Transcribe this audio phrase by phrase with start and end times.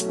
[0.00, 0.06] Ja,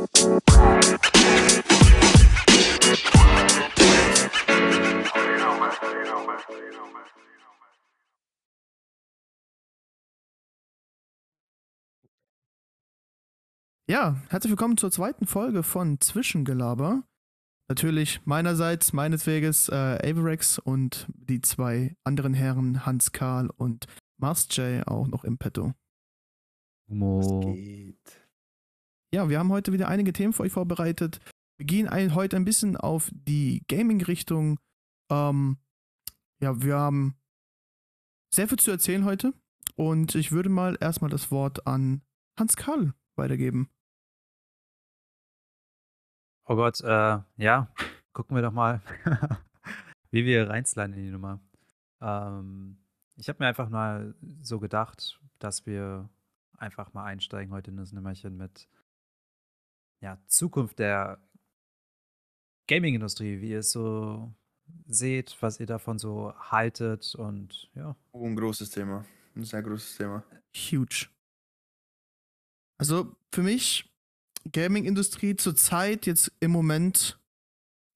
[14.30, 17.04] herzlich willkommen zur zweiten Folge von Zwischengelaber.
[17.68, 23.88] Natürlich meinerseits, meines Weges, äh, Averex und die zwei anderen Herren, Hans Karl und
[24.18, 25.74] Mars J, auch noch im Petto.
[26.86, 28.19] Was geht?
[29.12, 31.20] Ja, wir haben heute wieder einige Themen für euch vorbereitet.
[31.58, 34.60] Wir gehen ein, heute ein bisschen auf die Gaming-Richtung.
[35.10, 35.58] Ähm,
[36.40, 37.18] ja, wir haben
[38.32, 39.34] sehr viel zu erzählen heute.
[39.76, 42.04] Und ich würde mal erstmal das Wort an
[42.38, 43.70] Hans Karl weitergeben.
[46.46, 47.74] Oh Gott, äh, ja,
[48.14, 48.82] gucken wir doch mal,
[50.12, 51.40] wie wir reinsliden in die Nummer.
[52.00, 52.78] Ähm,
[53.16, 56.10] ich habe mir einfach mal so gedacht, dass wir
[56.58, 58.68] einfach mal einsteigen heute in das Nummerchen mit
[60.02, 61.20] ja, Zukunft der
[62.68, 64.34] Gaming-Industrie, wie ihr es so
[64.88, 67.96] seht, was ihr davon so haltet und ja.
[68.12, 69.06] Oh, ein großes Thema.
[69.36, 70.24] Ein sehr großes Thema.
[70.56, 71.08] Huge.
[72.78, 73.92] Also für mich
[74.52, 77.20] Gaming-Industrie zurzeit jetzt im Moment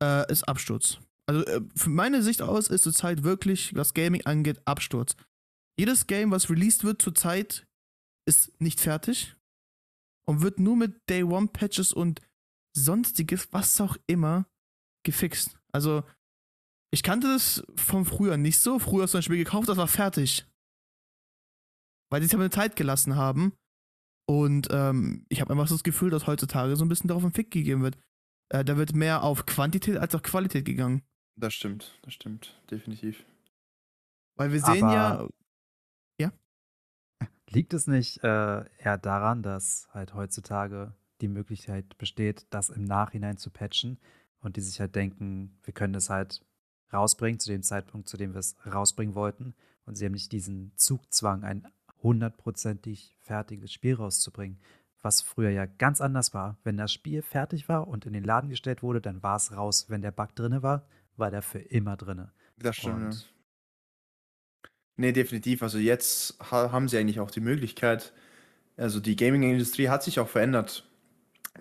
[0.02, 1.00] äh, ist Absturz.
[1.26, 5.16] Also äh, für meine Sicht aus ist zurzeit wirklich, was Gaming angeht, Absturz.
[5.78, 7.66] Jedes Game, was released wird zurzeit,
[8.26, 9.36] ist nicht fertig
[10.26, 12.22] und wird nur mit Day One Patches und
[12.76, 14.48] sonstiges, was auch immer,
[15.04, 15.60] gefixt.
[15.72, 16.04] Also
[16.92, 18.80] ich kannte das von früher nicht so.
[18.80, 20.46] Früher hast du ein Spiel gekauft, das war fertig.
[22.12, 23.54] Weil die sich aber eine Zeit gelassen haben.
[24.26, 27.34] Und ähm, ich habe einfach so das Gefühl, dass heutzutage so ein bisschen darauf ein
[27.34, 27.98] Fick gegeben wird.
[28.50, 31.04] Äh, da wird mehr auf Quantität als auf Qualität gegangen.
[31.36, 33.26] Das stimmt, das stimmt, definitiv.
[34.38, 35.22] Weil wir sehen Aber ja.
[35.24, 35.30] Ja?
[37.54, 43.38] Liegt es nicht äh, eher daran, dass halt heutzutage die Möglichkeit besteht, das im Nachhinein
[43.38, 44.00] zu patchen
[44.40, 46.42] und die sich halt denken, wir können das halt
[46.92, 49.56] rausbringen zu dem Zeitpunkt, zu dem wir es rausbringen wollten
[49.86, 51.68] und sie haben nicht diesen Zugzwang, ein
[52.02, 54.60] hundertprozentig fertiges Spiel rauszubringen.
[55.02, 56.58] Was früher ja ganz anders war.
[56.64, 59.90] Wenn das Spiel fertig war und in den Laden gestellt wurde, dann war es raus.
[59.90, 60.88] Wenn der Bug drinne war,
[61.18, 62.32] war der für immer drinne.
[62.58, 63.04] Das stimmt.
[63.04, 63.33] Und
[64.98, 65.64] Nee, definitiv.
[65.64, 68.14] Also jetzt ha haben sie eigentlich auch die Möglichkeit,
[68.78, 70.88] also die Gaming-Industrie hat sich auch verändert.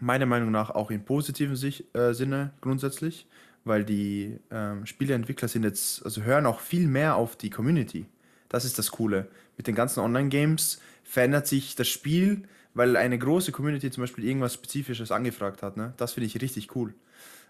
[0.00, 3.26] Meiner Meinung nach auch im positiven sich, äh, Sinne grundsätzlich,
[3.64, 8.06] weil die ähm, Spieleentwickler sind jetzt, also hören auch viel mehr auf die Community.
[8.48, 9.28] Das ist das Coole.
[9.56, 12.42] Mit den ganzen Online-Games verändert sich das Spiel,
[12.74, 15.76] weil eine große Community zum Beispiel irgendwas Spezifisches angefragt hat.
[15.76, 15.92] Ne?
[15.98, 16.94] Das finde ich richtig cool.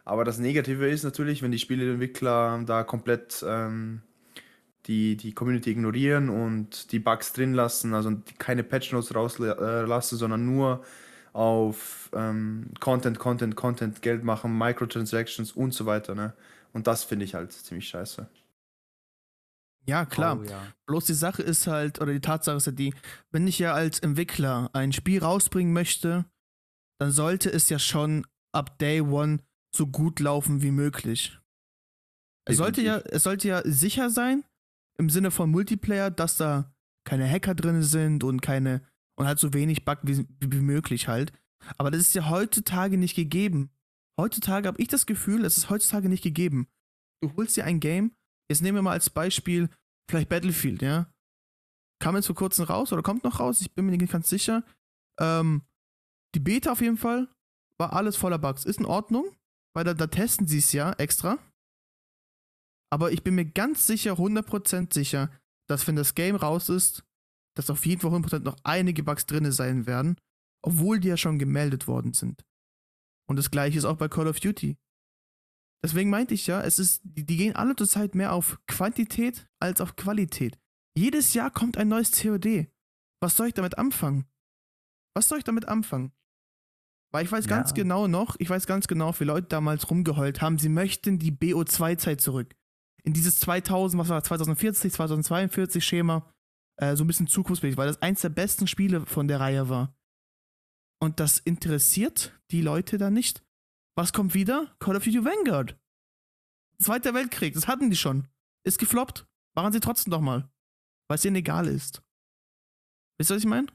[0.05, 4.03] Aber das Negative ist natürlich, wenn die Spieleentwickler da komplett ähm,
[4.87, 10.45] die, die Community ignorieren und die Bugs drin lassen, also keine Patch Notes rauslassen, sondern
[10.45, 10.85] nur
[11.33, 16.15] auf ähm, Content, Content, Content, Geld machen, Microtransactions und so weiter.
[16.15, 16.35] Ne?
[16.73, 18.29] Und das finde ich halt ziemlich scheiße.
[19.87, 20.39] Ja, klar.
[20.39, 20.73] oh ja.
[20.87, 22.95] Bloß die Sache ist halt, oder die Tatsache ist ja die,
[23.31, 26.25] wenn ich ja als Entwickler ein Spiel rausbringen möchte,
[27.01, 29.41] dann sollte es ja schon ab Day One
[29.75, 31.39] so gut laufen wie möglich.
[32.45, 34.45] Es sollte ja, es sollte ja sicher sein,
[34.99, 38.83] im Sinne von Multiplayer, dass da keine Hacker drin sind und keine,
[39.17, 41.33] und halt so wenig Bug wie, wie möglich halt.
[41.79, 43.71] Aber das ist ja heutzutage nicht gegeben.
[44.19, 46.69] Heutzutage habe ich das Gefühl, es ist heutzutage nicht gegeben.
[47.23, 48.13] Du holst dir ein Game,
[48.51, 49.69] jetzt nehmen wir mal als Beispiel
[50.11, 51.13] vielleicht Battlefield, ja.
[52.01, 54.65] Kam jetzt vor kurzem raus oder kommt noch raus, ich bin mir nicht ganz sicher.
[55.21, 55.63] Ähm,
[56.35, 57.29] die Beta auf jeden Fall
[57.79, 58.65] war alles voller Bugs.
[58.65, 59.25] Ist in Ordnung,
[59.75, 61.39] weil da, da testen sie es ja extra.
[62.93, 65.31] Aber ich bin mir ganz sicher, 100% sicher,
[65.67, 67.05] dass wenn das Game raus ist,
[67.57, 70.17] dass auf jeden Fall 100% noch einige Bugs drin sein werden,
[70.63, 72.45] obwohl die ja schon gemeldet worden sind.
[73.29, 74.77] Und das gleiche ist auch bei Call of Duty.
[75.83, 79.49] Deswegen meinte ich ja, es ist, die, die gehen alle zur Zeit mehr auf Quantität
[79.59, 80.59] als auf Qualität.
[80.97, 82.69] Jedes Jahr kommt ein neues COD.
[83.21, 84.27] Was soll ich damit anfangen?
[85.15, 86.13] Was soll ich damit anfangen?
[87.11, 87.77] Weil ich weiß ganz Ja.
[87.77, 92.21] genau noch, ich weiß ganz genau, wie Leute damals rumgeheult haben, sie möchten die BO2-Zeit
[92.21, 92.55] zurück.
[93.05, 96.33] In dieses 2000, was war das, 2040, 2042 Schema,
[96.77, 99.95] äh, so ein bisschen zukunftsfähig, weil das eins der besten Spiele von der Reihe war.
[101.01, 103.45] Und das interessiert die Leute dann nicht.
[103.97, 104.75] Was kommt wieder?
[104.79, 105.77] Call of Duty Vanguard.
[106.79, 108.29] Zweiter Weltkrieg, das hatten die schon.
[108.65, 109.27] Ist gefloppt.
[109.55, 110.51] Machen sie trotzdem doch mal.
[111.09, 112.03] Weil es ihnen egal ist.
[113.19, 113.67] Wisst ihr, was ich meine?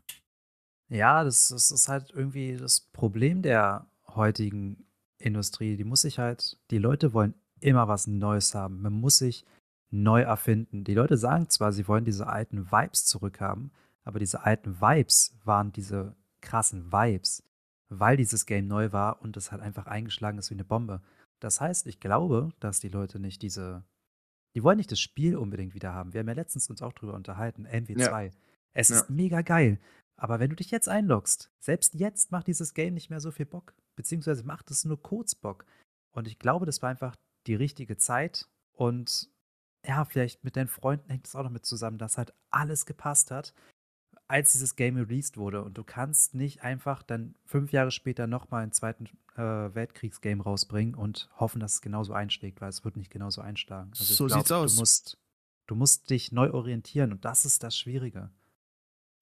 [0.89, 4.87] Ja, das, das ist halt irgendwie das Problem der heutigen
[5.19, 5.75] Industrie.
[5.75, 8.81] Die muss sich halt, die Leute wollen immer was Neues haben.
[8.81, 9.45] Man muss sich
[9.89, 10.83] neu erfinden.
[10.83, 13.71] Die Leute sagen zwar, sie wollen diese alten Vibes zurückhaben,
[14.03, 17.43] aber diese alten Vibes waren diese krassen Vibes.
[17.89, 21.01] weil dieses Game neu war und es halt einfach eingeschlagen ist wie eine Bombe.
[21.39, 23.85] Das heißt, ich glaube, dass die Leute nicht diese
[24.55, 26.11] die wollen nicht das Spiel unbedingt wieder haben.
[26.13, 28.31] Wir haben ja letztens uns auch drüber unterhalten, MW2.
[28.73, 28.97] Es Ja.
[28.97, 29.79] ist mega geil.
[30.19, 33.45] Aber wenn du dich jetzt einloggst, selbst jetzt macht dieses Game nicht mehr so viel
[33.45, 33.73] Bock.
[33.95, 35.65] Beziehungsweise macht es nur kurz Bock.
[36.11, 37.15] Und ich glaube, das war einfach
[37.47, 38.47] die richtige Zeit.
[38.73, 39.29] Und
[39.85, 43.31] ja, vielleicht mit deinen Freunden hängt es auch noch mit zusammen, dass halt alles gepasst
[43.31, 43.53] hat,
[44.27, 45.63] als dieses Game released wurde.
[45.63, 49.05] Und du kannst nicht einfach dann fünf Jahre später nochmal einen zweiten
[49.35, 53.91] äh, Weltkriegsgame rausbringen und hoffen, dass es genauso einschlägt, weil es wird nicht genauso einschlagen.
[53.91, 54.75] Also So glaub, sieht's aus.
[54.75, 55.17] Du musst,
[55.67, 58.29] du musst dich neu orientieren und das ist das Schwierige.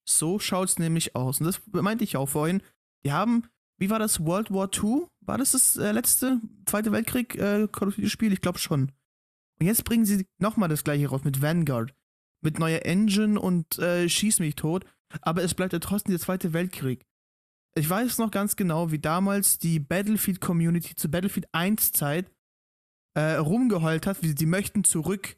[0.07, 1.39] So schaut's nämlich aus.
[1.39, 2.61] Und das meinte ich auch vorhin.
[3.03, 5.07] Die haben, wie war das, World War II?
[5.21, 8.33] War das das äh, letzte Zweite Weltkrieg äh, Call of Duty Spiel?
[8.33, 8.91] Ich glaube schon.
[9.59, 11.93] Und jetzt bringen sie nochmal das gleiche raus mit Vanguard.
[12.41, 14.85] Mit neuer Engine und äh, schieß mich tot.
[15.21, 17.05] Aber es bleibt ja trotzdem der Zweite Weltkrieg.
[17.77, 22.31] Ich weiß noch ganz genau, wie damals die Battlefield Community zu Battlefield 1 Zeit
[23.15, 25.35] äh, rumgeheult hat, wie sie möchten zurück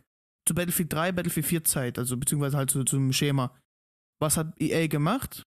[0.47, 3.55] zu Battlefield 3, Battlefield 4 Zeit, also beziehungsweise halt zu, zum Schema.
[4.19, 5.43] Was hat EA gemacht?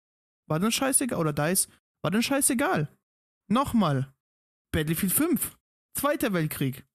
[0.48, 1.68] War dann scheißegal, oder DICE,
[2.06, 2.88] war dann scheißegal.
[3.52, 4.14] Nochmal.
[4.72, 5.58] Battlefield 5.
[5.98, 6.86] Zweiter Weltkrieg.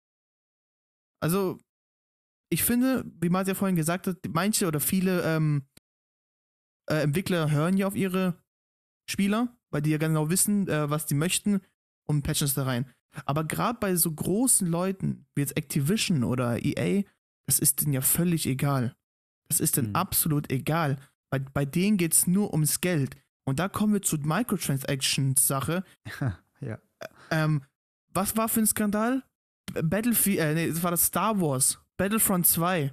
[1.20, 1.58] Also,
[2.48, 5.68] ich finde, wie Martin ja vorhin gesagt hat, manche oder viele ähm,
[6.88, 8.40] äh, Entwickler hören ja auf ihre
[9.10, 11.60] Spieler, weil die ja genau wissen, äh, was die möchten
[12.08, 12.88] und patchen es da rein.
[13.24, 17.02] Aber gerade bei so großen Leuten wie jetzt Activision oder EA,
[17.48, 18.94] das ist denen ja völlig egal.
[19.48, 19.96] Das ist denen Hm.
[19.96, 20.98] absolut egal.
[21.32, 23.16] Bei, bei denen geht es nur ums Geld.
[23.46, 25.84] Und da kommen wir zur Microtransactions-Sache.
[26.60, 26.78] ja.
[27.30, 27.62] Ähm,
[28.12, 29.24] was war für ein Skandal?
[29.72, 31.78] Battlefield, äh, nee, das war das Star Wars.
[31.96, 32.92] Battlefront 2.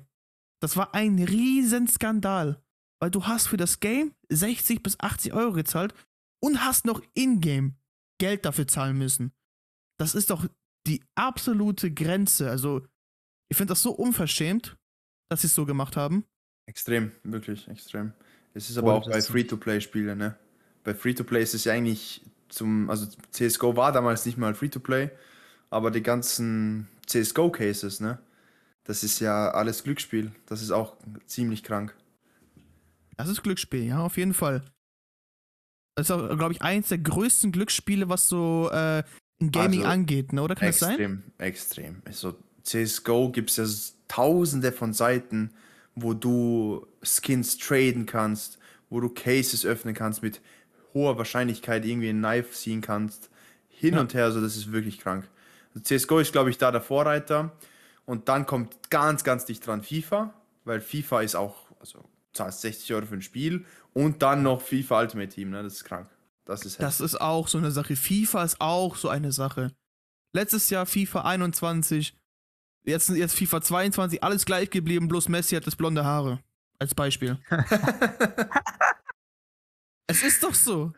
[0.61, 2.61] Das war ein Riesenskandal.
[2.99, 5.93] Weil du hast für das Game 60 bis 80 Euro gezahlt
[6.39, 7.75] und hast noch in-game
[8.19, 9.33] Geld dafür zahlen müssen.
[9.99, 10.47] Das ist doch
[10.87, 12.49] die absolute Grenze.
[12.49, 12.85] Also,
[13.49, 14.77] ich finde das so unverschämt,
[15.29, 16.25] dass sie es so gemacht haben.
[16.67, 18.13] Extrem, wirklich extrem.
[18.57, 20.35] Es ist aber auch bei Free-to-Play-Spielen, ne?
[20.83, 25.11] Bei Free-to-Play ist es ja eigentlich zum, also CSGO war damals nicht mal Free-to-Play,
[25.69, 28.17] aber die ganzen CSGO-Cases, ne?
[28.83, 30.31] Das ist ja alles Glücksspiel.
[30.47, 30.95] Das ist auch
[31.27, 31.95] ziemlich krank.
[33.15, 34.63] Das ist Glücksspiel, ja, auf jeden Fall.
[35.95, 39.03] Das ist auch, glaube ich, eins der größten Glücksspiele, was so äh,
[39.39, 40.41] in Gaming Also, angeht, ne?
[40.41, 40.91] Oder kann das sein?
[40.91, 42.01] Extrem, extrem.
[42.05, 43.65] Also CSGO gibt es ja
[44.07, 45.51] tausende von Seiten,
[45.99, 48.59] wo du Skins traden kannst,
[48.89, 50.41] wo du Cases öffnen kannst, mit
[50.93, 53.29] hoher Wahrscheinlichkeit irgendwie ein Knife ziehen kannst.
[53.69, 54.01] Hin Ja.
[54.01, 55.27] und her, also das ist wirklich krank.
[55.73, 57.51] Also CSGO ist, glaube ich, da der Vorreiter.
[58.05, 60.33] Und dann kommt ganz, ganz dicht dran FIFA,
[60.63, 62.03] weil FIFA ist auch, also
[62.33, 65.63] zahlst 60 Euro für ein Spiel und dann noch FIFA Ultimate Team, ne?
[65.63, 66.09] Das ist krank.
[66.45, 67.95] Das ist Das ist auch so eine Sache.
[67.95, 69.71] FIFA ist auch so eine Sache.
[70.33, 72.13] Letztes Jahr FIFA 21,
[72.87, 76.39] jetzt, jetzt FIFA 22, alles gleich geblieben, bloß Messi hat das blonde Haare.
[76.79, 77.39] Als Beispiel.
[80.07, 80.93] es ist doch so.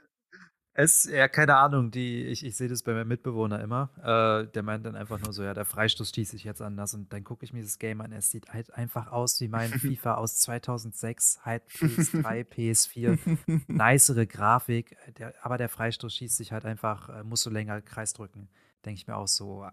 [0.74, 3.90] Es, ja, keine Ahnung, die, ich, ich sehe das bei meinem Mitbewohner immer.
[3.98, 7.12] Äh, der meint dann einfach nur so, ja, der Freistoß schießt sich jetzt anders und
[7.12, 8.14] dann gucke ich mir das Game an.
[8.14, 13.60] Es sieht halt einfach aus wie mein FIFA aus 2006, halt PS3, PS4.
[13.68, 18.14] Nicere Grafik, der, aber der Freistoß schießt sich halt einfach, äh, musst du länger Kreis
[18.14, 18.48] drücken.
[18.86, 19.68] Denke ich mir auch so.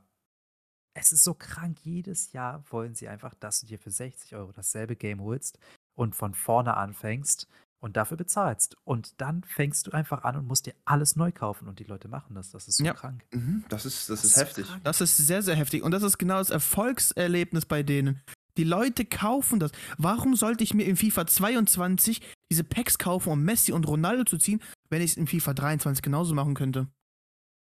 [0.98, 4.52] Es ist so krank, jedes Jahr wollen sie einfach, dass du dir für 60 Euro
[4.52, 5.58] dasselbe Game holst
[5.94, 7.46] und von vorne anfängst
[7.80, 8.76] und dafür bezahlst.
[8.84, 11.68] Und dann fängst du einfach an und musst dir alles neu kaufen.
[11.68, 12.50] Und die Leute machen das.
[12.50, 12.94] Das ist so Ja.
[12.94, 13.26] krank.
[13.32, 14.66] Mhm, das ist, das Das ist heftig.
[14.66, 14.84] krank.
[14.84, 15.82] Das ist sehr, sehr heftig.
[15.82, 18.22] Und das ist genau das Erfolgserlebnis bei denen.
[18.56, 19.72] Die Leute kaufen das.
[19.98, 24.38] Warum sollte ich mir in FIFA 22 diese Packs kaufen, um Messi und Ronaldo zu
[24.38, 26.88] ziehen, wenn ich es in FIFA 23 genauso machen könnte?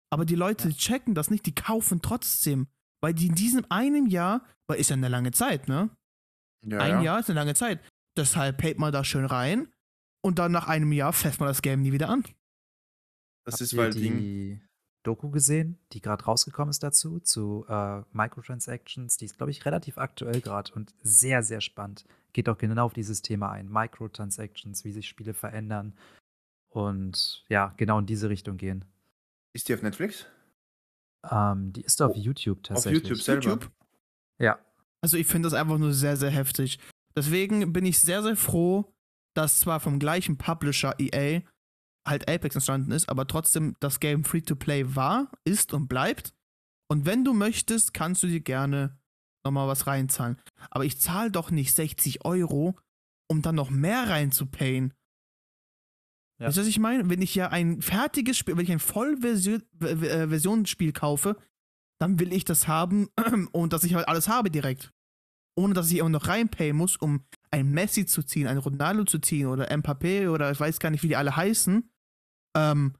[0.09, 0.75] Aber die Leute Ja.
[0.75, 2.67] checken das nicht, die kaufen trotzdem.
[3.01, 5.89] Weil die in diesem einem Jahr, weil ist ja eine lange Zeit, ne?
[6.63, 7.01] Ja, Ein ja.
[7.01, 7.79] Jahr ist eine lange Zeit.
[8.15, 9.67] Deshalb payt man da schön rein
[10.21, 12.23] und dann nach einem Jahr fässt man das Game nie wieder an.
[13.45, 14.17] Das Habt ist, ihr weil Ding.
[14.19, 14.61] die
[15.03, 19.17] Doku gesehen, die gerade rausgekommen ist dazu, zu äh, Microtransactions.
[19.17, 22.05] Die ist, glaube ich, relativ aktuell gerade und sehr, sehr spannend.
[22.33, 23.67] Geht auch genau auf dieses Thema ein.
[23.67, 25.97] Microtransactions, wie sich Spiele verändern
[26.69, 28.85] und ja, genau in diese Richtung gehen.
[29.53, 30.27] Ist die auf Netflix?
[31.29, 33.03] Ähm, die ist auf YouTube Auf tatsächlich.
[33.03, 33.43] YouTube selber.
[33.43, 33.71] YouTube?
[34.39, 34.59] Ja,
[35.01, 36.79] Also ich finde das einfach nur sehr, sehr heftig.
[37.15, 38.93] Deswegen bin ich sehr, sehr froh,
[39.35, 41.41] dass zwar vom gleichen Publisher EA
[42.07, 46.33] halt Apex entstanden ist, aber trotzdem das Game Free-to-Play war, ist und bleibt.
[46.89, 48.97] Und wenn du möchtest, kannst du dir gerne
[49.45, 50.37] nochmal was reinzahlen.
[50.69, 52.75] Aber ich zahle doch nicht 60 Euro,
[53.29, 54.93] um dann noch mehr reinzupayen.
[56.41, 56.47] Ja.
[56.47, 57.09] Weißt du, was ich meine?
[57.09, 61.37] Wenn ich ja ein fertiges Spiel, wenn ich ein Vollversionsspiel kaufe,
[61.99, 63.09] dann will ich das haben
[63.51, 64.91] und dass ich halt alles habe direkt.
[65.55, 69.19] Ohne dass ich immer noch reinpayen muss, um ein Messi zu ziehen, ein Ronaldo zu
[69.19, 71.89] ziehen oder Mbappé oder ich weiß gar nicht, wie die alle heißen.
[72.57, 72.95] Ähm,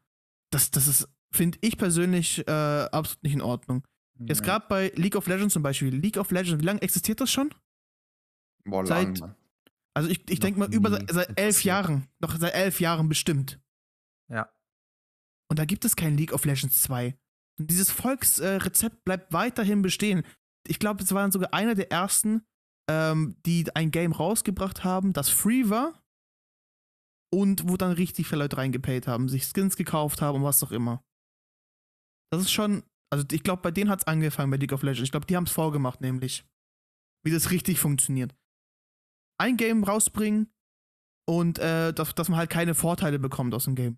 [0.51, 3.83] das, das ist, finde ich persönlich, äh, absolut nicht in Ordnung.
[4.19, 5.95] Jetzt gerade bei League of Legends zum Beispiel.
[5.95, 7.51] League of Legends, wie lange existiert das schon?
[8.65, 9.35] Boah, seit- lang.
[9.93, 11.63] Also ich, ich denke mal über seit, seit elf.
[11.63, 12.07] Jahren.
[12.19, 13.59] Noch seit elf Jahren bestimmt.
[14.29, 14.49] Ja.
[15.49, 17.17] Und da gibt es kein League of Legends 2.
[17.59, 20.23] Und dieses Volksrezept bleibt weiterhin bestehen.
[20.67, 22.45] Ich glaube, es waren sogar einer der ersten,
[22.89, 26.01] ähm, die ein Game rausgebracht haben, das free war.
[27.33, 30.71] Und wo dann richtig viele Leute reingepayt haben, sich Skins gekauft haben und was auch
[30.71, 31.03] immer.
[32.31, 35.03] Das ist schon, also ich glaube, bei denen hat es angefangen bei League of Legends.
[35.03, 36.45] Ich glaube, die haben es vorgemacht, nämlich.
[37.23, 38.35] Wie das richtig funktioniert.
[39.41, 40.53] Ein Game rausbringen
[41.27, 43.97] und äh, dass, dass man halt keine Vorteile bekommt aus dem Game.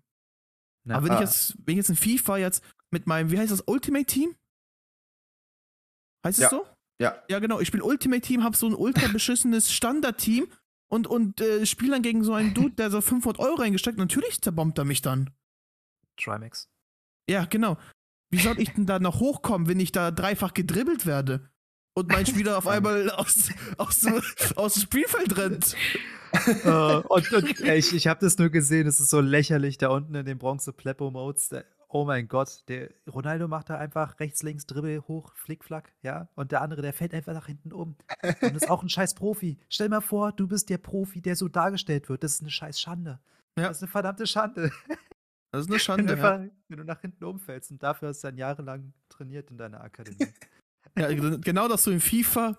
[0.86, 0.96] Ja.
[0.96, 3.62] Aber wenn ich jetzt, wenn ich jetzt in FIFA jetzt mit meinem, wie heißt das,
[3.66, 4.34] Ultimate Team?
[6.24, 6.50] Heißt es Ja.
[6.50, 6.66] so?
[7.00, 7.60] Ja, Ja, genau.
[7.60, 10.46] Ich spiele Ultimate Team, hab so ein ultra beschissenes Standard-Team
[10.90, 13.98] und, und äh, spiele dann gegen so einen Dude, der so 500 Euro reingesteckt.
[13.98, 15.30] Natürlich zerbombt er mich dann.
[16.16, 16.70] Trimax.
[17.28, 17.76] Ja, genau.
[18.30, 21.50] Wie soll ich denn da noch hochkommen, wenn ich da dreifach gedribbelt werde?
[21.94, 24.04] Und mein Spieler auf einmal aus, aus,
[24.56, 25.76] aus dem Spielfeld rennt.
[26.64, 30.16] Äh, und und ich, ich habe das nur gesehen, es ist so lächerlich da unten
[30.16, 31.50] in den Bronze-Pleppo-Modes.
[31.50, 36.28] da- Oh mein Gott, der Ronaldo macht da einfach rechts, links, Dribbel, hoch, Flickflack, ja.
[36.34, 37.94] Und der andere, der fällt einfach nach hinten um.
[38.42, 39.58] Und ist auch ein scheiß Profi.
[39.68, 42.24] Stell mal vor, du bist der Profi, der so dargestellt wird.
[42.24, 43.20] Das ist eine scheiß Schande.
[43.56, 43.68] Ja.
[43.68, 44.72] Das ist eine verdammte Schande.
[45.52, 46.16] Das ist eine Wenn, Schande.
[46.16, 46.40] du Ja.
[46.66, 50.32] wenn du nach hinten umfällst und dafür hast du dann jahrelang trainiert in deiner Akademie.
[50.96, 52.56] Ja, genau, dass du in FIFA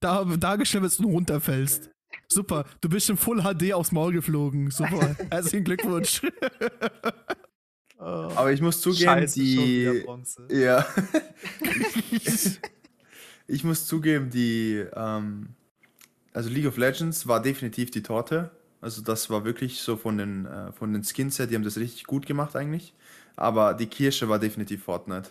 [0.00, 1.90] da, dargestellt wirst und runterfällst.
[2.28, 4.70] Super, du bist in Full HD aufs Maul geflogen.
[4.70, 6.22] Super, herzlichen Glückwunsch.
[7.98, 10.02] Oh, aber ich muss zugeben, Scheiße, die.
[10.04, 10.46] Bronze.
[10.50, 10.86] Ja.
[13.46, 14.84] ich muss zugeben, die.
[14.94, 15.54] Ähm,
[16.34, 18.50] also League of Legends war definitiv die Torte.
[18.82, 21.78] Also das war wirklich so von den, äh, von den Skins her, die haben das
[21.78, 22.92] richtig gut gemacht eigentlich.
[23.34, 25.30] Aber die Kirsche war definitiv Fortnite.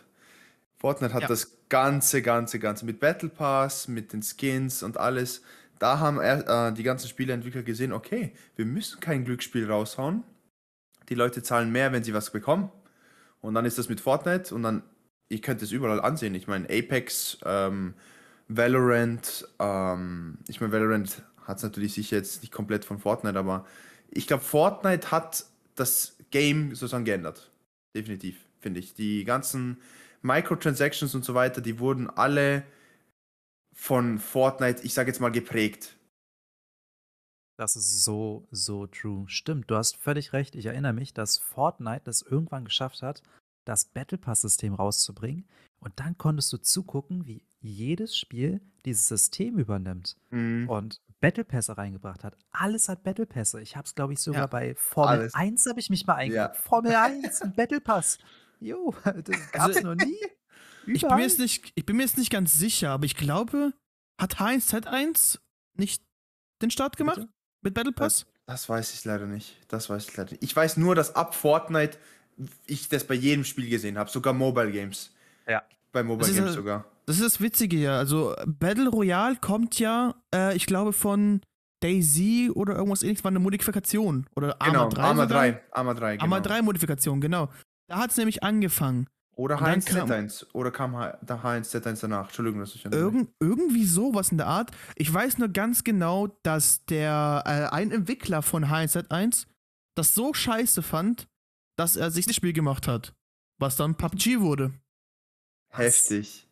[0.86, 1.28] Fortnite hat Ja.
[1.28, 5.42] das ganze, ganze, ganze mit Battle Pass, mit den Skins und alles.
[5.80, 10.24] Da haben äh, die ganzen Spieleentwickler gesehen, okay, wir müssen kein Glücksspiel raushauen.
[11.10, 12.72] Die Leute zahlen mehr, wenn sie was bekommen.
[13.42, 14.84] Und dann ist das mit Fortnite und dann,
[15.28, 16.36] ihr könnt es überall ansehen.
[16.36, 17.96] Ich meine, Apex, ähm,
[18.48, 23.66] Valorant, ähm, ich meine, Valorant hat es natürlich sicher jetzt nicht komplett von Fortnite, aber
[24.12, 27.50] ich glaube, Fortnite hat das Game sozusagen geändert.
[27.96, 28.94] Definitiv, finde ich.
[28.94, 29.78] Die ganzen
[30.26, 32.64] Microtransactions und so weiter, die wurden alle
[33.74, 35.96] von Fortnite, ich sage jetzt mal, geprägt.
[37.58, 39.26] Das ist so, so true.
[39.28, 40.56] Stimmt, du hast völlig recht.
[40.56, 43.22] Ich erinnere mich, dass Fortnite das irgendwann geschafft hat,
[43.66, 45.48] das Battle Pass-System rauszubringen.
[45.80, 50.68] Und dann konntest du zugucken, wie jedes Spiel dieses System übernimmt Mhm.
[50.70, 52.38] und Battle Pässe reingebracht hat.
[52.52, 53.62] Alles hat Battle Pässe.
[53.62, 55.34] Ich habe es, glaube ich, sogar Ja, bei Formel alles.
[55.34, 56.46] 1 habe ich mich mal Ja.
[56.48, 56.58] eingeguckt.
[56.68, 58.18] Formel 1, ein Battle Pass.
[58.60, 60.18] Jo, das gab's Also, noch nie.
[60.88, 63.74] Ich bin, mir jetzt nicht, ich bin mir jetzt nicht ganz sicher, aber ich glaube,
[64.22, 65.40] hat H1Z1
[65.78, 66.04] nicht
[66.62, 67.30] den Start gemacht Bitte?
[67.64, 68.26] mit Battle Pass?
[68.46, 69.58] Das weiß ich leider nicht.
[69.68, 70.44] Das weiß ich leider nicht.
[70.44, 71.98] Ich weiß nur, dass ab Fortnite
[72.68, 75.12] ich das bei jedem Spiel gesehen habe, sogar Mobile Games.
[75.48, 75.64] Ja.
[75.92, 76.86] Bei Mobile Das Games ja- sogar.
[77.08, 77.98] Das ist das Witzige ja.
[77.98, 81.42] Also Battle Royale kommt ja, äh, ich glaube, von
[81.82, 84.28] Daisy oder irgendwas ähnliches, war eine Modifikation.
[84.36, 85.02] Oder Arma Genau, 3.
[85.02, 85.42] Arma sogar?
[85.44, 85.62] 3.
[85.72, 86.24] Arma 3, genau.
[86.24, 87.50] Arma 3 Modifikation, genau.
[87.88, 89.08] Da hat es nämlich angefangen.
[89.38, 90.46] Oder Und dann H1Z1.
[90.54, 92.28] Oder kam H- da H1Z1 danach.
[92.28, 94.72] Entschuldigung, dass ich Irgend, irgendwie sowas in der Art.
[94.96, 99.48] Ich weiß nur ganz genau, dass der äh, ein Entwickler von H1Z1
[99.98, 101.28] das so scheiße fand,
[101.78, 103.14] dass er sich das Spiel gemacht hat.
[103.60, 104.74] Was dann PUBG wurde.
[105.70, 106.48] Heftig.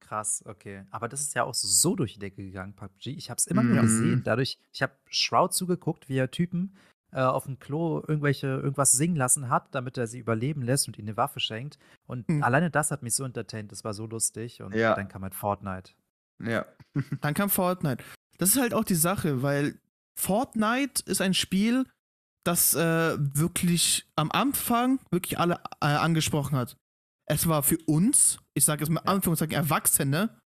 [0.00, 0.84] Krass, okay.
[0.90, 3.08] Aber das ist ja auch so durch die Decke gegangen, PUBG.
[3.10, 3.82] Ich habe es immer nur Mhm.
[3.82, 4.22] gesehen.
[4.24, 6.76] Dadurch, ich habe Shroud zugeguckt, wie er Typen
[7.12, 10.98] äh, auf dem Klo irgendwelche, irgendwas singen lassen hat, damit er sie überleben lässt und
[10.98, 11.78] ihnen eine Waffe schenkt.
[12.06, 12.42] Und Mhm.
[12.42, 13.72] alleine das hat mich so entertained.
[13.72, 14.62] Das war so lustig.
[14.62, 14.94] Und Ja.
[14.94, 15.92] dann kam halt Fortnite.
[16.42, 16.66] Ja.
[17.22, 18.04] Dann kam Fortnite.
[18.38, 19.78] Das ist halt auch die Sache, weil
[20.18, 21.84] Fortnite ist ein Spiel,
[22.44, 26.76] das äh, wirklich am Anfang wirklich alle äh, angesprochen hat.
[27.26, 29.00] Es war für uns, ich sage jetzt mal.
[29.00, 30.38] Anführungszeichen Erwachsene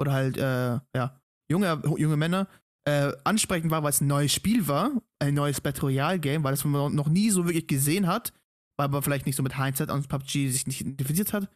[0.00, 2.48] oder halt äh, ja junge junge Männer
[2.86, 6.52] äh, ansprechend war, weil es ein neues Spiel war, ein neues Battle Royale Game, weil
[6.52, 8.32] das man noch nie so wirklich gesehen hat,
[8.76, 11.48] weil man vielleicht nicht so mit Hindsight und PUBG sich nicht identifiziert hat,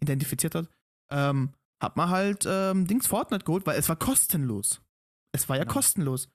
[0.00, 0.68] identifiziert hat.
[1.10, 4.80] Ähm, hat man halt ähm, Dings Fortnite geholt, weil es war kostenlos.
[5.32, 5.68] Es war ja Ja.
[5.68, 6.28] kostenlos.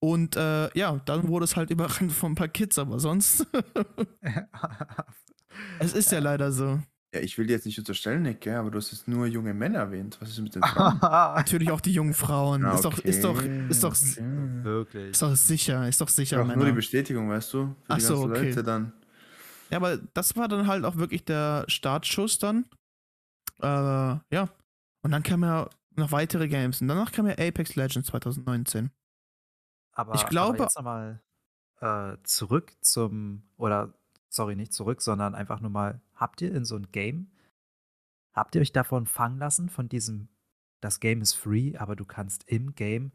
[0.00, 3.46] Und äh, ja, dann wurde es halt überrannt von ein paar Kids, aber sonst.
[5.78, 6.80] es ist ja leider so.
[7.14, 9.54] Ja, ich will dir jetzt nicht unterstellen, Nick, gell, aber du hast jetzt nur junge
[9.54, 10.16] Männer erwähnt.
[10.20, 10.98] Was ist mit den Frauen?
[11.00, 12.64] Natürlich auch die jungen Frauen.
[12.64, 14.64] Ah, Ist doch, ist doch, okay, ist doch, okay.
[14.64, 15.10] Wirklich.
[15.12, 16.74] ist doch sicher, ist doch Ich sicher, brauche nur die Männer.
[16.74, 17.66] Bestätigung, weißt du?
[17.66, 18.48] Für Ach die so, ganzen okay.
[18.48, 18.92] Leute dann.
[19.70, 22.64] Ja, aber das war dann halt auch wirklich der Startschuss dann.
[23.62, 24.48] Äh, ja.
[25.02, 26.80] Und dann kamen ja noch weitere Games.
[26.80, 28.90] Und danach kam ja Apex Legends 2019.
[29.92, 31.22] Aber, Ich glaube- aber jetzt nochmal
[31.80, 33.94] äh, zurück zum, oder
[34.34, 37.30] sorry, nicht zurück, sondern einfach nur mal, habt ihr in so ein Game,
[38.32, 40.28] habt ihr euch davon fangen lassen, von diesem,
[40.80, 43.12] das Game ist free, aber du kannst im Game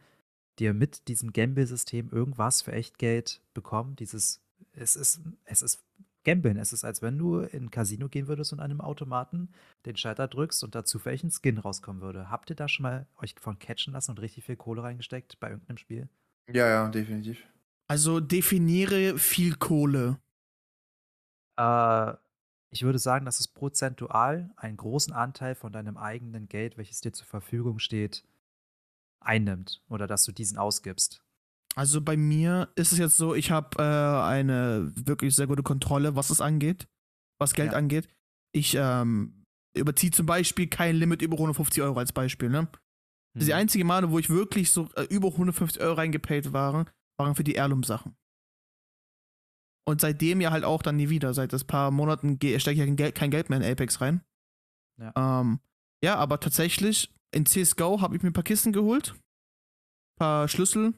[0.59, 3.95] dir mit diesem Gamble-System irgendwas für Echtgeld bekommen?
[3.95, 4.41] Dieses,
[4.73, 5.83] es ist, es ist
[6.23, 6.57] Gamblen.
[6.57, 9.49] Es ist, als wenn du in ein Casino gehen würdest und an einem Automaten
[9.85, 12.29] den Schalter drückst und dazu vielleicht ein Skin rauskommen würde.
[12.29, 15.49] Habt ihr da schon mal euch von catchen lassen und richtig viel Kohle reingesteckt bei
[15.49, 16.09] irgendeinem Spiel?
[16.51, 17.41] Ja, ja, definitiv.
[17.87, 20.19] Also definiere viel Kohle.
[21.59, 22.13] Äh,
[22.71, 27.11] ich würde sagen, dass es prozentual einen großen Anteil von deinem eigenen Geld, welches dir
[27.11, 28.23] zur Verfügung steht,
[29.19, 31.23] einnimmt oder dass du diesen ausgibst.
[31.75, 36.15] Also bei mir ist es jetzt so, ich habe äh, eine wirklich sehr gute Kontrolle,
[36.15, 36.87] was es angeht,
[37.39, 37.77] was Geld Ja.
[37.77, 38.07] angeht.
[38.53, 39.43] Ich ähm,
[39.75, 42.49] überziehe zum Beispiel kein Limit über 150 Euro als Beispiel.
[42.49, 42.67] Ne?
[43.37, 43.51] Die Mhm.
[43.53, 47.59] einzige Male, wo ich wirklich so äh, über 150 Euro reingepaid waren, waren für die
[47.59, 48.15] Heirloom-Sachen.
[49.89, 51.33] Und seitdem ja halt auch dann nie wieder.
[51.33, 54.21] Seit das paar Monaten stecke ich ja kein Geld, kein Geld mehr in Apex rein.
[55.01, 55.41] Ja.
[55.41, 55.59] Ähm,
[56.03, 59.15] ja, aber tatsächlich, in CSGO habe ich mir ein paar Kisten geholt.
[60.19, 60.93] paar Schlüssel.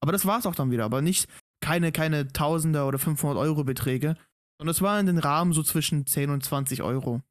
[0.00, 0.84] Aber das war's auch dann wieder.
[0.84, 1.28] Aber nicht
[1.60, 4.16] keine, keine Tausender oder 500 Euro Beträge.
[4.58, 7.22] Sondern es war in den Rahmen so zwischen 10 und 20 Euro.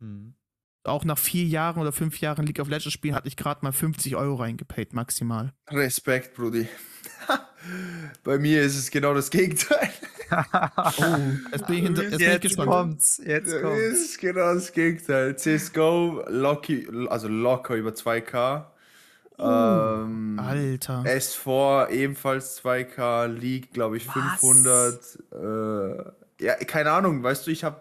[0.00, 0.34] Mhm.
[0.82, 3.72] Auch nach vier Jahren oder fünf Jahren League of Legends spielen hatte ich gerade mal
[3.72, 5.54] 50 Euro reingepaid, maximal.
[5.70, 6.68] Respekt, Brudi.
[8.24, 9.90] Bei mir ist es genau das Gegenteil.
[10.96, 12.70] Oh, jetzt bin ich, hinter, jetzt bin ich gespannt.
[12.70, 14.00] kommt's, jetzt Es kommt's.
[14.00, 15.36] ist genau das Gegenteil.
[15.36, 18.66] CSGO, Locky, also locker über 2K.
[19.38, 21.02] ähm, Alter.
[21.04, 24.14] S4 ebenfalls 2K, League, glaube ich, Was?
[24.40, 25.18] 500.
[25.32, 27.80] Äh, ja, keine Ahnung, weißt du, ich habe,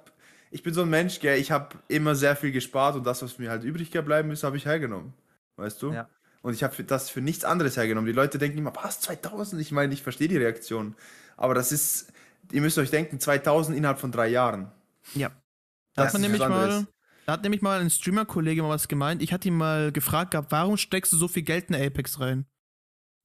[0.51, 3.39] ich bin so ein Mensch, gell, ich habe immer sehr viel gespart und das, was
[3.39, 5.13] mir halt übrig geblieben ist, habe ich hergenommen.
[5.57, 5.91] Weißt du?
[5.93, 6.07] Ja.
[6.41, 8.05] Und ich habe das für nichts anderes hergenommen.
[8.07, 9.61] Die Leute denken immer, was, 2000?
[9.61, 10.95] Ich meine, ich verstehe die Reaktion.
[11.37, 12.11] Aber das ist,
[12.51, 14.71] ihr müsst euch denken, 2000 innerhalb von drei Jahren.
[15.15, 15.29] Ja.
[15.95, 16.87] Da Das hat man nämlich mal,
[17.25, 19.21] da hat nämlich mal ein Streamer-Kollege mal was gemeint.
[19.21, 22.45] Ich hatte ihn mal gefragt gehabt, warum steckst du so viel Geld in Apex rein?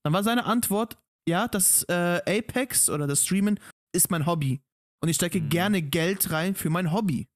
[0.03, 3.59] Dann war seine Antwort, ja, das äh, Apex oder das Streamen
[3.93, 4.61] ist mein Hobby.
[5.01, 5.49] Und ich stecke Mhm.
[5.49, 7.27] gerne Geld rein für mein Hobby.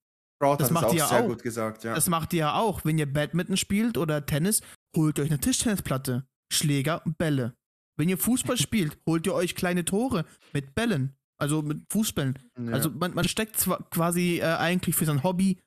[0.42, 1.28] Sprout Das macht auch ihr ja sehr auch.
[1.28, 1.94] gut gesagt, ja.
[1.96, 2.84] Das macht ihr ja auch.
[2.86, 4.62] Wenn ihr Badminton spielt oder Tennis,
[4.96, 7.56] holt euch eine Tischtennisplatte, Schläger und Bälle.
[7.98, 11.16] Wenn ihr Fußball spielt, holt ihr euch kleine Tore mit Bällen.
[11.38, 12.40] Also mit Fußbällen.
[12.58, 12.74] ja.
[12.74, 15.58] Also man, man steckt zwar quasi äh, eigentlich für sein Hobby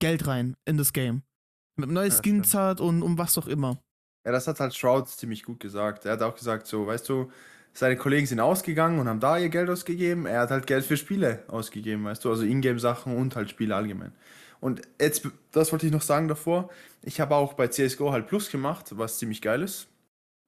[0.00, 1.22] Geld rein in das Game.
[1.76, 3.82] Mit neue Ja, Skins hat und um was auch immer.
[4.24, 6.04] Ja, das hat halt Shroud ziemlich gut gesagt.
[6.04, 7.30] Er hat auch gesagt, so, weißt du,
[7.72, 10.26] seine Kollegen sind ausgegangen und haben da ihr Geld ausgegeben.
[10.26, 14.12] Er hat halt Geld für Spiele ausgegeben, weißt du, also Ingame-Sachen und halt Spiele allgemein.
[14.60, 16.70] Und jetzt, das wollte ich noch sagen davor,
[17.02, 19.88] ich habe auch bei CSGO halt Plus gemacht, was ziemlich geil ist.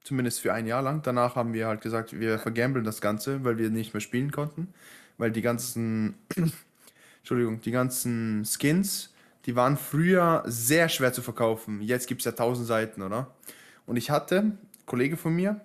[0.09, 1.03] Zumindest für ein Jahr lang.
[1.03, 4.73] Danach haben wir halt gesagt, wir vergambeln das Ganze, weil wir nicht mehr spielen konnten.
[5.19, 6.15] Weil die ganzen,
[7.19, 9.13] Entschuldigung, die ganzen Skins,
[9.45, 11.83] die waren früher sehr schwer zu verkaufen.
[11.83, 13.35] Jetzt gibt es ja 1000 Seiten, oder?
[13.85, 15.61] Und ich hatte, ein Kollege von mir,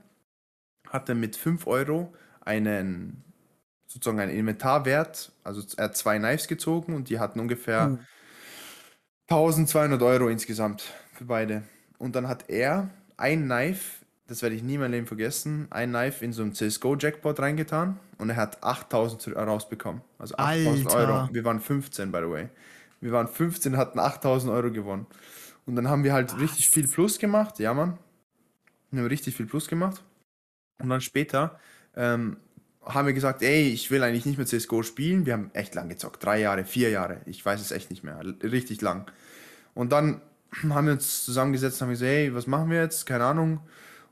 [0.90, 3.24] hatte mit 5 Euro einen,
[3.88, 7.98] sozusagen einen Inventarwert, also er hat zwei Knives gezogen und die hatten ungefähr
[9.30, 11.64] 1200 Euro insgesamt für beide.
[11.98, 15.90] Und dann hat er ein Knife, das werde ich nie in meinem Leben vergessen, ein
[15.90, 20.02] Knife in so einen CSGO-Jackpot reingetan und er hat 8000 zu- rausbekommen.
[20.18, 21.14] Also 8000 Alter.
[21.24, 21.30] Euro.
[21.34, 22.50] Wir waren 15, by the way.
[23.02, 25.06] Wir waren 15, hatten 8000 Euro gewonnen.
[25.66, 27.60] Und dann haben wir halt richtig viel Plus gemacht.
[27.60, 27.98] Ja, Mann.
[28.92, 30.02] Wir haben richtig viel Plus gemacht.
[30.82, 31.60] Und dann später
[31.96, 32.38] ähm,
[32.82, 35.26] haben wir gesagt, ey, ich will eigentlich nicht mehr CSGO spielen.
[35.26, 36.24] Wir haben echt lang gezockt.
[36.24, 37.22] Drei Jahre, vier Jahre.
[37.26, 38.20] Ich weiß es echt nicht mehr.
[38.42, 39.10] Richtig lang.
[39.74, 40.22] Und dann
[40.70, 43.06] haben wir uns zusammengesetzt und haben gesagt, hey, was machen wir jetzt?
[43.06, 43.60] Keine Ahnung.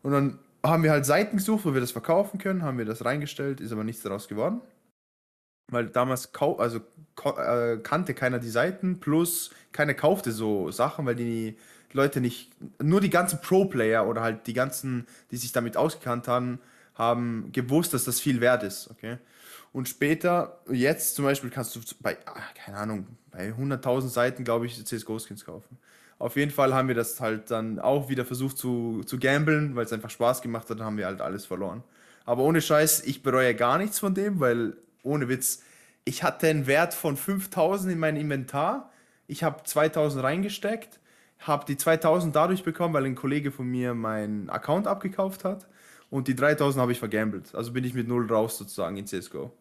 [0.04, 3.04] Und dann haben wir halt Seiten gesucht, wo wir das verkaufen können, haben wir das
[3.04, 4.62] reingestellt, ist aber nichts daraus geworden.
[5.72, 6.80] Weil damals also,
[7.38, 11.58] äh, kannte keiner die Seiten, plus keiner kaufte so Sachen, weil die
[11.94, 16.60] Leute nicht, nur die ganzen Pro-Player oder halt die ganzen, die sich damit ausgekannt haben,
[16.96, 19.18] haben gewusst, dass das viel wert ist, okay?
[19.74, 24.66] Und später, jetzt zum Beispiel kannst du bei, ah, keine Ahnung, bei 100.000 Seiten, glaube
[24.66, 25.78] ich, CSGO-Skins kaufen.
[26.22, 29.86] Auf jeden Fall haben wir das halt dann auch wieder versucht zu, zu gamblen, weil
[29.86, 31.84] es einfach Spaß gemacht hat, dann haben wir halt alles verloren.
[32.26, 35.64] Aber ohne Scheiß, ich bereue gar nichts von dem, weil ohne Witz,
[36.06, 38.92] ich hatte einen Wert von 5000 in mein Inventar.
[39.26, 41.00] Ich habe 2000 reingesteckt,
[41.40, 45.68] habe die 2000 dadurch bekommen, weil ein Kollege von mir meinen Account abgekauft hat.
[46.12, 47.56] Und die 3000 habe ich vergambelt.
[47.56, 49.52] Also bin ich mit null raus sozusagen in CSGO.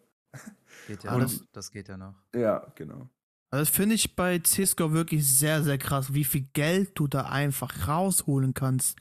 [0.86, 1.30] Geht ja Und- noch.
[1.52, 2.14] Das geht ja noch.
[2.34, 3.08] Ja, genau.
[3.50, 7.22] Also das finde ich bei CSGO wirklich sehr, sehr krass, wie viel Geld du da
[7.22, 8.96] einfach rausholen kannst.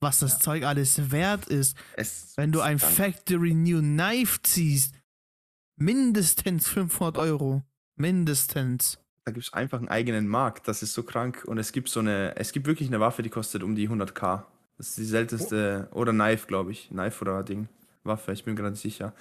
[0.00, 0.38] Was das Ja.
[0.40, 1.76] Zeug alles wert ist.
[1.96, 2.78] Es Wenn du ein.
[2.78, 4.94] Factory New Knife ziehst,
[5.76, 7.62] mindestens 500 Euro.
[7.96, 8.98] Mindestens.
[9.24, 10.68] Da gibt es einfach einen eigenen Markt.
[10.68, 11.44] Das ist so krank.
[11.46, 14.44] Und es gibt so eine, es gibt wirklich eine Waffe, die kostet um die 100k.
[14.76, 16.88] Das ist die seltenste, oder Knife, glaube ich.
[16.88, 17.68] Knife oder Ding.
[18.04, 19.12] Waffe, ich bin gerade nicht sicher.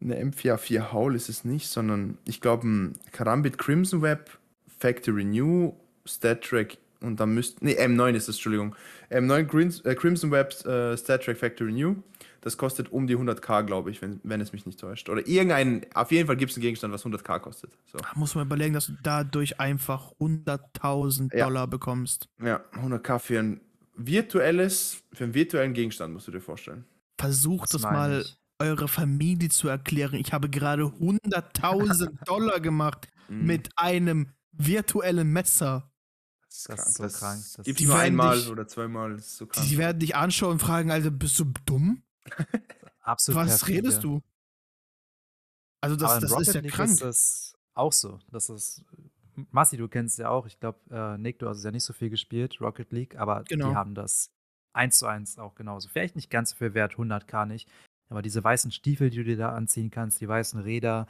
[0.00, 4.38] Eine M4A4 Howl ist es nicht, sondern ich glaube ein Karambit Crimson Web,
[4.78, 8.74] Factory New, Stat Track und dann müsste, nee, M9 ist das, Entschuldigung.
[9.10, 11.96] M9 Grins, äh, Crimson Web äh, Stat Track Factory New.
[12.40, 15.08] Das kostet um die 100k, glaube ich, wenn, wenn es mich nicht täuscht.
[15.08, 17.72] Oder irgendein, auf jeden Fall gibt es einen Gegenstand, was 100k kostet.
[17.86, 17.98] So.
[17.98, 21.46] Da muss man überlegen, dass du dadurch einfach 100.000 Ja.
[21.46, 22.28] Dollar bekommst.
[22.40, 23.60] Ja, 100k für ein
[23.96, 26.84] virtuelles, für einen virtuellen Gegenstand, musst du dir vorstellen.
[27.18, 28.38] Versucht das meine mal ich.
[28.58, 30.14] Eure Familie zu erklären.
[30.14, 33.44] Ich habe gerade 100.000 Dollar gemacht Mhm.
[33.46, 35.90] mit einem virtuellen Messer.
[36.48, 36.88] Das ist Das krank.
[36.88, 37.42] ist so das krank.
[37.56, 39.16] Das- Gibt's Die nur werden einmal dich- oder zweimal.
[39.16, 39.66] Das ist so krank.
[39.66, 42.02] Die werden dich anschauen und fragen, Alter, bist du dumm?
[43.00, 43.78] Absolut Was perfide.
[43.78, 44.22] redest du?
[45.80, 46.90] Also das, das ist ja League krank.
[46.90, 48.18] ist das auch so.
[48.30, 48.84] Das ist.
[49.50, 50.46] Massi, du kennst ja auch.
[50.46, 53.68] Ich glaube, äh, Nick, du hast ja nicht so viel gespielt, Rocket League, aber Genau.
[53.70, 54.30] die haben das
[54.72, 55.88] eins zu eins auch genauso.
[55.90, 57.68] Vielleicht nicht ganz so viel wert, 100k nicht.
[58.08, 61.06] Aber diese weißen Stiefel, die du dir da anziehen kannst, die weißen Räder,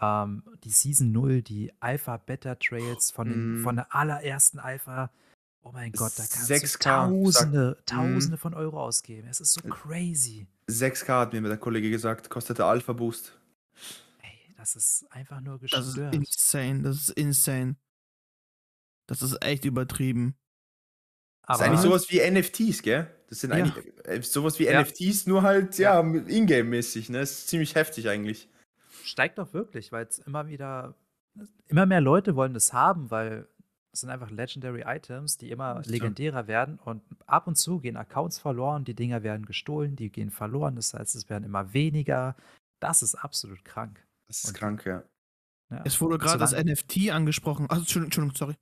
[0.00, 3.62] ähm, die Season 0, die Alpha-Beta-Trails von, den- Mm.
[3.62, 5.10] von der allerersten Alpha.
[5.62, 9.28] Oh mein Gott, da kannst 6K, du Tausende, sag- Tausende von Euro ausgeben.
[9.28, 10.46] Es ist so crazy.
[10.68, 13.38] 6k hat mir der Kollege gesagt, kostet der Alpha Boost.
[14.22, 16.14] Ey, das ist einfach nur Das ist gestört.
[16.14, 16.82] insane.
[16.82, 17.76] Das ist insane.
[19.06, 20.34] Das ist echt übertrieben.
[21.46, 23.12] Das ist Aber- eigentlich sowas wie NFTs, gell?
[23.30, 23.56] Das sind Ja.
[23.64, 24.80] eigentlich äh, sowas wie Ja.
[24.82, 27.20] NFTs, nur halt, ja, Ingame-mäßig, ne?
[27.20, 28.48] Das ist ziemlich heftig eigentlich.
[29.04, 30.94] steigt doch wirklich, weil es immer wieder,
[31.68, 33.48] immer mehr Leute wollen das haben, weil
[33.92, 38.38] es sind einfach Legendary Items, die immer legendärer werden und ab und zu gehen Accounts
[38.38, 42.36] verloren, die Dinger werden gestohlen, die gehen verloren, das heißt, es werden immer weniger.
[42.78, 44.04] Das ist absolut krank.
[44.28, 45.02] Das ist Und- krank, ja.
[45.70, 45.82] Ja.
[45.84, 47.66] Es wurde gerade das NFT angesprochen.
[47.70, 48.54] Also, Entschuldigung, Entschuldigung, sorry.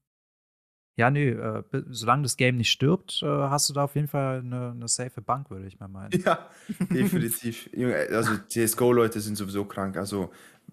[0.99, 4.41] Ja, nö, äh, solange das Game nicht stirbt, äh, hast du da auf jeden Fall
[4.41, 6.11] eine, eine safe Bank, würde ich mal meinen.
[6.25, 6.51] Ja,
[6.91, 7.71] definitiv.
[8.11, 9.97] Also CSGO-Leute sind sowieso krank.
[9.97, 10.33] Also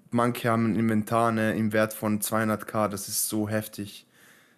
[0.09, 4.07] manche haben ein Inventar ne, im Wert von 200k, das ist so heftig.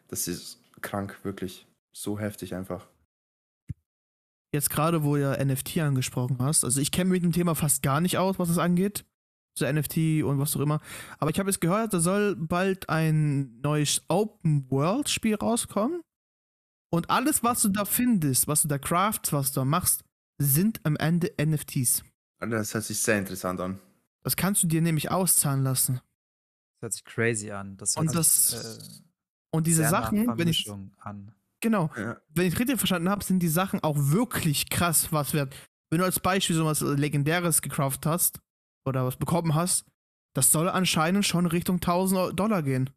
[0.07, 1.67] Das ist krank, wirklich.
[1.91, 2.87] So heftig einfach.
[4.53, 6.63] Jetzt gerade, wo du NFT angesprochen hast.
[6.63, 9.03] Also ich kenne mich mit dem Thema fast gar nicht aus, was es angeht.
[9.57, 10.79] So NFT und was auch immer.
[11.17, 16.01] Aber ich habe jetzt gehört, da soll bald ein neues Open-World-Spiel rauskommen.
[16.89, 20.03] Und alles, was du da findest, was du da craftst, was du da machst,
[20.37, 22.03] sind am Ende NFTs.
[22.39, 23.79] Das hört sich sehr interessant an.
[24.23, 25.95] Das kannst du dir nämlich auszahlen lassen.
[26.75, 27.75] Das hört sich crazy an.
[27.77, 29.01] Das Und das- sich, äh,
[29.51, 31.31] Und diese Sachen, wenn ich, an.
[31.61, 32.21] genau, Ja.
[32.35, 35.55] wenn ich richtig verstanden habe, sind die Sachen auch wirklich krass was wert.
[35.89, 38.39] Wenn du als Beispiel so was Legendäres gecraftet hast
[38.87, 39.85] oder was bekommen hast,
[40.33, 42.89] das soll anscheinend schon Richtung 1000 Dollar gehen.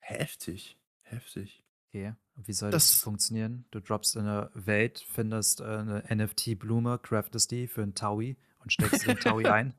[0.00, 0.78] Heftig.
[1.02, 1.62] Heftig.
[1.88, 3.64] Okay, und wie soll das, Das- funktionieren?
[3.70, 8.72] Du droppst in eine Welt, findest äh, eine NFT-Blume, craftest die für einen Taui und
[8.72, 9.74] steckst den Taui ein.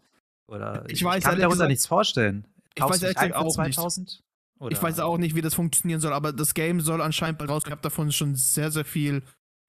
[0.47, 2.47] Oder Ich weiß kann mir darunter gesagt- nichts vorstellen.
[2.69, 3.75] Ich Kaufst weiß ehrlich gesagt für auch nicht.
[3.75, 4.23] 2000?
[4.59, 4.71] Oder?
[4.71, 7.71] Ich weiß auch nicht, wie das funktionieren soll, aber das Game soll anscheinend bald rauskommen.
[7.73, 9.21] Ich habe davon schon sehr, sehr viel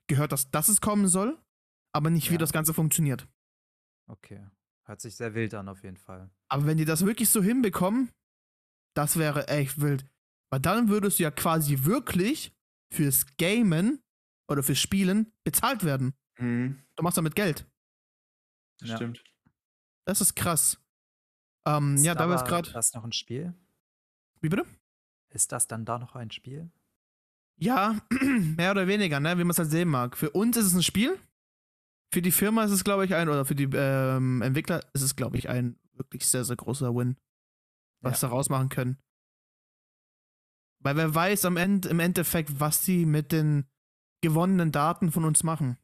[0.07, 1.37] gehört, dass, dass es kommen soll,
[1.93, 2.39] aber nicht, wie Ja.
[2.39, 3.27] das Ganze funktioniert.
[4.07, 4.47] Okay.
[4.89, 6.31] Hört sich sehr wild an, auf jeden Fall.
[6.49, 8.11] Aber wenn die das wirklich so hinbekommen,
[8.97, 10.07] das wäre echt wild.
[10.51, 12.57] Weil dann würdest du ja quasi wirklich
[12.91, 14.03] fürs Gamen
[14.51, 16.15] oder fürs Spielen bezahlt werden.
[16.39, 16.83] Mhm.
[16.97, 17.67] Du machst damit Geld.
[18.79, 18.97] Das Ja.
[18.97, 19.23] Stimmt.
[20.07, 20.79] Das ist krass.
[21.67, 22.73] Ähm, Ist ja, da wir es gerade.
[22.73, 23.53] das noch ein Spiel?
[24.41, 24.65] Wie bitte?
[25.29, 26.71] Ist das dann da noch ein Spiel?
[27.59, 28.01] Ja,
[28.57, 29.37] mehr oder weniger, ne?
[29.37, 30.17] Wie man es halt sehen mag.
[30.17, 31.19] Für uns ist es ein Spiel.
[32.13, 35.15] Für die Firma ist es, glaube ich, ein, oder für die ähm, Entwickler ist es,
[35.17, 37.17] glaube ich, ein wirklich sehr, sehr großer Win,
[38.01, 38.29] was Ja.
[38.29, 38.99] sie rausmachen können.
[40.81, 43.67] Weil wer weiß am Ende, im Endeffekt, was sie mit den
[44.23, 45.77] gewonnenen Daten von uns machen.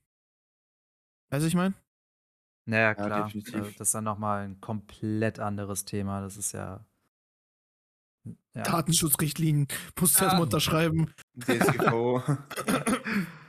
[1.31, 1.75] Weißt du, ich meine?
[2.67, 3.25] Naja, klar.
[3.25, 3.55] definitiv.
[3.55, 6.21] äh, Das ist dann nochmal ein komplett anderes Thema.
[6.23, 6.87] Das ist ja.
[8.55, 8.63] ja.
[8.63, 9.69] Datenschutzrichtlinien,
[10.01, 11.13] musst du erstmal unterschreiben.
[11.39, 12.23] DSGVO.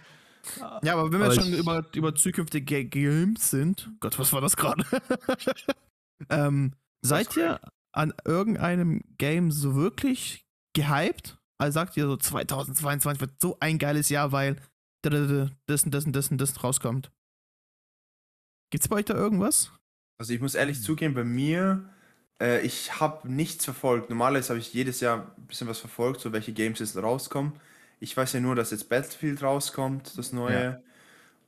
[0.83, 4.31] Ja, aber wenn wir Aber jetzt schon über, über zukünftige Ga- Games sind, Gott, was
[4.33, 4.83] war das gerade?
[6.29, 7.59] ähm, seid ihr
[7.91, 11.37] an irgendeinem Game so wirklich gehypt?
[11.57, 14.57] Also sagt ihr so 2022 wird so ein geiles Jahr, weil
[15.03, 17.11] da- da- da- das und das und das und das rauskommt.
[18.71, 19.71] Gibt's bei euch da irgendwas?
[20.19, 21.87] Also ich muss ehrlich zugeben, bei mir,
[22.41, 24.09] äh, ich habe nichts verfolgt.
[24.09, 27.53] Normalerweise habe ich jedes Jahr ein bisschen was verfolgt, so welche Games jetzt rauskommen.
[27.99, 30.81] Ich weiß ja nur, dass jetzt Battlefield rauskommt, das neue.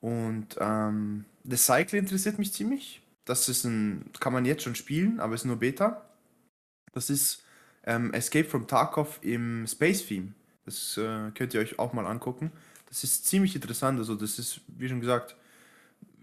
[0.02, 3.02] Und ähm, das Cycle interessiert mich ziemlich.
[3.26, 6.06] Das ist ein, kann man jetzt schon spielen, aber ist nur Beta.
[6.94, 7.44] Das ist
[7.84, 10.34] ähm, Escape from Tarkov im Space Theme.
[10.66, 12.52] Das äh, könnt ihr euch auch mal angucken.
[12.88, 14.00] Das ist ziemlich interessant.
[14.00, 15.36] Also das ist, wie schon gesagt,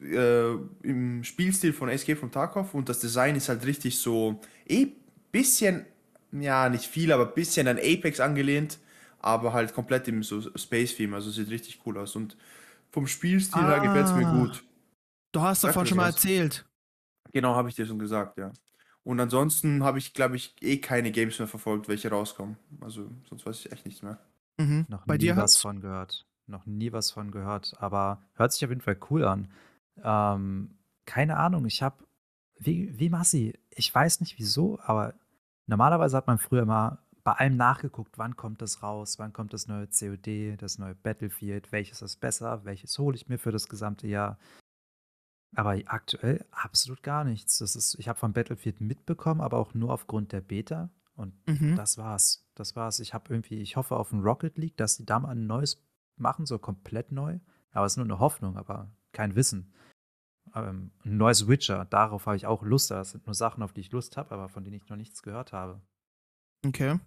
[0.03, 4.89] äh, im Spielstil von Escape from Tarkov und das Design ist halt richtig so eh
[5.33, 5.87] bisschen,
[6.33, 8.79] ja nicht viel, aber bisschen an Apex angelehnt,
[9.25, 12.37] aber halt komplett im so Space Theme, also sieht richtig cool aus und
[12.91, 14.33] vom Spielstil her gefällt es mir Ah.
[14.39, 14.65] gut.
[15.33, 16.17] Du hast davon schon mal was.
[16.17, 16.65] erzählt.
[17.33, 18.53] Genau, habe ich dir schon gesagt, ja.
[19.03, 22.57] Und ansonsten habe ich, glaube ich, eh keine Games mehr verfolgt, welche rauskommen.
[22.81, 24.19] Also sonst weiß ich echt nichts mehr.
[24.59, 24.87] Mhm.
[24.89, 25.57] Noch Bei nie dir was Hans?
[25.59, 26.25] von gehört.
[26.47, 27.75] Noch nie was von gehört.
[27.81, 29.49] Aber hört sich auf jeden Fall cool an.
[30.03, 31.97] Ähm, keine Ahnung, ich habe,
[32.59, 35.15] wie, wie Massi, ich weiß nicht wieso, aber
[35.67, 39.67] normalerweise hat man früher mal bei allem nachgeguckt, wann kommt das raus, wann kommt das
[39.67, 44.07] neue COD, das neue Battlefield, welches ist besser, welches hole ich mir für das gesamte
[44.07, 44.39] Jahr.
[45.57, 47.59] Aber aktuell absolut gar nichts.
[47.59, 50.91] Das ist, ich habe von Battlefield mitbekommen, aber auch nur aufgrund der Beta.
[51.17, 51.77] Und Mhm.
[51.77, 52.45] das war's.
[52.55, 52.99] Das war's.
[52.99, 55.81] Ich habe irgendwie, ich hoffe auf ein Rocket League, dass die da mal ein neues
[56.17, 57.39] machen, so komplett neu.
[57.71, 59.73] Aber es ist nur eine Hoffnung, aber kein Wissen.
[60.55, 62.91] Ähm, ein neues Witcher, darauf habe ich auch Lust.
[62.91, 65.23] Das sind nur Sachen, auf die ich Lust habe, aber von denen ich noch nichts
[65.23, 65.81] gehört habe.
[66.67, 66.99] Okay.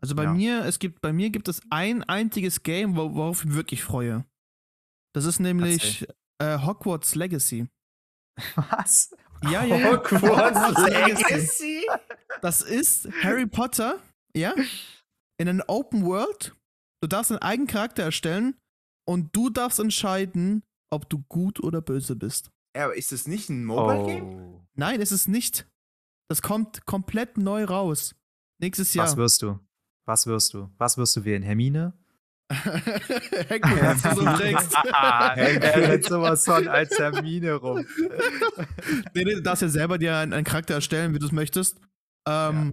[0.00, 0.32] Also bei Ja.
[0.32, 3.82] mir, es gibt, bei mir gibt es ein einziges Game, wo- worauf ich mich wirklich
[3.82, 4.24] freue.
[5.14, 6.06] Das ist nämlich
[6.40, 7.66] äh, Hogwarts Legacy.
[8.54, 9.10] Was?
[9.42, 9.92] Ja, ja, ja.
[9.92, 11.86] Hogwarts Legacy?
[12.42, 13.98] Das ist Harry Potter,
[14.36, 14.54] ja,
[15.40, 16.54] in einer Open World.
[17.02, 18.56] Du darfst einen eigenen Charakter erstellen
[19.08, 22.50] und du darfst entscheiden, ob du gut oder böse bist.
[22.76, 24.24] Ja, aber ist das nicht ein Mobile Game?
[24.24, 24.64] Oh.
[24.74, 25.66] Nein, es ist nicht.
[26.30, 28.14] Das kommt komplett neu raus.
[28.60, 29.06] Nächstes Jahr.
[29.06, 29.58] Was wirst du?
[30.08, 30.70] Was wirst du?
[30.78, 31.42] Was wirst du wählen?
[31.42, 31.92] Hermine?
[32.50, 34.74] Hagrid, was du so trägst.
[34.74, 37.84] er rennt sowas von als Hermine rum.
[39.14, 41.78] nee, nee, du darfst ja selber dir einen, einen Charakter erstellen, wie du es möchtest.
[42.26, 42.72] Ähm,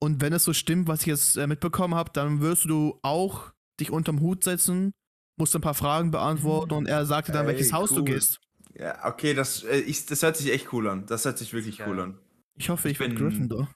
[0.00, 3.50] Und wenn es so stimmt, was ich jetzt äh, mitbekommen habe, dann wirst du auch
[3.80, 4.92] dich unterm Hut setzen,
[5.36, 8.04] musst ein paar Fragen beantworten und er sagt dir dann, Ey, welches Haus du cool.
[8.04, 8.38] gehst.
[8.78, 11.06] Ja, okay, das, äh, ich, das hört sich echt cool an.
[11.06, 11.88] Das hört sich wirklich Geil.
[11.90, 12.18] cool an.
[12.56, 13.68] Ich hoffe, ich, Ich bin bin- Gryffindor.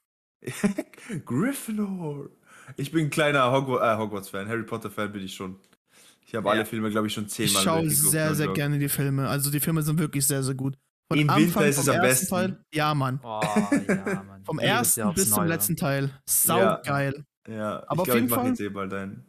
[1.26, 2.30] Gryffindor.
[2.77, 4.48] Ich bin ein kleiner äh, Hogwarts-Fan.
[4.48, 5.57] Harry Potter-Fan bin ich schon.
[6.27, 6.53] Ich habe Ja.
[6.55, 8.53] alle Filme, glaube ich, schon Ich zehnmal schaue durchgeguckt sehr, und sehr so.
[8.55, 9.29] gerne die Filme.
[9.29, 10.77] Also die Filme sind wirklich sehr, sehr gut.
[11.11, 12.29] Von Im Winter ist es am besten.
[12.35, 13.20] Teil, ja, Mann.
[13.22, 13.40] Oh,
[13.87, 14.42] ja, Mann.
[14.44, 16.11] Vom Jedes Jahr ersten aufs bis zum letzten Teil.
[16.29, 16.77] Sau Ja.
[16.85, 17.24] geil.
[17.46, 19.27] Ja, Aber auf ich glaube, jeden ich mache Fall- jetzt eh bald einen.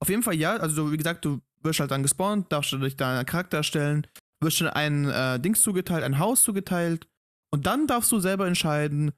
[0.00, 0.56] Auf jeden Fall ja.
[0.56, 4.06] Also wie gesagt, du wirst halt dann gespawnt, darfst du dich deinen Charakter erstellen,
[4.42, 7.06] wirst schon ein äh, Dings zugeteilt, ein Haus zugeteilt.
[7.52, 9.12] Und dann darfst du selber entscheiden,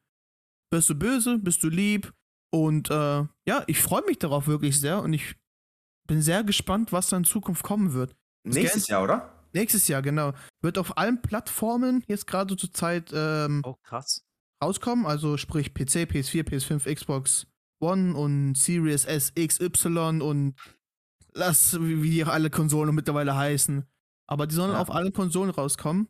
[0.71, 2.13] bist du böse, bist du lieb.
[2.51, 5.35] Und äh, ja, ich freue mich darauf wirklich sehr und ich
[6.07, 8.15] bin sehr gespannt, was da in Zukunft kommen wird.
[8.45, 9.33] Nächstes Jahr, oder?
[9.53, 10.33] Nächstes Jahr, genau.
[10.63, 14.25] Wird auf allen Plattformen jetzt gerade zur Zeit ähm, Oh, krass.
[14.63, 17.47] rauskommen, also sprich PC, PS4, PS5, Xbox
[17.81, 20.55] One und Series S, X, Y und
[21.35, 23.85] lass, wie wie die alle Konsolen mittlerweile heißen.
[24.27, 24.81] Aber die sollen Ja.
[24.81, 26.09] auf allen Konsolen rauskommen.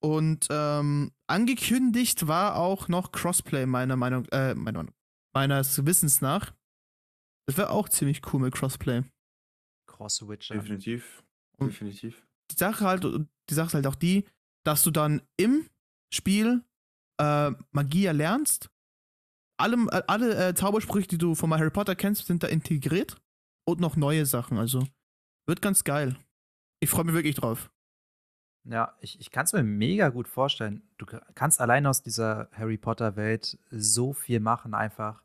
[0.00, 4.94] Und ähm, angekündigt war auch noch Crossplay, meiner Meinung, äh, meiner Meinung,
[5.34, 6.54] meines Wissens nach.
[7.46, 9.02] Das wäre auch ziemlich cool mit Crossplay.
[9.86, 10.54] Cross Witcher.
[10.54, 11.22] Definitiv.
[11.58, 12.26] Und- Definitiv.
[12.50, 14.24] die Sache halt, die Sache ist halt auch die,
[14.64, 15.68] dass du dann im
[16.12, 16.64] Spiel
[17.20, 18.70] äh, Magie erlernst.
[19.60, 23.16] Alle, äh, alle äh, Zaubersprüche, die du von Harry Potter kennst, sind da integriert.
[23.66, 24.58] Und noch neue Sachen.
[24.58, 24.86] Also
[25.46, 26.16] wird ganz geil.
[26.80, 27.70] Ich freue mich wirklich drauf.
[28.66, 30.82] Ja, ich, ich kann es mir mega gut vorstellen.
[30.96, 35.22] Du ka- kannst allein aus dieser Harry Potter-Welt so viel machen, einfach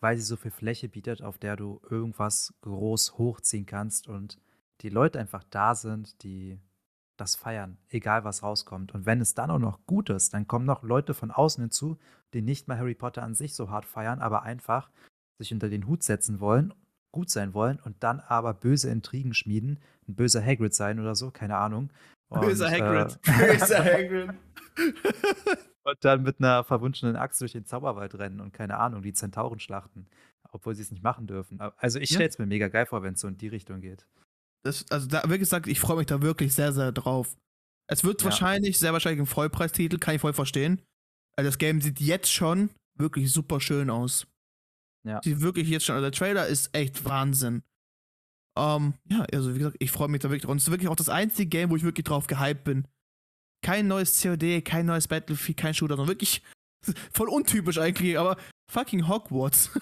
[0.00, 4.38] weil sie so viel Fläche bietet, auf der du irgendwas groß hochziehen kannst und
[4.80, 6.56] die Leute einfach da sind, die
[7.16, 8.94] das feiern, egal was rauskommt.
[8.94, 11.98] Und wenn es dann auch noch gut ist, dann kommen noch Leute von außen hinzu,
[12.32, 14.88] die nicht mal Harry Potter an sich so hart feiern, aber einfach
[15.38, 16.72] sich unter den Hut setzen wollen,
[17.12, 21.32] gut sein wollen und dann aber böse Intrigen schmieden, ein böser Hagrid sein oder so,
[21.32, 21.90] keine Ahnung.
[22.30, 23.18] Böser Und, Hagrid.
[23.26, 24.30] Äh, Böser Hagrid.
[25.84, 29.60] und dann mit einer verwunschenen Axt durch den Zauberwald rennen und keine Ahnung, die Zentauren
[29.60, 30.06] schlachten,
[30.52, 31.60] obwohl sie es nicht machen dürfen.
[31.76, 32.16] Also ich Ja.
[32.16, 34.06] stelle es mir mega geil vor, wenn es so in die Richtung geht.
[34.64, 37.36] Das, also da, wie gesagt, ich freue mich da wirklich sehr, sehr drauf.
[37.90, 38.26] Es wird Ja.
[38.26, 40.82] wahrscheinlich, sehr wahrscheinlich ein Vollpreistitel, kann ich voll verstehen.
[41.36, 44.26] Also das Game sieht jetzt schon wirklich super schön aus.
[45.06, 45.20] Ja.
[45.22, 47.62] Sieht wirklich jetzt schon, also der Trailer ist echt Wahnsinn.
[48.58, 50.50] Ähm, ja, also wie gesagt, ich freue mich da wirklich drauf.
[50.50, 52.86] Und es ist wirklich auch das einzige Game, wo ich wirklich drauf gehypt bin.
[53.62, 56.42] Kein neues COD, kein neues Battlefield, kein Shooter, sondern wirklich
[57.12, 58.36] voll untypisch eigentlich, aber
[58.70, 59.70] fucking Hogwarts.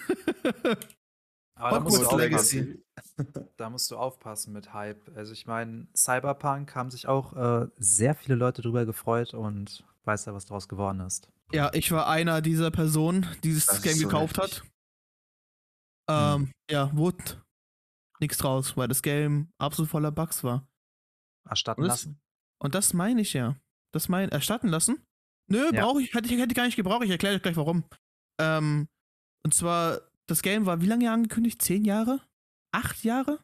[1.59, 2.19] Aber da Hogwarts aufpassen.
[2.19, 2.85] Legacy.
[3.57, 5.11] da musst du aufpassen mit Hype.
[5.17, 10.27] Also ich meine, Cyberpunk haben sich auch äh, sehr viele Leute drüber gefreut und weiß
[10.27, 11.31] ja, was draus geworden ist.
[11.53, 14.61] Ja, ich war einer dieser Personen, die dieses Game so gekauft heftig.
[16.09, 16.37] hat.
[16.37, 17.25] Ähm, ja, wurde
[18.21, 20.67] nichts draus, weil das Game absolut voller Bugs war.
[21.49, 22.21] Erstatten Und das- lassen?
[22.59, 23.57] Und das meine ich ja.
[23.93, 25.05] Das mein, erstatten lassen?
[25.49, 25.85] Nö, Ja.
[25.85, 27.05] brauche ich, hätte ich, hätte ich gar nicht gebraucht.
[27.05, 27.85] Ich erkläre euch gleich warum.
[28.41, 28.89] Ähm,
[29.45, 31.63] und zwar, das Game war wie lange angekündigt?
[31.63, 32.21] Zehn Jahre?
[32.73, 33.39] Acht Jahre?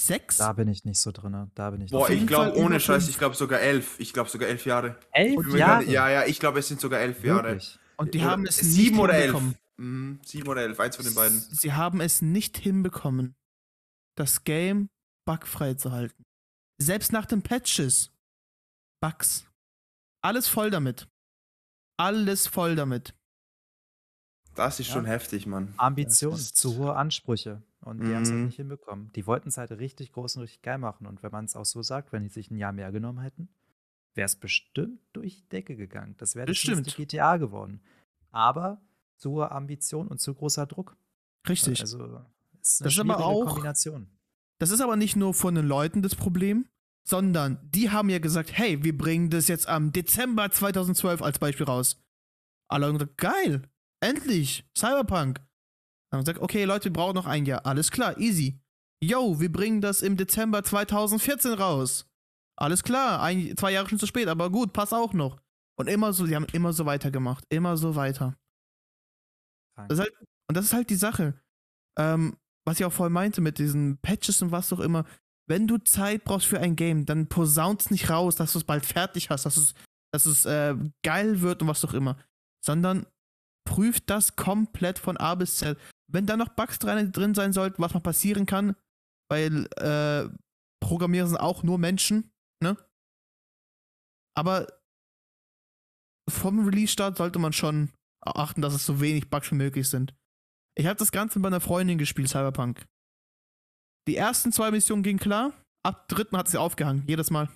[0.00, 0.38] Sechs?
[0.38, 1.50] Da bin ich nicht so drin.
[1.54, 3.98] Da bin ich Boah, ich glaube, ohne Scheiß, ich glaube sogar elf.
[4.00, 4.98] Ich glaube sogar elf Jahre.
[5.12, 5.84] Elf Jahre?
[5.84, 7.44] grade- Ja, ja, ich glaube, es sind sogar elf Jahre.
[7.44, 7.78] Wirklich?
[7.96, 9.32] und die haben es sieben nicht oder elf.
[9.76, 11.40] Mhm, sieben oder elf, eins von den beiden.
[11.40, 13.34] Sie haben es nicht hinbekommen,
[14.16, 14.88] das Game
[15.26, 16.22] bugfrei zu halten.
[16.80, 18.10] Selbst nach den Patches.
[19.00, 19.46] Bugs.
[20.22, 21.08] Alles voll damit.
[21.98, 23.14] Alles voll damit.
[24.54, 24.94] Das ist Ja.
[24.94, 25.74] schon heftig, Mann.
[25.76, 27.62] Ambition, zu hohe Ansprüche.
[27.80, 28.46] Und die haben es halt Mhm.
[28.46, 29.12] nicht hinbekommen.
[29.12, 31.06] Die wollten es halt richtig groß und richtig geil machen.
[31.06, 33.48] Und wenn man es auch so sagt, wenn die sich ein Jahr mehr genommen hätten,
[34.14, 36.14] wäre es bestimmt durch die Decke gegangen.
[36.16, 37.82] Das wäre das nächste GTA geworden.
[38.30, 38.80] Aber
[39.16, 40.96] zu hohe Ambition und zu großer Druck.
[41.48, 41.80] Richtig.
[41.80, 44.08] Also ist eine Das ist aber auch- Kombination.
[44.58, 46.66] Das ist aber nicht nur von den Leuten das Problem,
[47.06, 51.66] sondern die haben ja gesagt, hey, wir bringen das jetzt am Dezember 2012 als Beispiel
[51.66, 52.00] raus.
[52.68, 53.68] Alle haben gesagt, geil,
[54.00, 55.38] endlich, Cyberpunk.
[56.10, 57.66] Dann haben sie gesagt, okay, Leute, wir brauchen noch ein Jahr.
[57.66, 58.58] Alles klar, easy.
[59.02, 62.06] Yo, wir bringen das im Dezember 2014 raus.
[62.56, 65.40] Alles klar, ein, zwei Jahre schon zu spät, aber gut, passt auch noch.
[65.76, 68.36] Und immer so, die haben immer so weitergemacht, immer so weiter.
[69.88, 70.12] Das halt,
[70.48, 71.40] und das ist halt die Sache.
[71.98, 75.04] Ähm, was ich auch vorhin meinte mit diesen Patches und was auch immer.
[75.46, 78.86] Wenn du Zeit brauchst für ein Game, dann posaunst nicht raus, dass du es bald
[78.86, 79.74] fertig hast, dass es,
[80.12, 82.18] dass es äh, geil wird und was auch immer.
[82.64, 83.06] Sondern
[83.68, 85.78] prüft das komplett von A bis Z.
[86.10, 88.76] Wenn da noch Bugs drin, sein sollten, was mal passieren kann,
[89.30, 90.28] weil äh,
[90.80, 92.30] Programmierer sind auch nur Menschen,
[92.62, 92.76] ne?
[94.36, 94.66] Aber
[96.28, 97.90] vom Release-Start sollte man schon
[98.26, 100.14] achten, dass es so wenig Bugs wie möglich sind.
[100.76, 102.84] Ich habe das Ganze bei einer Freundin gespielt, Cyberpunk.
[104.08, 105.52] Die ersten zwei Missionen gingen klar,
[105.84, 107.48] ab dritten hat sie aufgehangen, jedes Mal.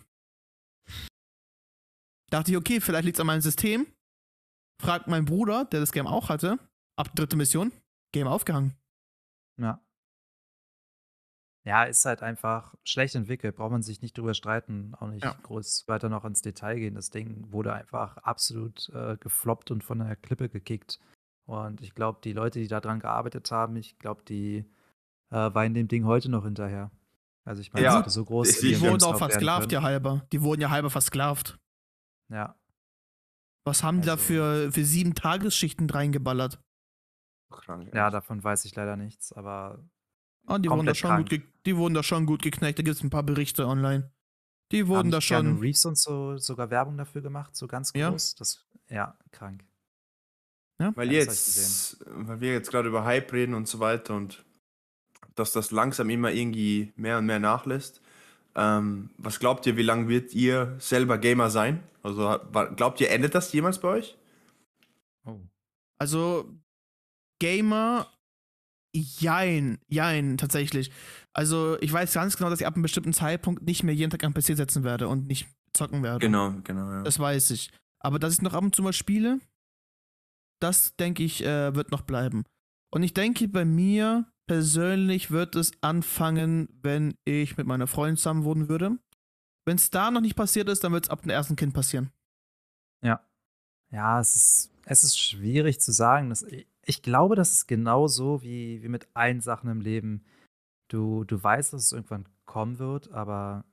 [2.31, 3.87] Dachte ich, okay, vielleicht liegt es an meinem System.
[4.81, 6.59] Fragt mein Bruder, der das Game auch hatte,
[6.96, 7.72] ab dritte Mission,
[8.12, 8.76] Game aufgehangen.
[9.61, 9.83] Ja.
[11.68, 15.37] Ja, ist halt einfach schlecht entwickelt, braucht man sich nicht drüber streiten, auch nicht Ja.
[15.42, 16.94] groß weiter noch ins Detail gehen.
[16.94, 20.98] Das Ding wurde einfach absolut äh, gefloppt und von der Klippe gekickt.
[21.46, 24.64] Und ich glaube, die Leute, die daran gearbeitet haben, ich glaube, die
[25.31, 26.90] äh, weinen dem Ding heute noch hinterher.
[27.44, 28.61] Also ich meine, Ja, so groß.
[28.61, 30.26] die Die wurden auch versklavt, ja halber.
[30.33, 31.59] Die wurden ja halber versklavt.
[32.31, 32.54] Ja,
[33.66, 36.59] Was haben die da Also- für, für sieben Tagesschichten reingeballert?
[37.50, 37.94] Krank.
[37.94, 39.78] ja, davon weiß ich leider nichts, aber
[40.48, 41.42] Ah, die, wurden da schon gut krank.
[41.66, 42.78] die wurden da schon gut geknackt.
[42.78, 44.11] Da gibt es ein paar Berichte online.
[44.72, 45.58] Die haben wurden da Keanu schon.
[45.61, 48.11] Reeves und so sogar Werbung dafür gemacht, so ganz Ja.
[48.11, 48.34] groß.
[48.37, 49.64] Das, ja, krank.
[50.78, 54.44] Weil, Ja, ich jetzt, weil wir jetzt gerade über Hype reden und so weiter und
[55.34, 58.00] dass das langsam immer irgendwie mehr und mehr nachlässt.
[58.54, 61.82] Ähm, was glaubt ihr, wie lange wird ihr selber Gamer sein?
[62.02, 62.38] Also
[62.76, 64.16] glaubt ihr, endet das jemals bei euch?
[65.26, 65.38] Oh.
[65.98, 66.48] Also,
[67.40, 68.06] Gamer,
[68.92, 70.90] jein, jein, tatsächlich.
[71.33, 74.24] Also, ich weiß ganz genau, dass ich ab einem bestimmten Zeitpunkt nicht mehr jeden Tag
[74.24, 76.20] am PC setzen werde und nicht zocken werde.
[76.20, 77.03] Genau, genau, ja.
[77.03, 77.70] Das weiß ich.
[78.01, 79.40] Aber dass ich noch ab und zu mal spiele,
[80.61, 82.44] das denke ich, äh, wird noch bleiben.
[82.90, 88.44] Und ich denke, bei mir persönlich wird es anfangen, wenn ich mit meiner Freundin zusammen
[88.44, 88.98] wohnen würde.
[89.66, 92.11] Wenn es da noch nicht passiert ist, dann wird es ab dem ersten Kind passieren.
[93.03, 93.22] Ja.
[93.90, 96.31] Ja, es ist, es ist schwierig zu sagen.
[96.31, 96.67] Das, ich
[97.02, 100.24] glaube, das ist genauso wie, wie mit allen Sachen im Leben.
[100.88, 103.64] Du, du weißt, dass es irgendwann kommen wird, aber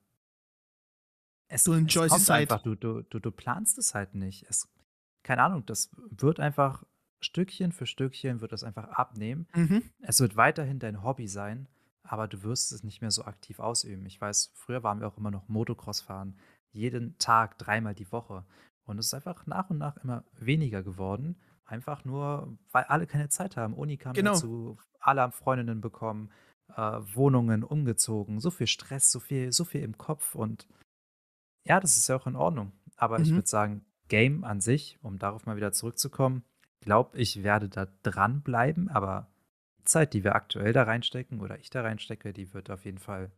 [1.47, 2.61] es, Du es kommt einfach.
[2.61, 4.45] Du, du, du, du planst es halt nicht.
[4.49, 4.67] Es,
[5.23, 6.83] keine Ahnung, das wird einfach
[7.21, 9.47] Stückchen für Stückchen wird es einfach abnehmen.
[9.55, 9.83] Mhm.
[10.01, 11.67] Es wird weiterhin dein Hobby sein,
[12.03, 14.05] aber du wirst es nicht mehr so aktiv ausüben.
[14.05, 16.37] Ich weiß, früher waren wir auch immer noch Motocross fahren.
[16.71, 18.45] Jeden Tag, dreimal die Woche.
[18.83, 21.37] Und es ist einfach nach und nach immer weniger geworden.
[21.65, 23.73] Einfach nur, weil alle keine Zeit haben.
[23.73, 24.33] Uni kam Genau.
[24.33, 26.29] dazu, alle haben Freundinnen bekommen.
[26.75, 26.81] äh,
[27.13, 30.67] Wohnungen umgezogen, so viel Stress, so viel, so viel im Kopf und
[31.63, 32.71] ja, das ist ja auch in Ordnung.
[32.97, 33.35] Aber ich Mhm.
[33.35, 36.43] würde sagen, Game an sich, um darauf mal wieder zurückzukommen,
[36.81, 39.27] glaube ich, werde da dranbleiben, aber
[39.77, 42.97] die Zeit, die wir aktuell da reinstecken oder ich da reinstecke, die wird auf jeden
[42.99, 43.31] Fall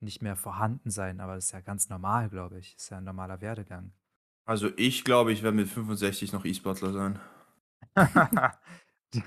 [0.00, 1.20] nicht mehr vorhanden sein.
[1.20, 2.74] Aber das ist ja ganz normal, glaube ich.
[2.76, 3.92] Ist ja ein normaler Werdegang.
[4.46, 7.18] Also ich glaube, ich werde mit 65 noch E-Sportler sein.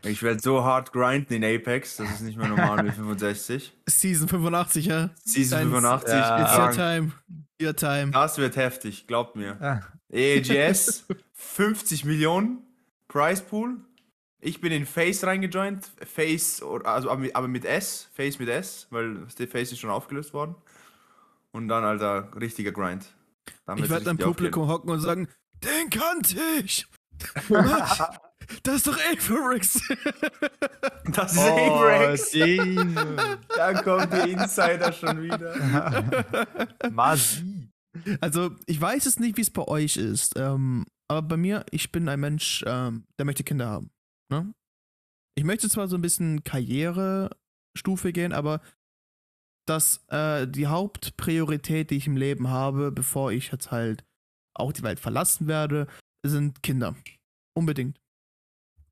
[0.06, 3.76] Ich werde so hart grinden in Apex, das ist nicht mehr normal mit 65.
[3.90, 5.10] Season 85, ja?
[5.26, 6.14] Season Dein- 85.
[6.14, 6.42] Ja.
[6.42, 7.12] It's your time.
[7.62, 8.12] Your time.
[8.12, 9.58] das wird heftig, glaubt mir.
[9.62, 12.60] Ah, EAGS, 50 Millionen
[13.10, 13.78] Price Pool.
[14.40, 15.86] Ich bin in Face reingejoint.
[16.06, 18.10] Face, oder- also aber mit- aber mit S.
[18.14, 20.56] Face mit S, weil der Face ist schon aufgelöst worden.
[21.52, 23.06] Und dann, Alter, richtiger Grind.
[23.66, 25.28] Dann Ich wird's werde im richtig Publikum hocken und sagen,
[25.64, 26.88] den kannte ich.
[28.62, 29.82] Das ist doch Averix.
[31.12, 32.32] Das ist Oh, Apex.
[32.32, 33.02] Dino.
[33.56, 36.08] Da kommt der Insider schon wieder.
[36.92, 37.70] Masi.
[38.22, 40.34] Also, ich weiß es nicht, wie es bei euch ist.
[40.38, 43.92] Ähm, aber bei mir, ich bin ein Mensch, ähm, der möchte Kinder haben.
[44.32, 44.54] Ne?
[45.36, 48.62] Ich möchte zwar so ein bisschen Karrierestufe gehen, aber
[49.68, 54.04] dass äh, die Hauptpriorität, die ich im Leben habe, bevor ich jetzt halt
[54.56, 55.88] auch die Welt verlassen werde,
[56.26, 56.96] sind Kinder.
[57.56, 58.00] Unbedingt.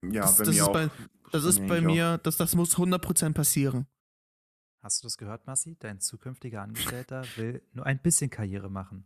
[0.03, 0.73] Ja, Das- bei das mir ist auch.
[0.73, 0.89] bei-
[1.31, 1.93] Das ist bei eigentlich auch.
[2.13, 3.85] mir, das, das muss 100% passieren.
[4.83, 5.77] Hast du das gehört, Massi?
[5.79, 9.05] Dein zukünftiger Angestellter will nur ein bisschen Karriere machen.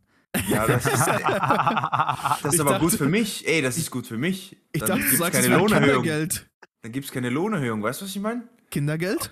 [0.49, 3.47] Ja, das ist, das ist aber dachte- gut für mich.
[3.47, 4.57] Ey, das ist gut für mich.
[4.71, 6.03] Ich Dann dachte, du gibt's sagst, es keine wäre Lohnerhöhung.
[6.03, 6.49] Kindergeld.
[6.81, 7.83] Dann gibt es keine Lohnerhöhung.
[7.83, 8.47] Weißt du, was ich meine?
[8.71, 9.31] Kindergeld?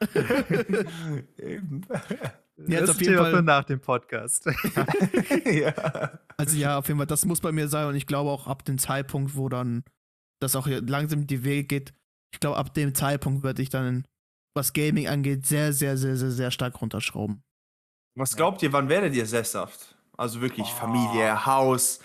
[1.38, 1.82] Eben.
[2.68, 4.44] Ja, jetzt das auf ist jeden Fall- für nach dem Podcast.
[5.46, 6.12] ja.
[6.36, 8.64] Also ja, auf jeden Fall, das muss bei mir sein und ich glaube auch ab
[8.64, 9.82] dem Zeitpunkt, wo dann
[10.42, 11.94] das auch hier langsam die Wege geht,
[12.34, 14.04] ich glaube ab dem Zeitpunkt werde ich dann,
[14.54, 17.42] was Gaming angeht, sehr, sehr, sehr, sehr, sehr stark runterschrauben.
[18.16, 19.96] Was glaubt ihr, wann werdet ihr sesshaft?
[20.16, 20.76] Also wirklich Oh.
[20.76, 22.00] Familie, Haus.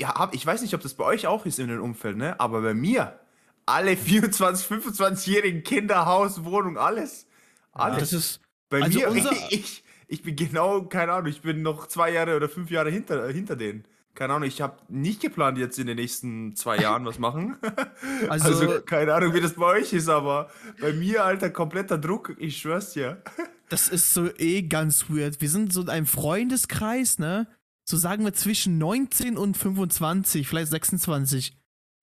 [0.00, 2.38] Ja, ich weiß nicht, ob das bei euch auch ist in dem Umfeld, ne?
[2.40, 3.20] Aber bei mir,
[3.66, 7.26] alle 24, 25-jährigen Kinder, Haus, Wohnung, alles.
[7.72, 7.98] Alles.
[8.00, 8.40] Das ist,
[8.70, 12.36] bei also mir, unser- ich, ich bin genau, keine Ahnung, ich bin noch zwei Jahre
[12.36, 13.84] oder fünf Jahre hinter, hinter denen.
[14.14, 17.56] Keine Ahnung, ich habe nicht geplant, jetzt in den nächsten zwei Jahren was machen.
[18.28, 20.50] Also- also, keine Ahnung, wie das bei euch ist, aber
[20.80, 23.22] bei mir, Alter, kompletter Druck, ich schwör's dir.
[23.68, 25.40] das ist so eh ganz weird.
[25.40, 27.46] Wir sind so in einem Freundeskreis, ne?
[27.86, 31.58] So sagen wir zwischen 19 und 25, vielleicht 26.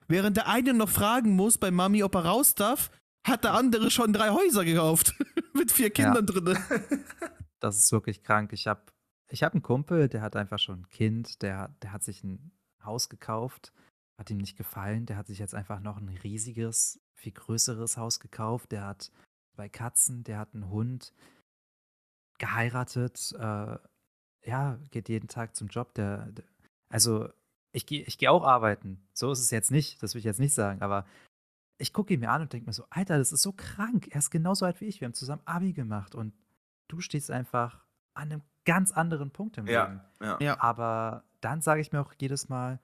[0.08, 2.92] Während der eine noch fragen muss bei Mami, ob er raus darf,
[3.26, 5.16] hat der andere schon drei Häuser gekauft.
[5.54, 6.58] Mit vier Kindern drin.
[7.60, 8.52] Das ist wirklich krank.
[8.54, 8.82] Ich habe
[9.32, 12.24] ich hab einen Kumpel, der hat einfach schon ein Kind, der, hat- der hat sich
[12.24, 12.52] ein
[12.84, 13.72] Haus gekauft,
[14.20, 15.06] hat ihm nicht gefallen.
[15.06, 18.72] Der hat sich jetzt einfach noch ein riesiges, viel größeres Haus gekauft.
[18.72, 19.12] Der hat
[19.56, 21.14] zwei Katzen, der hat einen Hund,
[22.40, 23.78] geheiratet, äh,
[24.44, 25.94] ja, geht jeden Tag zum Job.
[25.94, 26.46] Der, der
[26.90, 27.30] also
[27.72, 29.08] ich gehe ich geh auch arbeiten.
[29.14, 31.06] So ist es jetzt nicht, das will ich jetzt nicht sagen, aber
[31.78, 34.08] ich gucke ihn mir an und denke mir so, Alter, das ist so krank.
[34.12, 35.02] Er ist genauso alt wie ich.
[35.02, 36.34] Wir haben zusammen Abi gemacht und
[36.90, 40.02] du stehst einfach an einem ganz anderen Punkt im Leben.
[40.20, 40.38] Ja, ja.
[40.40, 40.62] Ja.
[40.62, 42.80] Aber dann sage ich mir auch jedes Mal,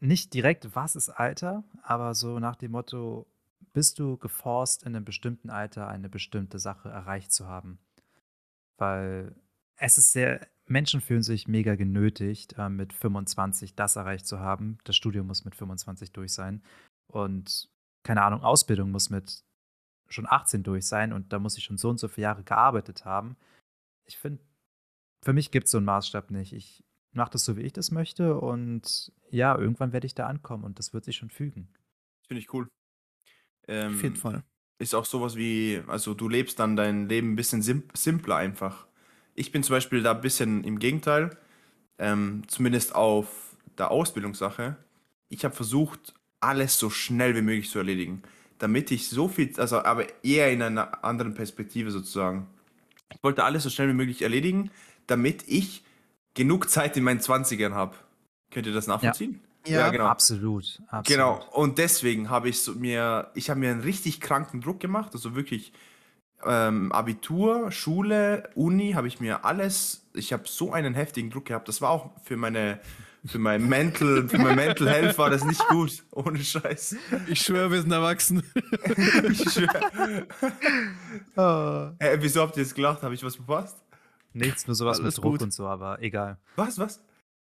[0.00, 3.26] nicht direkt, was ist Alter, aber so nach dem Motto,
[3.72, 7.78] bist du geforst, in einem bestimmten Alter eine bestimmte Sache erreicht zu haben?
[8.76, 9.34] Weil
[9.76, 14.78] es ist sehr, Menschen fühlen sich mega genötigt, äh, mit 25 das erreicht zu haben.
[14.84, 16.62] Das Studium muss mit 25 durch sein.
[17.06, 17.70] Und
[18.02, 19.44] keine Ahnung, Ausbildung muss mit
[20.14, 23.04] schon 18 durch sein und da muss ich schon so und so viele Jahre gearbeitet
[23.04, 23.36] haben.
[24.04, 24.42] Ich finde,
[25.22, 26.52] für mich gibt es so einen Maßstab nicht.
[26.52, 30.64] Ich mache das so, wie ich das möchte und ja, irgendwann werde ich da ankommen
[30.64, 31.68] und das wird sich schon fügen.
[32.26, 32.68] Finde ich cool.
[33.68, 34.44] Ähm, Auf jeden Fall.
[34.78, 38.86] ist auch sowas wie, also du lebst dann dein Leben ein bisschen sim simpler einfach.
[39.34, 41.36] Ich bin zum Beispiel da ein bisschen im Gegenteil,
[41.98, 44.76] ähm, zumindest auf der Ausbildungssache.
[45.28, 48.22] Ich habe versucht, alles so schnell wie möglich zu erledigen,
[48.58, 52.46] damit ich so viel, also aber eher in einer anderen Perspektive sozusagen.
[53.12, 54.70] Ich wollte alles so schnell wie möglich erledigen,
[55.06, 55.84] damit ich
[56.34, 57.96] genug Zeit in meinen 20ern habe.
[58.50, 59.40] Könnt ihr das nachvollziehen?
[59.66, 60.06] Ja, genau.
[60.06, 61.06] Absolut, absolut.
[61.06, 65.10] Genau, und deswegen habe ich so mir, ich habe mir einen richtig kranken Druck gemacht,
[65.14, 65.72] also wirklich
[66.44, 71.68] ähm, Abitur, Schule, Uni, habe ich mir alles, ich habe so einen heftigen Druck gehabt.
[71.68, 72.80] Das war auch für meine,
[73.26, 76.96] für mein Mental, für mein Mental Health war das nicht gut, ohne Scheiß.
[77.26, 78.42] Ich schwöre, wir sind erwachsen.
[79.30, 79.90] Ich schwör.
[82.00, 83.02] Hä, wieso habt ihr jetzt gelacht?
[83.02, 83.76] Habe ich was verpasst?
[84.32, 85.42] Nichts, nur sowas Alles mit Druck gut.
[85.42, 86.38] und so, aber egal.
[86.56, 87.02] Was, was?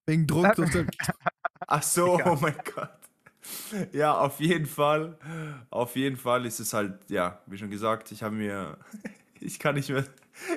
[0.05, 0.57] Wegen Druck.
[0.57, 0.83] und so.
[1.67, 2.31] Ach so, Egal.
[2.31, 2.89] oh mein Gott.
[3.93, 5.17] Ja, auf jeden Fall.
[5.69, 8.77] Auf jeden Fall ist es halt, ja, wie schon gesagt, ich habe mir.
[9.41, 10.03] Ich kann nicht mehr.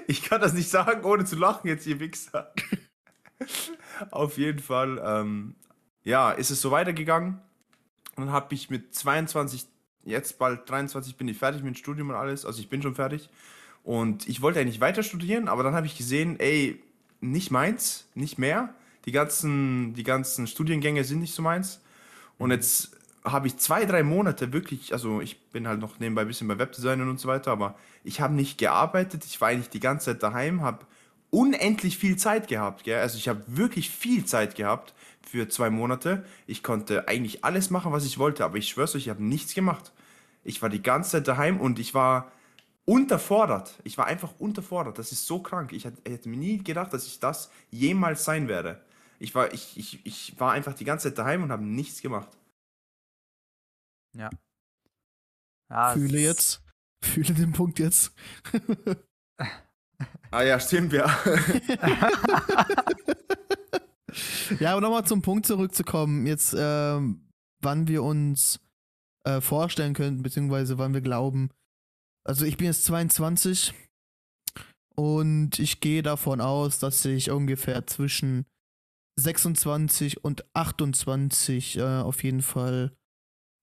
[0.09, 2.53] Ich kann das nicht sagen, ohne zu lachen, jetzt, ihr Wichser.
[4.11, 5.55] Auf jeden Fall, ähm,
[6.05, 7.41] ja, ist es so weitergegangen.
[8.17, 9.67] Und dann habe ich mit 22,
[10.05, 12.45] jetzt bald 23 bin ich fertig mit dem Studium und alles.
[12.45, 13.29] Also ich bin schon fertig.
[13.85, 16.83] Und ich wollte eigentlich weiter studieren, aber dann habe ich gesehen, ey,
[17.21, 18.75] nicht meins, nicht mehr.
[19.07, 21.81] Die ganzen, die ganzen Studiengänge sind nicht so meins.
[22.39, 22.93] Und jetzt
[23.25, 26.59] habe ich zwei, drei Monate wirklich, also ich bin halt noch nebenbei ein bisschen bei
[26.59, 30.23] Webdesign und so weiter, aber ich habe nicht gearbeitet, ich war eigentlich die ganze Zeit
[30.23, 30.85] daheim, habe
[31.33, 33.01] unendlich viel Zeit gehabt, gell?
[33.01, 34.95] also ich habe wirklich viel Zeit gehabt
[35.27, 36.25] für zwei Monate.
[36.47, 39.55] Ich konnte eigentlich alles machen, was ich wollte, aber ich schwör's euch, ich habe nichts
[39.55, 39.93] gemacht.
[40.45, 42.31] Ich war die ganze Zeit daheim und ich war
[42.85, 43.81] unterfordert.
[43.85, 44.99] Ich war einfach unterfordert.
[44.99, 45.73] Das ist so krank.
[45.73, 48.85] Ich hätte mir nie gedacht, dass ich das jemals sein werde.
[49.19, 52.37] Ich war, ich, ich, ich war einfach die ganze Zeit daheim und habe nichts gemacht.
[54.15, 54.29] Ja.
[55.71, 56.63] ja Fühle jetzt.
[57.03, 58.13] Fühle den Punkt jetzt.
[60.31, 61.07] ah ja, stimmt, ja.
[64.61, 66.27] ja, aber nochmal zum Punkt zurückzukommen.
[66.27, 67.29] Jetzt, ähm,
[67.63, 68.61] wann wir uns
[69.25, 71.51] äh, vorstellen könnten, beziehungsweise wann wir glauben.
[72.25, 73.75] Also ich bin jetzt 22
[74.95, 78.47] und ich gehe davon aus, dass ich ungefähr zwischen
[79.19, 82.93] 26 und 28 äh, auf jeden Fall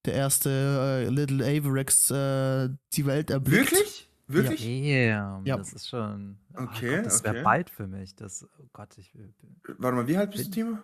[0.05, 3.71] der erste äh, Little Averex äh, die Welt erblickt.
[3.71, 4.08] Wirklich?
[4.29, 4.63] Wirklich?
[4.63, 5.57] Ja, ja.
[5.57, 6.37] das ist schon.
[6.53, 7.43] Ah, okay, oh Gott, das wäre okay.
[7.43, 8.15] bald für mich.
[8.15, 9.33] Das, oh Gott, ich will.
[9.79, 10.77] Warte mal, wie alt bist du, Timo?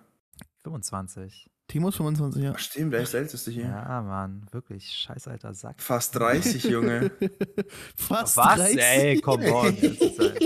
[0.63, 1.49] 25.
[1.67, 2.53] Timo ist 25, ja.
[2.55, 3.65] Ach, stimmt, der ist der Älteste hier.
[3.65, 5.81] Ja, Mann, wirklich, scheiß alter Sack.
[5.81, 7.11] Fast 30, Junge.
[7.95, 8.55] Fast Was?
[8.57, 8.77] 30?
[8.81, 9.75] Ey, komm on.
[9.75, 10.41] Das ist halt,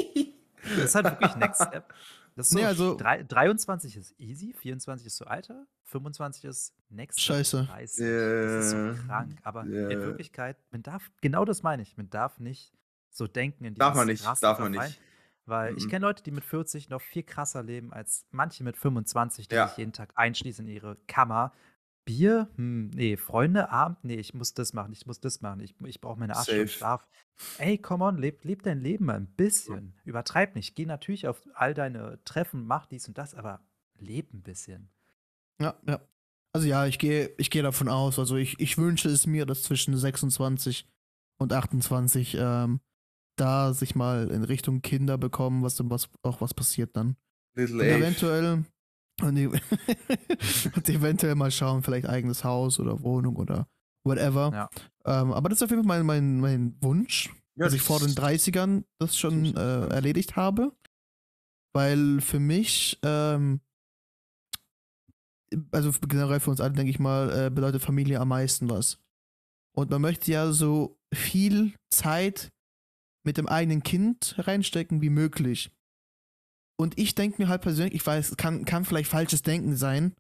[0.64, 1.94] das ist halt wirklich Next Step.
[2.36, 6.74] Das ist so, Nee, also- 3, 23 ist easy, 24 ist so alter, 25 ist
[6.90, 7.66] next Step, Scheiße.
[7.66, 7.98] 30.
[8.06, 9.36] Das ist so krank.
[9.44, 9.90] Aber Ja.
[9.90, 12.72] in Wirklichkeit, man darf, genau das meine ich, man darf nicht
[13.10, 15.00] so denken in Darf dieses man nicht, Raster darf man nicht.
[15.46, 15.90] Weil ich Mhm.
[15.90, 19.68] kenne Leute, die mit 40 noch viel krasser leben als manche mit 25, die Ja.
[19.68, 21.54] sich jeden Tag einschließen in ihre Kammer.
[22.06, 22.50] Bier?
[22.56, 23.18] Hm, nee.
[23.18, 23.70] Freunde?
[23.70, 24.04] Abend?
[24.04, 25.60] Nee, ich muss das machen, ich muss das machen.
[25.60, 26.78] Ich, ich brauche meine 8 Stunden Safe.
[26.78, 27.08] Schlaf.
[27.58, 29.94] Ey, come on, leb, leb dein Leben mal ein bisschen.
[30.06, 30.76] Übertreib nicht.
[30.76, 33.62] Geh natürlich auf all deine Treffen, mach dies und das, aber
[34.00, 34.90] leb ein bisschen.
[35.62, 36.00] Ja, ja.
[36.54, 38.18] Also ja, ich gehe ich gehe davon aus.
[38.18, 40.88] Also ich, ich wünsche es mir, dass zwischen 26
[41.38, 42.80] und 28 ähm,
[43.40, 47.16] da sich mal in Richtung Kinder bekommen, was, was auch was passiert dann.
[47.56, 48.66] Little Und eventuell
[49.22, 49.48] und, e-
[50.76, 53.68] und eventuell mal schauen, vielleicht eigenes Haus oder Wohnung oder
[54.06, 54.52] whatever.
[54.54, 54.70] Ja.
[55.06, 58.00] Ähm, aber das ist auf jeden Fall mein, mein, mein Wunsch, Ja, dass ich vor
[58.00, 60.72] den das- 30ern das schon äh, erledigt habe.
[61.74, 63.62] Weil für mich, ähm,
[65.72, 69.00] also generell für uns alle, denke ich mal, äh, bedeutet Familie am meisten was.
[69.76, 72.52] Und man möchte ja so viel Zeit
[73.26, 75.72] mit dem eigenen Kind reinstecken wie möglich.
[76.80, 80.16] Und ich denke mir halt persönlich, ich weiß, es kann, kann vielleicht falsches Denken sein.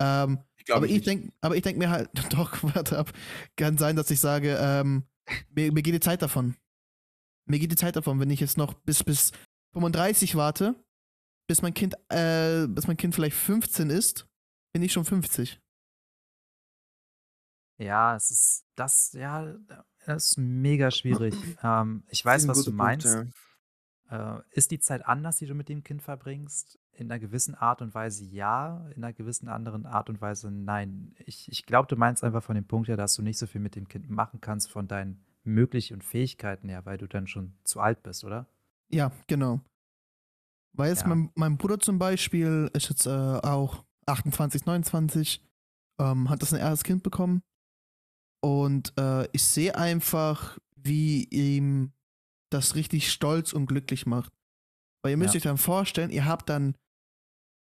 [0.00, 3.12] Ähm, Ich aber ich denke, aber ich denke mir halt, doch, warte ab,
[3.56, 5.04] kann sein, dass ich sage, ähm,
[5.50, 6.56] mir, mir geht die Zeit davon.
[7.48, 9.32] Mir geht die Zeit davon, wenn ich jetzt noch bis bis
[9.72, 10.74] 35 warte,
[11.48, 14.26] bis mein Kind, äh, bis mein Kind vielleicht 15 ist,
[14.74, 15.60] bin ich schon 50.
[17.78, 19.54] Ja, es ist das, ja,
[20.06, 21.34] das ist mega schwierig.
[21.62, 23.06] ähm, ich weiß, was du meinst.
[24.08, 26.78] Äh, ist die Zeit anders, die du mit dem Kind verbringst?
[26.92, 31.14] In einer gewissen Art und Weise ja, in einer gewissen anderen Art und Weise nein.
[31.26, 33.60] Ich, ich glaube, du meinst einfach von dem Punkt her, dass du nicht so viel
[33.60, 37.54] mit dem Kind machen kannst von deinen Möglichen und Fähigkeiten her, weil du dann schon
[37.64, 38.46] zu alt bist, oder?
[38.88, 39.60] Ja, genau.
[40.72, 41.08] Weil jetzt Ja.
[41.08, 45.42] mein, mein Bruder zum Beispiel ist jetzt äh, auch 28, 29,
[45.98, 47.42] ähm, hat das ein erstes Kind bekommen.
[48.40, 51.92] Und äh, ich sehe einfach, wie ihm
[52.50, 54.32] das richtig stolz und glücklich macht.
[55.02, 55.38] Weil ihr müsst Ja.
[55.38, 56.76] euch dann vorstellen, ihr habt dann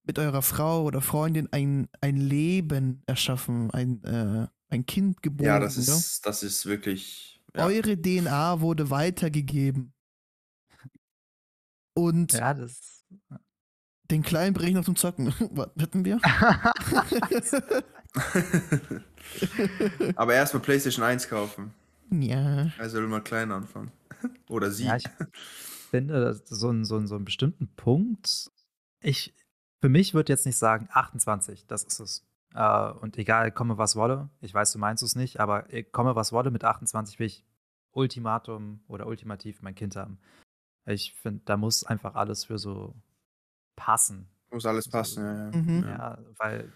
[0.03, 5.45] mit eurer Frau oder Freundin ein, ein Leben erschaffen, ein, äh, ein Kind geboren.
[5.47, 5.84] Ja, das ne?
[5.84, 7.41] ist, das ist wirklich.
[7.55, 7.65] Ja.
[7.65, 9.93] Eure DNA wurde weitergegeben.
[11.93, 13.05] Und Ja, das.
[14.09, 15.28] den Kleinen bringe ich noch zum Zocken.
[15.51, 16.20] Was hätten wir?
[20.15, 21.73] Aber erstmal PlayStation 1 kaufen.
[22.11, 22.71] ja.
[22.77, 23.91] Er soll mal klein anfangen.
[24.49, 24.86] Oder sie.
[24.86, 25.07] Ja, ich
[25.89, 28.51] finde, dass so, ein, so, ein, so einen bestimmten Punkt,
[29.01, 29.34] ich,
[29.82, 32.25] für mich würde jetzt nicht sagen 28, das ist es.
[32.53, 36.15] Äh, und egal, komme was wolle, ich weiß, du meinst es nicht, aber äh, komme
[36.15, 37.45] was wolle, mit 28 will ich
[37.91, 40.19] Ultimatum oder ultimativ mein Kind haben.
[40.86, 42.95] Ich finde, da muss einfach alles für so
[43.75, 44.27] passen.
[44.51, 45.23] Muss alles passen.
[45.23, 45.57] Ja, ja.
[45.57, 45.84] Mhm.
[45.84, 46.71] Ja, weil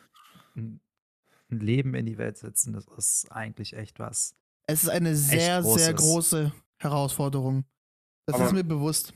[1.54, 4.36] ein, Leben in die Welt setzen, das ist eigentlich echt was.
[4.68, 7.66] Es ist eine sehr, sehr große Herausforderung.
[8.26, 9.14] Das Aber ist mir bewusst.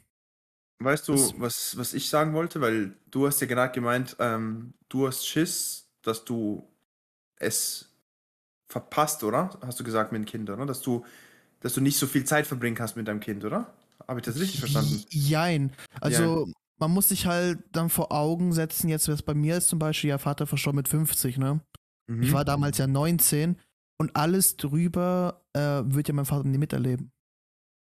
[0.79, 2.61] Weißt du, Das- was, was ich sagen wollte?
[2.61, 6.67] Weil du hast ja gerade gemeint, ähm, du hast Schiss, dass du
[7.37, 7.89] es
[8.67, 9.57] verpasst, oder?
[9.65, 10.65] Hast du gesagt mit dem Kind, oder?
[10.65, 11.05] Dass du,
[11.61, 13.73] dass du nicht so viel Zeit verbringen kannst mit deinem Kind, oder?
[14.07, 15.03] Habe ich das richtig verstanden?
[15.09, 15.73] Jein.
[16.01, 19.79] Also, man muss sich halt dann vor Augen setzen, jetzt, was bei mir ist zum
[19.79, 21.61] Beispiel, ja, Vater verstorben mit 50, ne?
[22.07, 22.23] Mhm.
[22.23, 23.57] Ich war damals ja 19
[23.99, 27.11] und alles drüber äh, wird ja mein Vater nie miterleben.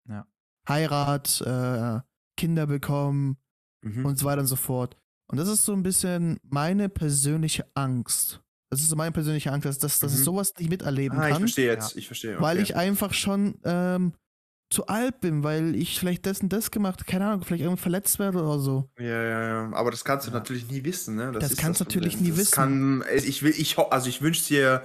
[0.09, 0.27] Ja.
[0.69, 2.01] Heirat, äh,
[2.37, 3.37] Kinder bekommen
[3.85, 4.07] Mhm.
[4.07, 4.97] und so weiter und so fort.
[5.29, 8.41] Und das ist so ein bisschen meine persönliche Angst.
[8.71, 10.25] Das ist so meine persönliche Angst, dass, dass, dass ich Mhm.
[10.25, 11.97] sowas nicht miterleben ah, ich kann, verstehe jetzt.
[11.97, 12.41] Ich verstehe.
[12.41, 12.63] weil okay.
[12.63, 14.13] ich einfach schon ähm,
[14.73, 18.19] zu alt bin, weil ich vielleicht das und das gemacht, keine Ahnung, vielleicht irgendwie verletzt
[18.19, 18.89] werde oder so.
[18.99, 19.73] Ja, ja, ja.
[19.73, 20.39] Aber das kannst du Ja.
[20.39, 21.31] natürlich nie wissen, ne?
[21.33, 22.53] Das ist kannst du natürlich nie das wissen.
[22.53, 24.83] Kann, ich will, ich, also ich wünsche dir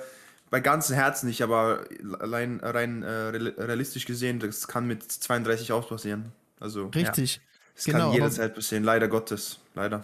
[0.50, 1.86] bei ganzem Herzen nicht, aber
[2.20, 6.32] allein rein äh, real- realistisch gesehen, das kann mit 32 auch passieren.
[6.60, 7.42] Also, Richtig.
[7.76, 9.60] es genau, kann jederzeit passieren, leider Gottes.
[9.76, 10.04] Leider.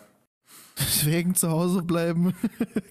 [0.80, 2.34] Deswegen zu Hause bleiben.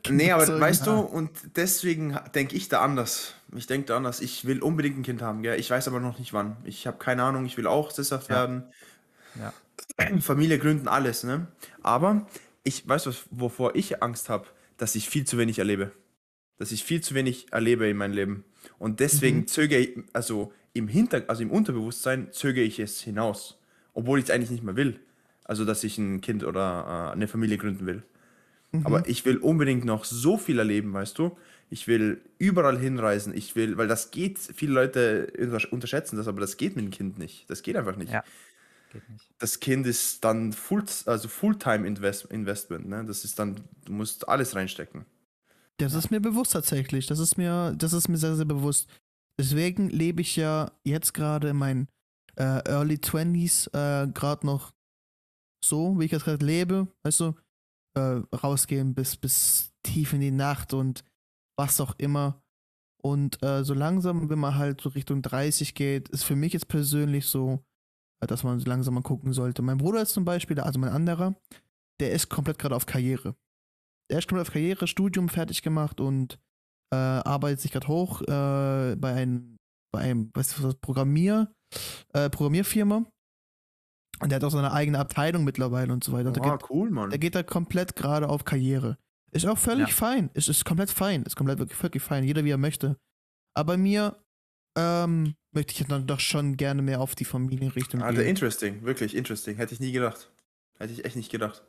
[0.08, 3.34] Nee, aber weißt du, und deswegen denke ich da anders.
[3.54, 4.20] Ich denke da anders.
[4.20, 5.58] Ich will unbedingt ein Kind haben, gell?
[5.60, 6.56] Ich weiß aber noch nicht wann.
[6.64, 8.36] Ich habe keine Ahnung, ich will auch sesshaft Ja.
[8.36, 8.64] werden.
[9.38, 9.52] Ja.
[10.20, 11.46] Familie gründen, alles, ne?
[11.82, 12.26] Aber
[12.64, 14.46] ich weiß, was, wovor ich Angst habe,
[14.76, 15.92] dass ich viel zu wenig erlebe.
[16.58, 18.44] Dass ich viel zu wenig erlebe in meinem Leben.
[18.78, 19.46] Und deswegen Mhm.
[19.48, 23.58] zögere ich, also im Hinter, also im Unterbewusstsein zögere ich es hinaus.
[23.94, 24.98] Obwohl ich es eigentlich nicht mehr will.
[25.44, 28.02] Also, dass ich ein Kind oder äh, eine Familie gründen will.
[28.70, 28.86] Mhm.
[28.86, 31.36] Aber ich will unbedingt noch so viel erleben, weißt du?
[31.72, 33.34] Ich will überall hinreisen.
[33.34, 36.90] Ich will, weil das geht, viele Leute untersch- unterschätzen das, aber das geht mit dem
[36.90, 37.48] Kind nicht.
[37.48, 38.12] Das geht einfach nicht.
[38.12, 38.22] Ja.
[38.92, 39.24] Geht nicht.
[39.38, 43.06] Das Kind ist dann Full, also Fulltime Invest, Investment, ne?
[43.06, 43.56] Das ist dann,
[43.86, 45.06] du musst alles reinstecken.
[45.78, 47.06] Das ist mir bewusst tatsächlich.
[47.06, 48.90] Das ist mir, das ist mir sehr, sehr bewusst.
[49.40, 51.88] Deswegen lebe ich ja jetzt gerade in meinen
[52.36, 54.72] äh, Early 20s äh, gerade noch
[55.64, 56.86] so, wie ich jetzt gerade lebe.
[57.02, 57.34] Weißt du,
[57.94, 61.02] äh, rausgehen bis, bis tief in die Nacht und
[61.58, 62.42] was auch immer.
[63.02, 66.68] Und äh, so langsam, wenn man halt so Richtung 30 geht, ist für mich jetzt
[66.68, 67.64] persönlich so,
[68.22, 69.62] äh, dass man so langsam mal gucken sollte.
[69.62, 71.34] Mein Bruder ist zum Beispiel, also mein anderer,
[72.00, 73.34] der ist komplett gerade auf Karriere.
[74.10, 76.38] Der ist komplett auf Karriere, Studium fertig gemacht und
[76.92, 79.58] äh, arbeitet sich gerade hoch äh, bei einem,
[79.92, 81.52] bei einem, weißt du was, Programmier,
[82.12, 83.04] äh, Programmierfirma.
[84.20, 86.30] Und der hat auch seine eigene Abteilung mittlerweile und so weiter.
[86.30, 87.10] Der Ah, geht, cool, Mann.
[87.10, 88.98] der geht da komplett gerade auf Karriere.
[89.32, 89.94] Ist auch völlig Ja.
[89.94, 90.30] fein.
[90.34, 91.22] Ist, ist komplett fein.
[91.22, 92.22] Ist komplett wirklich, wirklich fein.
[92.24, 92.96] Jeder wie er möchte.
[93.54, 94.16] Aber mir
[94.76, 98.28] ähm, möchte ich dann doch schon gerne mehr auf die Familienrichtung Alter, gehen.
[98.30, 99.56] interesting, wirklich interesting.
[99.56, 100.30] Hätte ich nie gedacht.
[100.78, 101.62] Hätte ich echt nicht gedacht.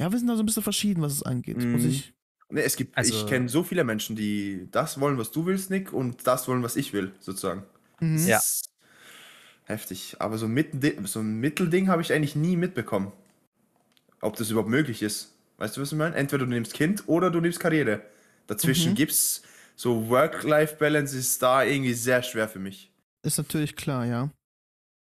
[0.00, 1.56] Ja, wir sind da so ein bisschen verschieden, was es angeht.
[1.56, 1.88] Muss Mhm.
[1.88, 2.12] ich.
[2.50, 5.70] Ne, es gibt, ich Also- kenne so viele Menschen, die das wollen, was du willst,
[5.70, 7.64] Nick, und das wollen, was ich will, sozusagen.
[8.00, 8.18] Mhm.
[8.26, 8.40] Ja.
[9.64, 10.16] Heftig.
[10.20, 13.12] Aber so, Mittending, so ein Mittelding habe ich eigentlich nie mitbekommen.
[14.20, 15.32] Ob das überhaupt möglich ist.
[15.58, 16.14] Weißt du, was ich meine?
[16.14, 18.02] Entweder du nimmst Kind oder du nimmst Karriere.
[18.46, 18.96] Dazwischen Mhm.
[18.96, 19.42] gibt's
[19.74, 22.92] so Work-Life-Balance ist da irgendwie sehr schwer für mich.
[23.22, 24.30] Ist natürlich klar, ja.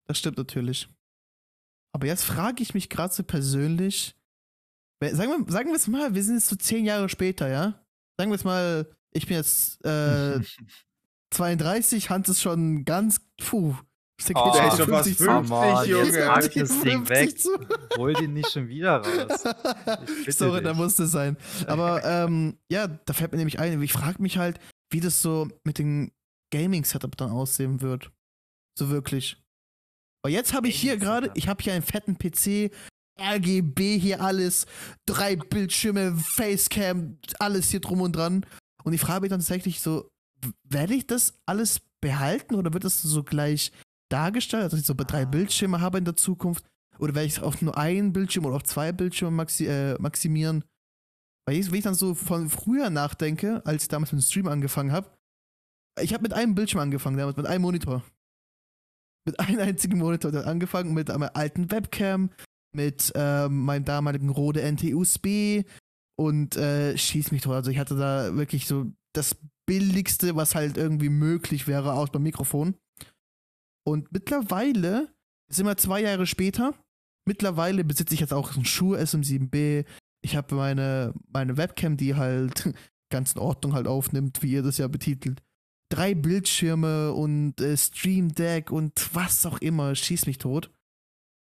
[0.07, 0.88] Das stimmt natürlich.
[1.92, 4.16] Aber jetzt frage ich mich gerade so persönlich,
[5.01, 7.84] sagen wir, sagen wir es mal, wir sind jetzt so zehn Jahre später, ja?
[8.18, 10.40] Sagen wir es mal, ich bin jetzt äh,
[11.30, 13.74] 32, Hans ist schon ganz, puh.
[14.24, 15.24] Geht Oh, Der ist schon fast 50 zu.
[15.24, 16.04] 50, Come on, Junge.
[16.06, 17.38] jetzt pack Die das Ding 50 weg.
[17.38, 17.50] zu.
[17.98, 19.44] Hol den nicht schon wieder raus.
[20.28, 21.36] Sorry, da musste sein.
[21.66, 24.58] Aber ähm, ja, da fällt mir nämlich ein, ich frage mich halt,
[24.90, 26.12] wie das so mit dem
[26.52, 28.10] Gaming-Setup dann aussehen wird.
[28.78, 29.36] So wirklich.
[30.22, 32.72] Aber jetzt habe ich hier gerade, ich habe hier einen fetten PC,
[33.20, 34.66] RGB hier alles,
[35.06, 38.46] drei Bildschirme, Facecam, alles hier drum und dran.
[38.82, 40.08] Und ich frage mich dann tatsächlich so,
[40.64, 43.72] werde ich das alles behalten oder wird das so gleich
[44.11, 45.24] dargestellt, dass ich so drei Ah.
[45.26, 46.64] Bildschirme habe in der Zukunft?
[46.98, 50.64] Oder werde ich auf nur einen Bildschirm oder auf zwei Bildschirme maxi äh, maximieren?
[51.46, 54.48] Weil ich, wenn ich dann so von früher nachdenke, als ich damals mit dem Stream
[54.48, 55.11] angefangen habe,
[56.00, 58.02] ich habe mit einem Bildschirm angefangen, damals mit einem Monitor.
[59.26, 62.30] Mit einem einzigen Monitor der hat angefangen, mit einer alten Webcam,
[62.74, 65.64] mit ähm, meinem damaligen Rode NT-USB
[66.18, 67.54] und äh, schieß mich tot.
[67.54, 69.36] Also ich hatte da wirklich so das
[69.66, 72.76] Billigste, was halt irgendwie möglich wäre, aus beim Mikrofon.
[73.87, 75.14] Und mittlerweile,
[75.49, 76.74] sind wir zwei Jahre später,
[77.24, 79.87] mittlerweile besitze ich jetzt auch einen Schuh SM7B.
[80.22, 82.74] Ich habe meine, meine Webcam, die halt
[83.11, 85.41] ganz in Ordnung halt aufnimmt, wie ihr das ja betitelt.
[85.89, 90.72] Drei Bildschirme und äh, Stream Deck und was auch immer, schieß mich tot.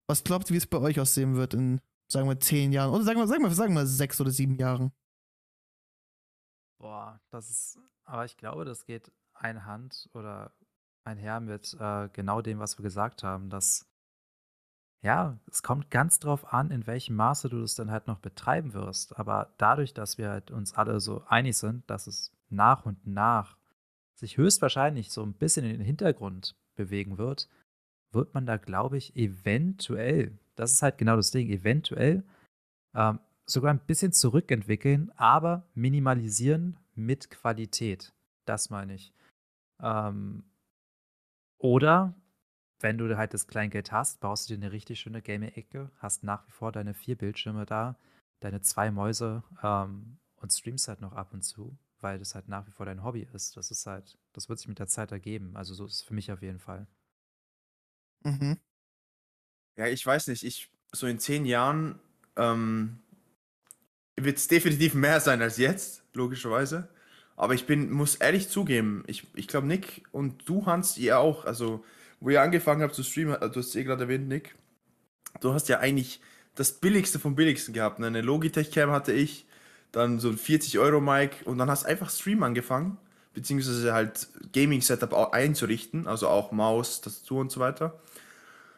[0.07, 1.81] Was glaubt ihr, wie es bei euch aussehen wird in,
[2.13, 2.93] sagen wir, zehn Jahren?
[2.93, 4.93] Oder sagen wir, sagen wir, sagen wir sechs oder sieben Jahren?
[6.79, 10.55] Boah, das ist, aber ich glaube, das geht einhand oder
[11.05, 13.87] einher mit äh, genau dem, was wir gesagt haben, dass
[15.05, 18.73] ja, es kommt ganz drauf an, in welchem Maße du das dann halt noch betreiben
[18.73, 19.19] wirst.
[19.19, 23.59] Aber dadurch, dass wir halt uns alle so einig sind, dass es nach und nach
[24.15, 27.51] sich höchstwahrscheinlich so ein bisschen in den Hintergrund bewegen wird,
[28.13, 32.25] wird man da, glaube ich, eventuell, das ist halt genau das Ding, eventuell
[32.95, 38.15] ähm, sogar ein bisschen zurückentwickeln, aber minimalisieren mit Qualität.
[38.47, 39.13] Das meine ich.
[39.83, 40.45] Ähm,
[41.65, 42.15] oder
[42.81, 46.47] wenn du halt das Kleingeld hast, baust du dir eine richtig schöne Gaming-Ecke, hast nach
[46.47, 47.99] wie vor deine vier Bildschirme da,
[48.41, 52.67] deine zwei Mäuse ähm, und streamst halt noch ab und zu, weil das halt nach
[52.67, 53.57] wie vor dein Hobby ist.
[53.57, 55.57] Das ist halt, das wird sich mit der Zeit ergeben.
[55.57, 56.87] Also so ist es für mich auf jeden Fall.
[58.25, 58.61] Mhm.
[59.79, 61.99] Ja, ich weiß nicht, ich so in zehn Jahren
[62.37, 62.99] ähm,
[64.17, 66.94] wird es definitiv mehr sein als jetzt, logischerweise.
[67.37, 71.45] Aber ich bin, muss ehrlich zugeben, ich, ich glaube, Nick und du, Hans, ihr auch,
[71.45, 71.85] also
[72.21, 74.55] wo ihr angefangen habt zu streamen, du hast es eh gerade erwähnt, Nick,
[75.41, 76.21] du hast ja eigentlich
[76.55, 77.99] das Billigste vom Billigsten gehabt.
[77.99, 78.07] Ne?
[78.07, 79.47] Eine Logitech-Cam hatte ich,
[79.93, 82.99] dann so ein 40-Euro-Mic und dann hast einfach Stream angefangen,
[83.33, 88.01] beziehungsweise halt Gaming-Setup einzurichten, also auch Maus, Tastatur und so weiter.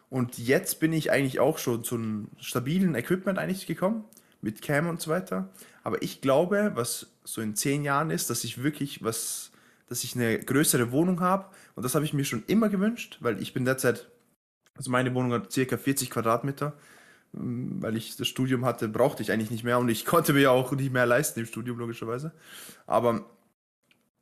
[0.08, 4.04] Und jetzt bin ich eigentlich auch schon zu einem stabilen Equipment eigentlich gekommen,
[4.46, 5.50] mit Cam und so weiter.
[5.82, 9.50] Aber ich glaube, was so in zehn Jahren ist, dass ich wirklich was,
[9.88, 11.50] dass ich eine größere Wohnung habe.
[11.74, 14.08] Und das habe ich mir schon immer gewünscht, weil ich bin derzeit,
[14.74, 16.74] also meine Wohnung hat circa 40 Quadratmeter.
[17.32, 20.42] Mm, weil ich das Studium hatte, brauchte ich eigentlich nicht mehr und ich konnte mir
[20.42, 22.32] ja auch nicht mehr leisten im Studium, logischerweise.
[22.86, 23.26] Aber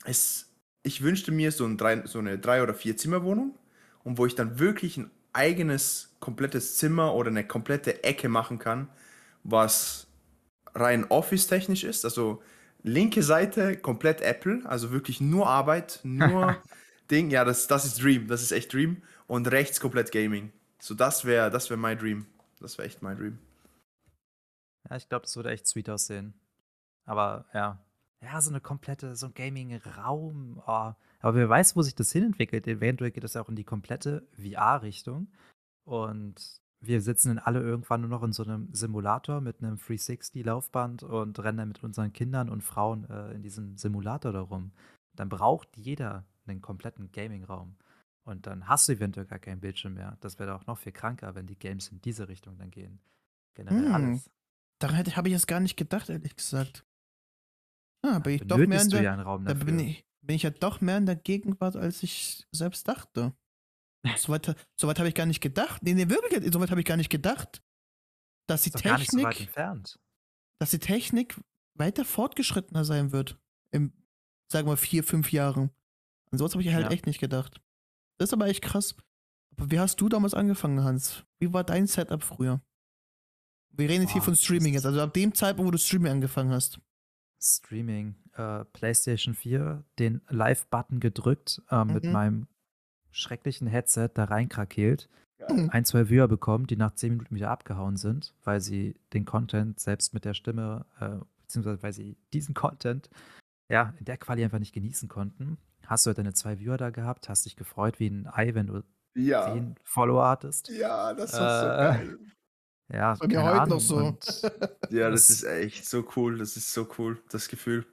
[0.05, 0.51] es,
[0.83, 3.55] ich wünschte mir so, ein drei, so eine drei- oder vier Zimmerwohnung
[4.03, 8.89] und wo ich dann wirklich ein eigenes komplettes Zimmer oder eine komplette Ecke machen kann,
[9.43, 10.07] was
[10.75, 12.05] rein Office-technisch ist.
[12.05, 12.43] Also
[12.83, 16.57] linke Seite komplett Apple, also wirklich nur Arbeit, nur
[17.11, 17.31] Ding.
[17.31, 19.03] Ja, das, das ist Dream, das ist echt Dream.
[19.27, 20.53] Und rechts komplett Gaming.
[20.79, 22.27] So, das wäre das wär mein Dream.
[22.61, 23.39] Das wäre echt mein Dream.
[24.89, 26.35] Ja, ich glaube, das würde echt sweet aussehen.
[27.07, 27.79] Aber ja.
[28.21, 30.63] Ja, so eine komplette, so ein Gaming-Raum.
[30.67, 30.93] Oh.
[31.21, 32.67] Aber wer weiß, wo sich das hinentwickelt.
[32.67, 35.29] Eventuell geht das ja auch in die komplette VR-Richtung.
[35.85, 41.03] Und wir sitzen dann alle irgendwann nur noch in so einem Simulator mit einem 360-Laufband
[41.03, 44.73] und rennen dann mit unseren Kindern und Frauen äh, in diesem Simulator darum.
[45.17, 47.77] Dann braucht jeder einen kompletten Gaming-Raum.
[48.25, 50.17] Und dann hast du eventuell gar keinen Bildschirm mehr.
[50.21, 53.01] Das wäre auch noch viel kranker, wenn die Games in diese Richtung dann gehen.
[53.55, 53.95] Generell Hm.
[53.95, 54.31] alles.
[54.81, 56.85] Daran habe ich jetzt gar nicht gedacht, ehrlich gesagt.
[58.03, 60.81] Ah, bin ich doch mehr in der, ja da bin ich, bin ich ja doch
[60.81, 63.35] mehr in der Gegenwart, als ich selbst dachte.
[64.17, 65.83] Soweit so habe ich gar nicht gedacht.
[65.83, 67.63] Nee, nee, wirklich, soweit habe ich gar nicht gedacht.
[68.47, 69.99] Dass die so Technik, entfernt.
[70.59, 71.41] dass die Technik
[71.75, 73.39] weiter fortgeschrittener sein wird.
[73.71, 73.93] Im,
[74.49, 75.71] sagen wir, vier, fünf Jahren.
[76.31, 76.91] An sowas habe ich halt Ja.
[76.93, 77.61] echt nicht gedacht.
[78.19, 78.95] Das ist aber echt krass.
[79.57, 81.25] Aber wie hast du damals angefangen, Hans?
[81.39, 82.61] Wie war dein Setup früher?
[83.71, 86.51] Wir reden jetzt hier von Streaming jetzt, also ab dem Zeitpunkt, wo du Streaming angefangen
[86.53, 86.79] hast.
[87.41, 92.13] Streaming, äh, PlayStation 4, den Live-Button gedrückt, äh, mit Mhm.
[92.13, 92.47] meinem
[93.15, 95.09] schrecklichen Headset da reinkrakeelt,
[95.49, 95.69] Mhm.
[95.71, 99.79] ein, zwei Viewer bekommen, die nach zehn Minuten wieder abgehauen sind, weil sie den Content
[99.81, 103.11] selbst mit der Stimme, äh, beziehungsweise weil sie diesen Content
[103.69, 105.59] ja in der Quali einfach nicht genießen konnten.
[105.87, 108.69] Hast du halt deine zwei Viewer da gehabt, hast dich gefreut wie ein Ei, wenn
[108.69, 108.83] du
[109.15, 109.53] Ja.
[109.53, 110.69] zehn Follower hattest.
[110.71, 112.19] Ja, das ist so Äh, geil.
[112.93, 113.81] Ja, Bei mir keine heute noch Ahnung.
[113.81, 113.97] so.
[113.97, 114.43] Und
[114.91, 116.39] Ja, das das- ist echt so cool.
[116.39, 117.87] Das ist so cool, das Gefühl.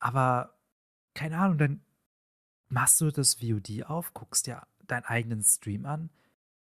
[0.00, 0.54] Aber
[1.14, 1.83] keine Ahnung, dann
[2.68, 6.10] machst du das VOD auf, guckst dir deinen eigenen Stream an,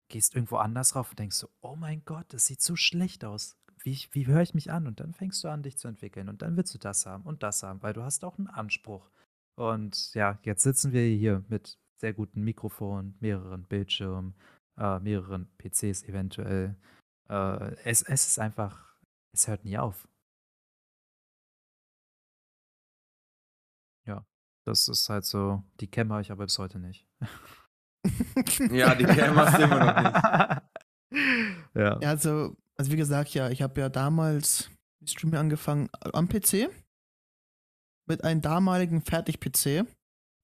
[0.09, 3.57] gehst irgendwo anders rauf und denkst so, oh mein Gott, das sieht so schlecht aus.
[3.83, 4.87] Wie, wie höre ich mich an?
[4.87, 6.29] Und dann fängst du an, dich zu entwickeln.
[6.29, 9.11] Und dann willst du das haben und das haben, weil du hast auch einen Anspruch.
[9.55, 14.35] Und ja, jetzt sitzen wir hier mit sehr guten Mikrofonen, mehreren Bildschirmen,
[14.79, 16.77] äh, mehreren PCs eventuell.
[17.29, 18.97] Äh, es, es ist einfach,
[19.33, 20.09] es hört nie auf.
[24.71, 27.07] Das ist halt so, die Cam habe ich aber bis heute nicht.
[28.71, 30.65] Ja, die Cam hast du immer noch nicht.
[31.75, 31.99] ja.
[32.01, 36.29] Ja, also, also wie gesagt, ja, ich habe ja damals mit Streaming angefangen äh, am
[36.29, 36.71] PC
[38.09, 39.85] mit einem damaligen Fertig-PC,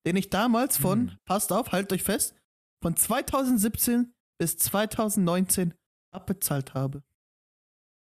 [0.06, 1.18] den ich damals von, Hm.
[1.24, 2.34] passt auf, haltet euch fest,
[2.82, 5.74] von 2017 bis 2019
[6.12, 7.02] abbezahlt habe.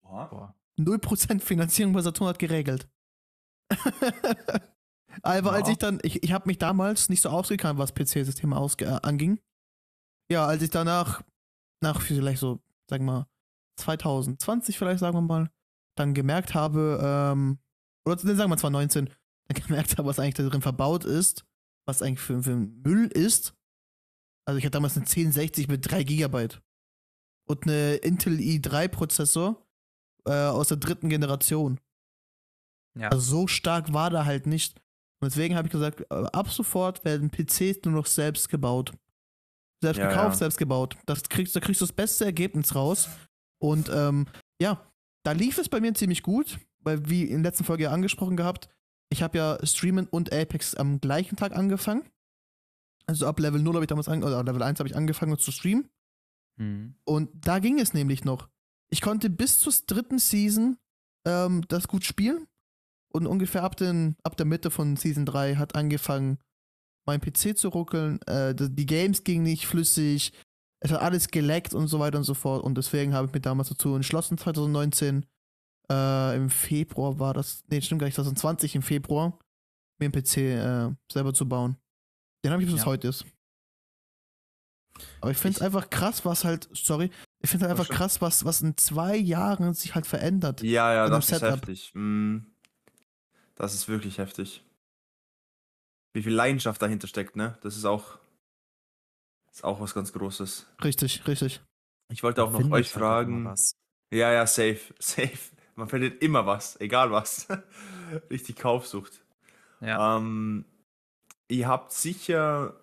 [0.02, 0.54] Boah.
[0.78, 2.88] 0% Finanzierung bei Saturn hat geregelt.
[5.22, 5.72] Aber als Ja.
[5.72, 9.40] ich dann, ich, ich habe mich damals nicht so ausgekannt, was PC-Systeme äh, anging.
[10.30, 11.22] Ja, als ich danach,
[11.82, 13.26] nach vielleicht so, sagen wir mal,
[13.78, 15.50] 2020 vielleicht, sagen wir mal,
[15.96, 17.58] dann gemerkt habe, ähm,
[18.06, 19.10] oder sagen wir 2019,
[19.48, 21.44] dann gemerkt habe, was eigentlich da drin verbaut ist,
[21.86, 23.54] was eigentlich für, für Müll ist.
[24.46, 26.48] Also ich hatte damals eine 1060 mit 3 GB
[27.48, 29.66] und eine Intel i3 Prozessor
[30.26, 31.80] äh, aus der dritten Generation.
[32.96, 33.08] Ja.
[33.08, 34.80] Also so stark war da halt nicht.
[35.24, 38.92] Und deswegen habe ich gesagt, äh, ab sofort werden PCs nur noch selbst gebaut.
[39.82, 40.38] Selbst Ja, gekauft, ja.
[40.38, 40.96] selbst gebaut.
[41.06, 43.08] Das kriegst, da kriegst du das beste Ergebnis raus.
[43.58, 44.26] Und ähm,
[44.60, 44.86] ja,
[45.24, 48.36] da lief es bei mir ziemlich gut, weil wie in der letzten Folge ja angesprochen
[48.36, 48.68] gehabt,
[49.10, 52.04] ich habe ja Streamen und Apex am gleichen Tag angefangen.
[53.06, 55.52] Also ab Level 0 habe ich damals an, oder Level 1 habe ich angefangen zu
[55.52, 55.88] streamen.
[56.56, 56.96] Mhm.
[57.04, 58.48] Und da ging es nämlich noch.
[58.90, 60.76] Ich konnte bis zur dritten Season
[61.26, 62.46] ähm, das gut spielen.
[63.14, 66.38] Und ungefähr ab, den, ab der Mitte von Season 3 hat angefangen,
[67.06, 68.20] mein PC zu ruckeln.
[68.22, 70.32] Äh, die Games gingen nicht flüssig.
[70.80, 72.64] Es hat alles geleckt und so weiter und so fort.
[72.64, 75.26] Und deswegen habe ich mich damals dazu entschlossen, 2019.
[75.90, 77.62] Äh, Im Februar war das.
[77.68, 79.38] Nee, stimmt gar nicht, 2020 im Februar,
[80.00, 81.76] mir einen PC äh, selber zu bauen.
[82.44, 82.86] Den habe ich bis Ja.
[82.86, 83.24] heute ist.
[85.20, 87.10] Aber ich finde es einfach krass, was halt, sorry,
[87.42, 90.62] ich finde halt einfach krass, was, was in zwei Jahren sich halt verändert.
[90.62, 91.90] Ja, ja, das ist heftig.
[91.94, 92.38] Mm,
[93.54, 94.64] Das ist wirklich heftig.
[96.12, 97.58] Wie viel Leidenschaft dahinter steckt, ne?
[97.62, 98.18] Das ist auch,
[99.52, 100.66] ist auch was ganz Großes.
[100.82, 101.60] Richtig, richtig.
[102.12, 103.44] Ich wollte auch noch euch halt fragen.
[103.44, 103.72] was.
[104.12, 105.38] Ja, ja, safe, safe.
[105.76, 107.48] Man findet immer was, egal was.
[108.30, 109.24] Richtig Kaufsucht.
[109.80, 110.16] Ja.
[110.16, 110.64] Ähm,
[111.48, 112.80] ihr habt sicher.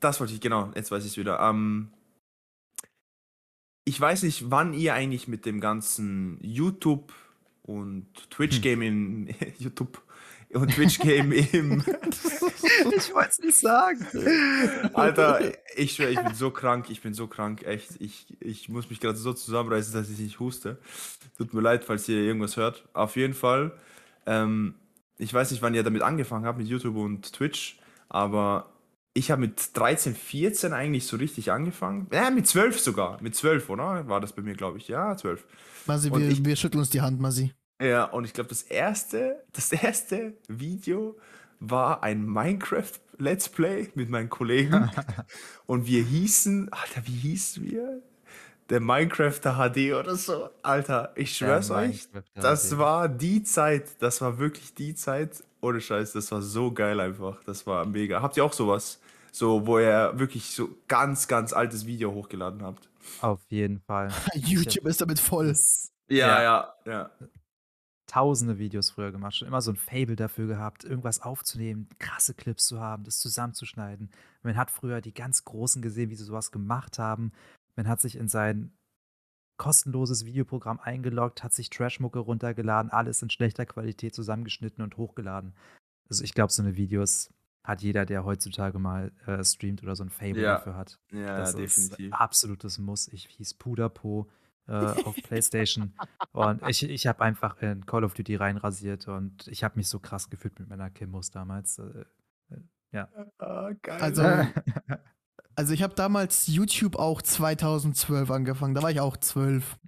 [0.00, 1.40] Das wollte ich, genau, jetzt weiß ich es wieder.
[1.40, 1.92] Ähm,
[3.86, 7.12] ich weiß nicht, wann ihr eigentlich mit dem ganzen YouTube
[7.64, 10.00] und Twitch-Game im YouTube
[10.52, 11.80] und Twitch-Game im.
[12.96, 14.06] ich wollte es nicht sagen.
[14.94, 15.40] Alter,
[15.76, 18.00] ich schwör, ich bin so krank, ich bin so krank, echt.
[18.00, 20.78] Ich, ich muss mich gerade so zusammenreißen, dass ich nicht huste.
[21.36, 22.84] Tut mir leid, falls ihr irgendwas hört.
[22.92, 23.72] Auf jeden Fall.
[24.26, 24.74] Ähm,
[25.18, 28.73] ich weiß nicht, wann ihr damit angefangen habt, mit YouTube und Twitch, aber
[29.14, 32.08] ich habe mit 13, 14 eigentlich so richtig angefangen.
[32.12, 33.22] Ja, mit 12 sogar.
[33.22, 34.06] Mit 12, oder?
[34.08, 34.88] War das bei mir, glaube ich.
[34.88, 35.44] Ja, 12.
[35.86, 37.52] Masi, wir, ich- wir schütteln uns die Hand, Masi.
[37.80, 41.16] Ja, und ich glaube, das erste, das erste Video
[41.60, 44.90] war ein Minecraft Let's Play mit meinen Kollegen.
[45.66, 48.02] und wir hießen, Alter, wie hießen wir?
[48.70, 50.48] Der Minecrafter HD oder so.
[50.62, 55.44] Alter, ich schwör's Der euch, das war die Zeit, das war wirklich die Zeit.
[55.60, 57.42] Ohne Scheiß, das war so geil einfach.
[57.44, 58.22] Das war mega.
[58.22, 59.00] Habt ihr auch sowas?
[59.34, 62.88] So, wo ihr wirklich so ganz, ganz altes Video hochgeladen habt.
[63.20, 64.12] Auf jeden Fall.
[64.34, 65.48] YouTube ist damit voll.
[65.48, 67.10] Das, Ja, ja, ja.
[68.06, 72.66] tausende Videos früher gemacht, schon immer so ein Fable dafür gehabt, irgendwas aufzunehmen, krasse Clips
[72.66, 74.12] zu haben, das zusammenzuschneiden.
[74.44, 77.32] Man hat früher die ganz Großen gesehen, wie sie sowas gemacht haben.
[77.74, 78.72] Man hat sich in sein
[79.56, 85.56] kostenloses Videoprogramm eingeloggt, hat sich Trashmucke runtergeladen, alles in schlechter Qualität zusammengeschnitten und hochgeladen.
[86.08, 87.33] Also ich glaube, so eine Videos
[87.64, 90.54] hat jeder, der heutzutage mal äh, streamt oder so ein Fable Ja.
[90.58, 90.98] dafür hat.
[91.12, 92.06] Ja, Das definitiv.
[92.06, 93.08] ist absolutes Muss.
[93.08, 94.28] Ich hieß Puderpo
[94.68, 94.72] äh,
[95.06, 95.92] auf PlayStation
[96.32, 99.98] und ich, ich habe einfach in Call of Duty reinrasiert und ich habe mich so
[99.98, 101.78] krass gefühlt mit meiner Kimmus damals.
[101.78, 102.04] Äh,
[103.38, 104.00] Ah, geil.
[104.00, 104.22] Also,
[105.56, 108.74] also ich habe damals YouTube auch 2012 angefangen.
[108.74, 109.78] Da war ich auch 12.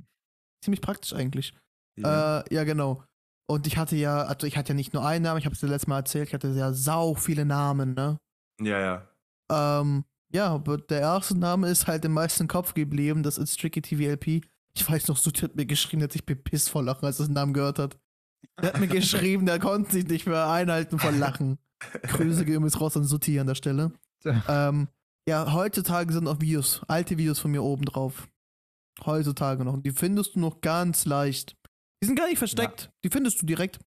[0.61, 1.55] Ziemlich praktisch eigentlich.
[1.97, 2.41] ja.
[2.41, 3.05] Äh, ja, genau.
[3.49, 5.61] Und ich hatte ja, also ich hatte ja nicht nur einen Namen, ich habe es
[5.61, 8.19] dir letztes Mal erzählt, ich hatte ja sau viele Namen, ne?
[8.61, 9.09] ja, ja.
[9.51, 13.81] Ähm, ja, aber der erste Name ist halt im meisten Kopf geblieben, das ist Tricky
[13.81, 14.45] TVLP.
[14.75, 17.27] Ich weiß noch, Suti hat mir geschrieben, der hat sich bepisst vor Lachen, als er
[17.27, 17.97] den Namen gehört hat.
[18.61, 21.59] Der hat mir geschrieben, der konnte sich nicht mehr einhalten vor Lachen.
[22.03, 23.93] Grüße gehen übrigens raus an Suti an der Stelle.
[24.49, 24.89] Ähm,
[25.29, 28.29] ja, heutzutage sind noch Videos, alte Videos von mir oben drauf.
[29.05, 29.75] Heutzutage noch.
[29.75, 31.57] Und die findest du noch ganz leicht.
[32.03, 32.91] Die sind gar nicht versteckt.
[33.05, 33.79] Die findest du direkt.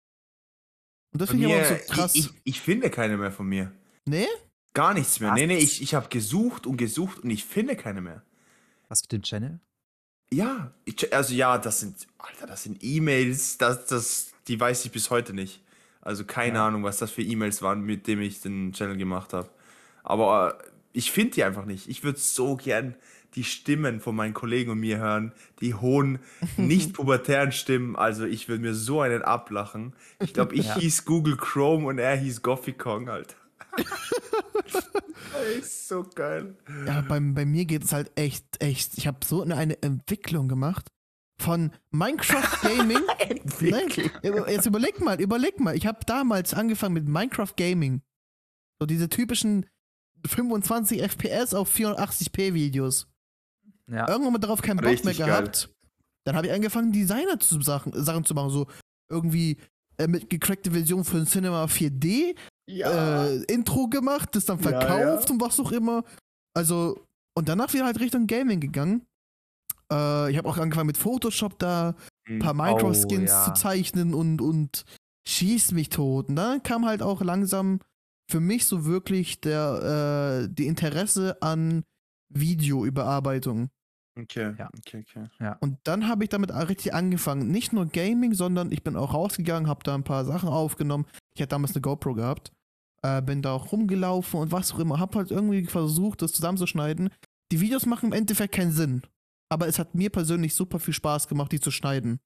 [1.12, 2.14] Und das finde ich aber auch so krass.
[2.14, 3.72] Ich, ich, ich finde keine mehr von mir.
[4.06, 4.26] nee?
[4.74, 5.30] Gar nichts mehr.
[5.30, 5.36] Was?
[5.38, 8.22] Nee, nee, ich, ich habe gesucht und gesucht und ich finde keine mehr.
[8.88, 9.59] Was für den Channel?
[10.32, 14.92] Ja, ich, also ja, das sind, Alter, das sind E-Mails, das, das, die weiß ich
[14.92, 15.64] bis heute nicht.
[16.00, 16.66] Also keine Ja.
[16.68, 19.50] Ahnung, was das für E-Mails waren, mit denen ich den Channel gemacht habe.
[20.04, 21.88] Aber äh, ich finde die einfach nicht.
[21.88, 22.94] Ich würde so gern
[23.35, 26.18] die Stimmen von meinen Kollegen und mir hören, die hohen,
[26.57, 27.95] nicht pubertären Stimmen.
[27.97, 29.95] Also ich würde mir so einen ablachen.
[30.20, 30.76] Ich glaube, ich Ja.
[30.79, 33.37] hieß Google Chrome und er hieß Goffy Kong, Alter.
[35.59, 36.57] Ist so geil.
[36.87, 38.99] Ja, bei, bei mir geht es halt echt, echt.
[38.99, 40.89] Ich habe so eine, Entwicklung gemacht
[41.41, 43.03] von Minecraft Gaming.
[43.61, 43.89] Nein,
[44.49, 45.76] jetzt überleg mal, überleg mal.
[45.76, 48.03] Ich habe damals angefangen mit Minecraft Gaming.
[48.81, 49.66] So diese typischen
[50.26, 53.07] 25 FPS auf 480p Videos.
[53.91, 54.09] Ja.
[54.09, 55.26] Irgendwann mal darauf keinen Bock mehr geil.
[55.26, 55.70] gehabt.
[56.24, 58.51] Dann habe ich angefangen, Designer zu Sachen, Sachen zu machen.
[58.51, 58.66] So
[59.11, 59.57] irgendwie
[59.97, 62.34] äh, mit gecrackte Version von Cinema 4D
[62.68, 65.34] äh, Intro gemacht, das dann Ja, verkauft ja.
[65.34, 66.05] und was auch immer.
[66.55, 69.07] Also, und danach wieder halt Richtung Gaming gegangen.
[69.91, 71.95] Äh, ich habe auch angefangen mit Photoshop da
[72.28, 72.61] ein paar Mhm.
[72.61, 73.45] Minecraft-Skins ja.
[73.45, 74.84] zu zeichnen und, und
[75.26, 76.28] schieß mich tot.
[76.28, 77.80] Und dann kam halt auch langsam
[78.30, 81.84] für mich so wirklich der, äh, die Interesse an
[82.28, 83.70] Videoüberarbeitung.
[84.18, 84.68] Okay, Ja.
[84.78, 85.54] okay, okay.
[85.60, 87.48] Und dann habe ich damit auch richtig angefangen.
[87.50, 91.06] Nicht nur Gaming, sondern ich bin auch rausgegangen, habe da ein paar Sachen aufgenommen.
[91.34, 92.52] Ich hatte damals eine GoPro gehabt.
[93.02, 94.98] Äh, bin da auch rumgelaufen und was auch immer.
[94.98, 97.10] Hab halt irgendwie versucht, das zusammenzuschneiden.
[97.52, 99.02] Die Videos machen im Endeffekt keinen Sinn.
[99.50, 102.18] Aber es hat mir persönlich super viel Spaß gemacht, die zu schneiden.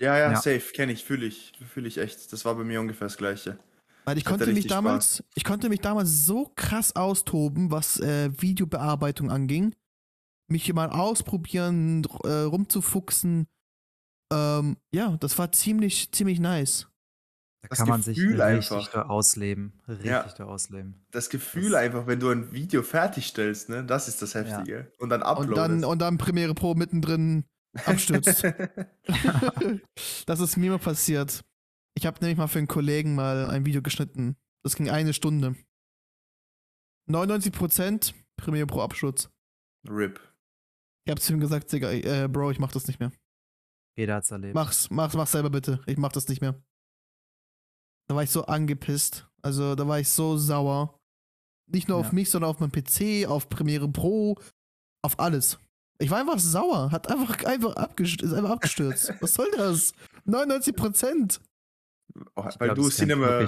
[0.00, 0.36] Ja, ja, Ja.
[0.36, 2.32] safe, kenne ich, fühle ich, fühle ich echt.
[2.32, 3.58] Das war bei mir ungefähr das Gleiche.
[4.06, 9.30] Weil ich konnte mich damals, ich konnte mich damals so krass austoben, was äh, Videobearbeitung
[9.30, 9.74] anging.
[10.50, 13.46] Mich mal ausprobieren, äh, rumzufuchsen.
[14.32, 16.88] Ähm, ja, das war ziemlich, ziemlich nice.
[17.62, 18.92] Da Das kann man sich Gefühl richtig einfach.
[18.92, 19.80] da ausleben.
[19.88, 20.22] Richtig Ja.
[20.36, 21.06] da ausleben.
[21.12, 24.92] Das Gefühl Das- einfach, wenn du ein Video fertigstellst, ne, das ist das Heftige.
[24.98, 25.50] Und dann uploadest.
[25.50, 27.44] Und dann, und dann Premiere Pro mittendrin
[27.86, 28.44] abstürzt.
[30.26, 31.42] das ist mir mal passiert.
[31.96, 34.36] Ich habe nämlich mal für einen Kollegen mal ein Video geschnitten.
[34.62, 35.54] Das ging eine Stunde.
[37.08, 39.30] 99% Premiere Pro Absturz.
[39.88, 40.20] RIP.
[41.04, 43.12] Ich hab zu ihm gesagt, Digga, äh, Bro, ich mach das nicht mehr.
[43.96, 44.54] Jeder hat's erlebt.
[44.54, 45.80] Mach's, mach's, mach's selber bitte.
[45.86, 46.60] Ich mach das nicht mehr.
[48.08, 49.28] Da war ich so angepisst.
[49.42, 50.98] Also, da war ich so sauer.
[51.70, 52.12] Nicht nur auf Ja.
[52.12, 54.36] mich, sondern auf meinen PC, auf Premiere Pro,
[55.02, 55.58] auf alles.
[55.98, 56.90] Ich war einfach sauer.
[56.90, 59.12] Hat einfach, einfach, abgestürzt, ist einfach abgestürzt.
[59.20, 59.92] Was soll das?
[60.24, 61.40] 99 Prozent.
[62.34, 63.46] Oh, weil glaub, du Cinema.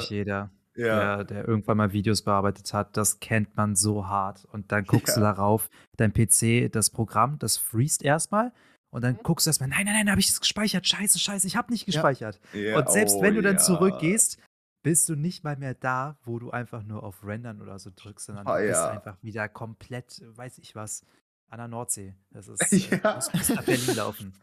[0.77, 1.17] Ja.
[1.17, 2.97] der, der irgendwann mal Videos bearbeitet hat.
[2.97, 4.45] Das kennt man so hart.
[4.53, 5.33] Und dann guckst du Ja.
[5.33, 8.53] darauf, dein PC, das Programm, das freest erstmal.
[8.91, 9.03] Und Mhm.
[9.03, 10.87] dann guckst du erstmal, nein, nein, nein, habe ich es gespeichert.
[10.87, 11.93] Scheiße, scheiße, ich habe nicht Ja.
[11.93, 12.41] gespeichert.
[12.53, 12.79] ja.
[12.79, 13.61] Und selbst oh, wenn du dann ja.
[13.63, 14.39] zurückgehst,
[14.83, 18.27] bist du nicht mal mehr da, wo du einfach nur auf Rendern oder so drückst,
[18.27, 18.89] sondern Ah, du bist ja.
[18.91, 21.05] einfach wieder komplett, weiß ich was,
[21.51, 22.15] an der Nordsee.
[22.31, 23.19] Das ist, Ja.
[23.19, 24.35] äh, bis nach Berlin laufen.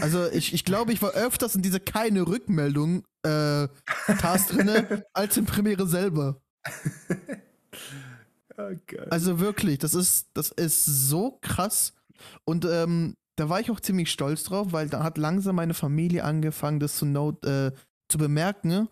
[0.00, 3.68] Also, ich, ich glaube, ich war öfters in diese keine Rückmeldung äh,
[4.18, 6.40] Task drinne, als in Premiere selber.
[8.56, 9.08] Geil.
[9.10, 11.92] Also wirklich, das ist, das ist so krass.
[12.44, 16.24] Und ähm, da war ich auch ziemlich stolz drauf, weil da hat langsam meine Familie
[16.24, 17.72] angefangen, das zu, not, äh,
[18.08, 18.88] zu bemerken,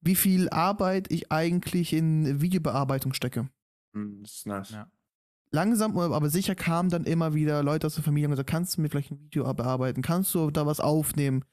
[0.00, 3.48] wie viel Arbeit ich eigentlich in Videobearbeitung stecke.
[3.94, 4.70] Hm, das ist nice.
[4.70, 4.90] Ja.
[5.52, 8.80] Langsam, aber sicher kamen dann immer wieder Leute aus der Familie und gesagt, kannst du
[8.80, 10.00] mir vielleicht ein Video bearbeiten?
[10.02, 11.44] Kannst du da was aufnehmen?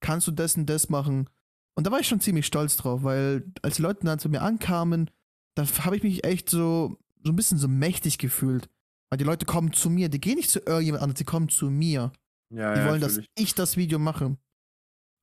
[0.00, 1.30] Kannst du das und das machen?
[1.74, 4.42] Und da war ich schon ziemlich stolz drauf, weil als die Leute dann zu mir
[4.42, 5.10] ankamen,
[5.54, 8.68] da habe ich mich echt so, so ein bisschen so mächtig gefühlt.
[9.08, 11.70] Weil die Leute kommen zu mir, die gehen nicht zu irgendjemand anderes, die kommen zu
[11.70, 12.12] mir.
[12.50, 13.54] Ja, Die ja, wollen, dass fühl ich.
[13.54, 14.36] das Video mache.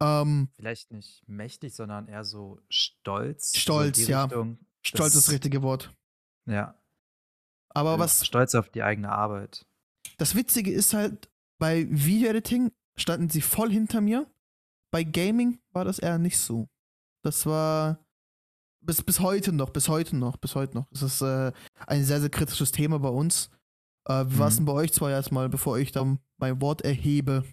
[0.01, 3.55] Ähm, Vielleicht nicht mächtig, sondern eher so stolz.
[3.57, 4.23] Stolz, ja.
[4.23, 5.93] Richtung, stolz ist das richtige Wort.
[6.45, 6.75] Ja.
[7.73, 9.65] Aber was Stolz auf die eigene Arbeit.
[10.17, 14.29] Das Witzige ist halt, bei Video-Editing standen sie voll hinter mir.
[14.91, 16.67] Bei Gaming war das eher nicht so.
[17.23, 17.97] Das war
[18.81, 20.87] bis, bis heute noch, bis heute noch, bis heute noch.
[20.91, 21.51] Das ist äh,
[21.87, 23.49] ein sehr, sehr kritisches Thema bei uns.
[24.07, 24.57] Äh, wie war es Mhm.
[24.57, 27.43] denn bei euch zwei erstmal, bevor ich dann mein Wort erhebe?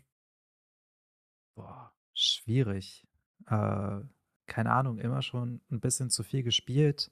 [1.56, 3.06] Boah, schwierig.
[3.46, 4.00] Äh,
[4.46, 7.10] keine Ahnung, immer schon ein bisschen zu viel gespielt.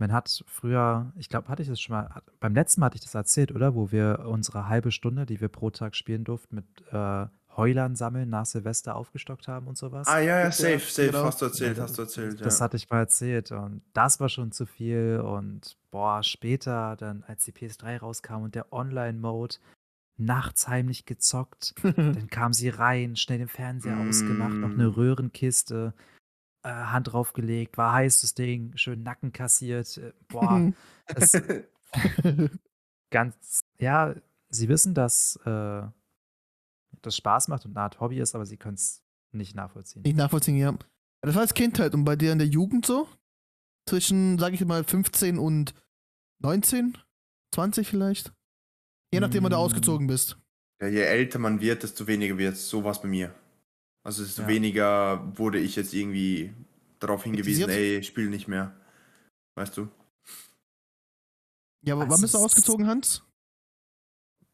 [0.00, 3.02] Man hat früher, ich glaube, hatte ich das schon mal, beim letzten Mal hatte ich
[3.02, 3.74] das erzählt, oder?
[3.74, 7.26] Wo wir unsere halbe Stunde, die wir pro Tag spielen durften, mit äh,
[7.56, 10.06] Heulern sammeln nach Silvester aufgestockt haben und sowas.
[10.08, 11.10] Ah, ja, ja, Ja, safe, safe.
[11.10, 11.24] genau.
[11.24, 12.40] Hast du erzählt, hast du erzählt.
[12.44, 12.64] Das ja.
[12.64, 17.44] hatte ich mal erzählt und das war schon zu viel und boah, später dann, als
[17.44, 19.56] die PS3 rauskam und der Online-Mode,
[20.16, 24.94] nachts heimlich gezockt, dann kam sie rein, schnell den Fernseher ausgemacht, noch eine Mm.
[24.94, 25.92] Röhrenkiste,
[26.62, 30.72] äh, Hand draufgelegt, war heiß das Ding, schön Nacken kassiert, äh, boah,
[31.06, 31.32] das
[33.10, 34.14] ganz, ja,
[34.48, 35.82] sie wissen, dass äh,
[37.02, 39.02] das Spaß macht und eine Art Hobby ist, aber sie können es
[39.32, 40.02] nicht nachvollziehen.
[40.02, 40.74] Nicht nachvollziehen, ja.
[41.22, 43.08] Das war als Kindheit und bei dir in der Jugend so?
[43.88, 45.74] Zwischen, sag ich mal, 15 und
[46.40, 46.96] 19?
[47.54, 48.32] 20 vielleicht?
[49.12, 49.60] Je nachdem, wann du Mm.
[49.60, 50.38] ausgezogen bist.
[50.80, 52.68] Ja, je älter man wird, desto weniger wird es.
[52.68, 53.34] So war es bei mir.
[54.02, 54.48] Also desto Ja.
[54.48, 56.54] weniger wurde ich jetzt irgendwie
[56.98, 58.74] darauf hingewiesen, ey, spiel nicht mehr.
[59.56, 59.88] Weißt du?
[61.82, 63.24] Ja, aber Es wann bist du ausgezogen, Hans?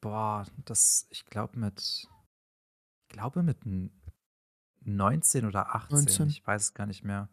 [0.00, 2.08] Boah, das, ich glaube mit, ich
[3.08, 3.90] glaube mit n-
[4.84, 6.28] 19 oder 18, 19.
[6.28, 7.28] ich weiß es gar nicht mehr.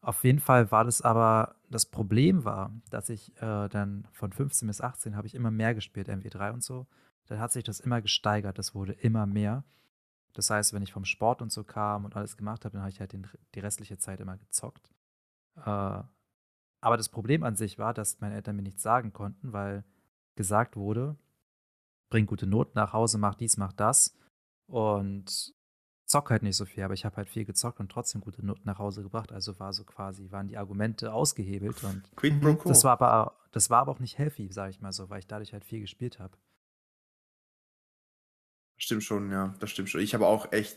[0.00, 4.68] Auf jeden Fall war das aber, das Problem war, dass ich äh, dann von 15
[4.68, 6.86] bis 18 habe ich immer mehr gespielt, MW3 und so.
[7.26, 9.64] Dann hat sich das immer gesteigert, das wurde immer mehr.
[10.38, 12.92] Das heißt, wenn ich vom Sport und so kam und alles gemacht habe, dann habe
[12.92, 13.26] ich halt den,
[13.56, 14.88] die restliche Zeit immer gezockt.
[15.56, 15.60] Äh,
[16.80, 19.82] aber das Problem an sich war, dass meine Eltern mir nichts sagen konnten, weil
[20.36, 21.16] gesagt wurde,
[22.08, 24.16] bring gute Noten nach Hause, mach dies, mach das.
[24.68, 25.56] Und
[26.04, 28.62] zock halt nicht so viel, aber ich habe halt viel gezockt und trotzdem gute Noten
[28.64, 29.32] nach Hause gebracht.
[29.32, 32.68] Also war so quasi, waren die Argumente ausgehebelt und pro quo.
[32.68, 35.26] das war aber, das war aber auch nicht healthy, sage ich mal so, weil ich
[35.26, 36.38] dadurch halt viel gespielt habe.
[38.78, 40.00] Stimmt schon, ja, das stimmt schon.
[40.00, 40.76] Ich habe auch echt,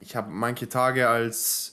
[0.00, 1.72] ich habe manche Tage als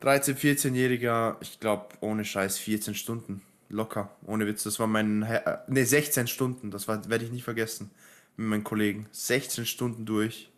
[0.00, 3.42] 13-, 14-Jähriger, ich glaube, ohne Scheiß 14 Stunden.
[3.68, 4.64] Locker, ohne Witz.
[4.64, 7.90] Das war mein, äh, ne, 16 Stunden, das war- werde ich nicht vergessen.
[8.36, 9.06] Mit meinen Kollegen.
[9.12, 10.50] 16 Stunden durch.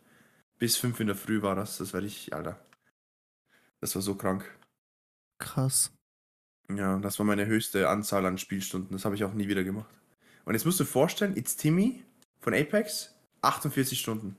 [0.57, 1.77] Bis 5 in der Früh war das.
[1.77, 2.59] Das werde ich, Alter.
[3.81, 4.45] Das war so krank.
[5.39, 5.91] Krass.
[6.73, 8.91] Ja, das war meine höchste Anzahl an Spielstunden.
[8.93, 9.93] Das habe ich auch nie wieder gemacht.
[10.45, 12.03] Und jetzt musst du dir vorstellen, It's Timmy
[12.39, 14.37] von Apex, 48 Stunden.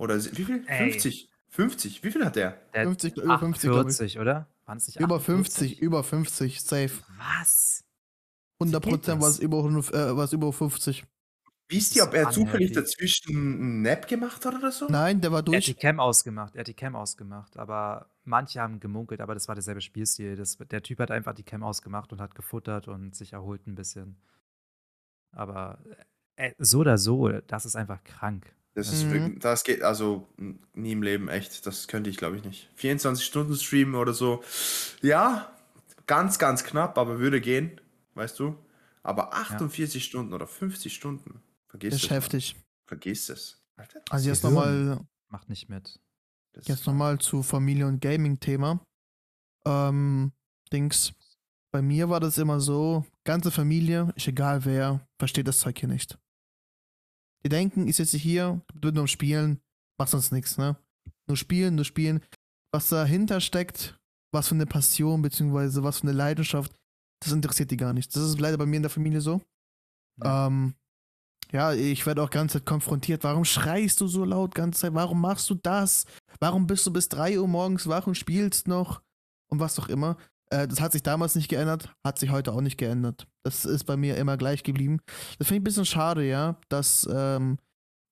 [0.00, 0.64] Oder wie viel?
[0.66, 0.92] Ey.
[0.92, 1.30] 50.
[1.50, 2.02] 50.
[2.02, 2.58] Wie viel hat der?
[2.72, 3.96] Der 50, über 50, glaube ich.
[3.96, 4.48] 48, oder?
[4.64, 5.68] Waren es nicht Über 48?
[5.76, 6.90] 50, über 50, safe.
[7.18, 7.84] Was?
[8.60, 11.04] 100 geht Prozent war es über, 100, äh, war es über 50.
[11.68, 14.86] Wisst ihr, ob er zufällig dazwischen einen Nap gemacht hat oder so?
[14.88, 15.78] Nein, der war Er hat die durch.
[15.78, 19.80] Cam ausgemacht, er hat die Cam ausgemacht, aber manche haben gemunkelt, aber das war derselbe
[19.80, 20.34] Spielstil.
[20.34, 23.74] Das, der Typ hat einfach die Cam ausgemacht und hat gefuttert und sich erholt ein
[23.74, 24.16] bisschen.
[25.32, 25.78] Aber
[26.36, 28.52] äh, so oder so, das ist einfach krank.
[28.74, 29.12] Das ist Mhm.
[29.12, 30.28] wirklich, das geht, also
[30.74, 31.66] nie im Leben echt.
[31.66, 32.70] Das könnte ich, glaube ich, nicht.
[32.76, 34.42] 24 Stunden streamen oder so.
[35.02, 35.50] Ja,
[36.06, 37.80] ganz, ganz knapp, aber würde gehen,
[38.14, 38.56] weißt du?
[39.02, 42.04] Aber 48 Stunden oder 50 Stunden, vergiss Das es.
[42.04, 42.20] ist Mann.
[42.20, 42.56] heftig.
[42.86, 43.62] Vergiss es.
[43.76, 45.98] Alter, Also jetzt nochmal Macht nicht mit.
[46.52, 48.84] das Jetzt nochmal zu Familie- und Gaming-Thema.
[49.64, 50.32] Ähm,
[50.72, 51.12] Dings.
[51.72, 55.88] Bei mir war das immer so, ganze Familie, ist egal wer, versteht das Zeug hier
[55.88, 56.18] nicht.
[57.44, 59.60] Die denken, ich sitze hier, bin nur Spielen,
[59.98, 60.76] mach sonst nichts, ne?
[61.26, 62.20] Nur spielen, nur spielen.
[62.72, 63.98] Was dahinter steckt,
[64.32, 66.72] was für eine Passion, beziehungsweise was für eine Leidenschaft,
[67.22, 68.14] das interessiert die gar nicht.
[68.14, 69.40] Das ist leider bei mir in der Familie so.
[70.22, 70.46] Ja.
[70.46, 70.74] Ähm,
[71.52, 73.24] ja, ich werde auch ganze Zeit konfrontiert.
[73.24, 74.94] Warum schreist du so laut ganze Zeit?
[74.94, 76.04] Warum machst du das?
[76.38, 79.02] Warum bist du bis 3 Uhr morgens wach und spielst noch?
[79.48, 80.16] Und was auch immer.
[80.50, 83.26] Äh, das hat sich damals nicht geändert, hat sich heute auch nicht geändert.
[83.42, 85.00] Das ist bei mir immer gleich geblieben.
[85.38, 87.58] Das finde ich ein bisschen schade, ja, dass ähm,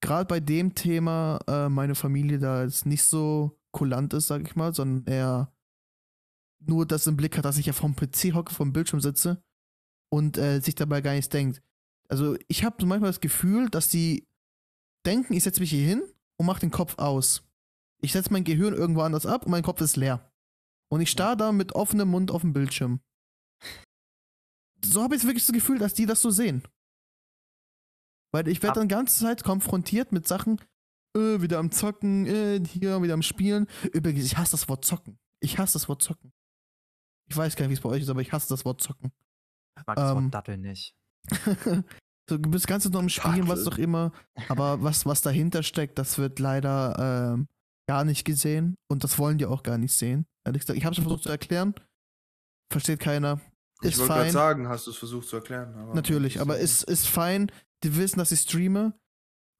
[0.00, 4.56] gerade bei dem Thema äh, meine Familie da jetzt nicht so kulant ist, sag ich
[4.56, 5.52] mal, sondern eher
[6.60, 9.42] nur das im Blick hat, dass ich ja vom PC hocke, vom Bildschirm sitze
[10.10, 11.62] und äh, sich dabei gar nichts denkt.
[12.08, 14.26] Also ich habe manchmal das Gefühl, dass die
[15.06, 16.02] denken, ich setze mich hier hin
[16.36, 17.42] und mache den Kopf aus.
[18.00, 20.27] Ich setze mein Gehirn irgendwo anders ab und mein Kopf ist leer.
[20.90, 23.00] Und ich starr da mit offenem Mund auf dem Bildschirm.
[24.84, 26.62] So habe ich wirklich das Gefühl, dass die das so sehen.
[28.32, 30.60] Weil ich werde Ab- dann die ganze Zeit konfrontiert mit Sachen,
[31.16, 33.66] äh, wieder am Zocken, äh, hier wieder am Spielen.
[33.92, 35.18] Übrigens, ich hasse das Wort Zocken.
[35.40, 36.32] Ich hasse das Wort Zocken.
[37.30, 39.12] Ich weiß gar nicht, wie es bei euch ist, aber ich hasse das Wort Zocken.
[39.78, 40.94] Ich mag das ähm, Wort Dattel nicht.
[42.30, 43.70] so, du bist ganz nur am Spielen, was Schade.
[43.70, 44.12] doch immer.
[44.48, 47.48] Aber was, was dahinter steckt, das wird leider ähm,
[47.88, 48.76] gar nicht gesehen.
[48.90, 50.26] Und das wollen die auch gar nicht sehen.
[50.48, 51.74] Ehrlich gesagt, ich habe schon versucht zu erklären.
[52.72, 53.40] Versteht keiner.
[53.82, 55.74] Ich Ist wollte gerade sagen, hast du es versucht zu erklären.
[55.74, 57.50] aber- Natürlich, aber ist, ist fein.
[57.84, 58.98] Die wissen, dass ich streame.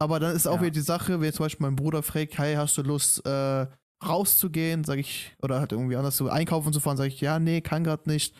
[0.01, 0.63] Aber dann ist auch Ja.
[0.63, 3.67] wieder die Sache, wenn zum Beispiel mein Bruder fragt, hey, hast du Lust, äh,
[4.05, 4.85] rauszugehen?
[4.85, 7.85] Sag ich, oder halt irgendwie anders so einkaufen zu fahren, sag ich, ja, nee, kann
[7.85, 8.35] grad nicht.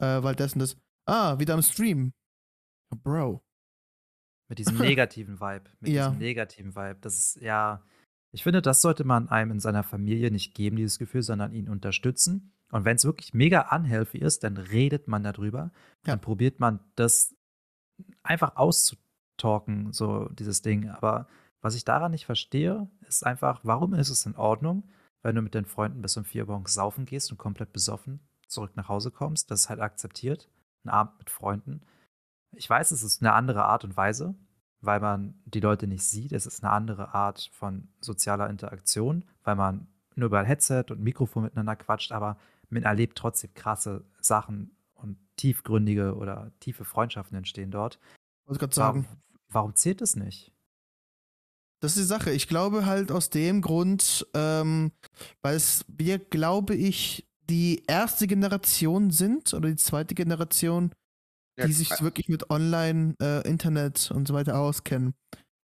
[0.00, 0.76] Äh, weil das und das.
[1.06, 2.12] Ah, wieder am Stream.
[3.04, 3.42] Bro.
[4.48, 5.70] Mit diesem negativen Vibe.
[5.80, 6.08] Mit Ja.
[6.08, 6.98] diesem negativen Vibe.
[7.00, 7.84] Das ist ja.
[8.32, 11.68] Ich finde, das sollte man einem in seiner Familie nicht geben, dieses Gefühl, sondern ihn
[11.68, 12.52] unterstützen.
[12.70, 15.58] Und wenn es wirklich mega unhealthy ist, dann redet man darüber.
[15.58, 16.12] Ja.
[16.12, 17.34] Dann probiert man das
[18.22, 20.88] einfach auszutalken, so dieses Ding.
[20.88, 21.26] Aber
[21.60, 24.88] was ich daran nicht verstehe, ist einfach, warum ist es in Ordnung,
[25.22, 28.20] wenn du mit deinen Freunden bis um vier Uhr morgens saufen gehst und komplett besoffen
[28.46, 29.50] zurück nach Hause kommst?
[29.50, 30.48] Das ist halt akzeptiert.
[30.84, 31.82] Ein Abend mit Freunden.
[32.52, 34.34] Ich weiß, es ist eine andere Art und Weise,
[34.80, 36.32] weil man die Leute nicht sieht.
[36.32, 41.00] Es ist eine andere Art von sozialer Interaktion, weil man nur über ein Headset und
[41.00, 42.36] Mikrofon miteinander quatscht, aber
[42.68, 47.98] man erlebt trotzdem krasse Sachen und tiefgründige oder tiefe Freundschaften entstehen dort.
[48.46, 49.04] Wollte gerade sagen.
[49.04, 50.52] Warum, warum zählt es nicht?
[51.80, 52.30] Das ist die Sache.
[52.30, 54.92] Ich glaube halt aus dem Grund, ähm,
[55.40, 60.92] weil es wir, glaube ich, die erste Generation sind oder die zweite Generation,
[61.58, 65.14] Ja, die sich wirklich mit Online, äh, Internet und so weiter auskennen.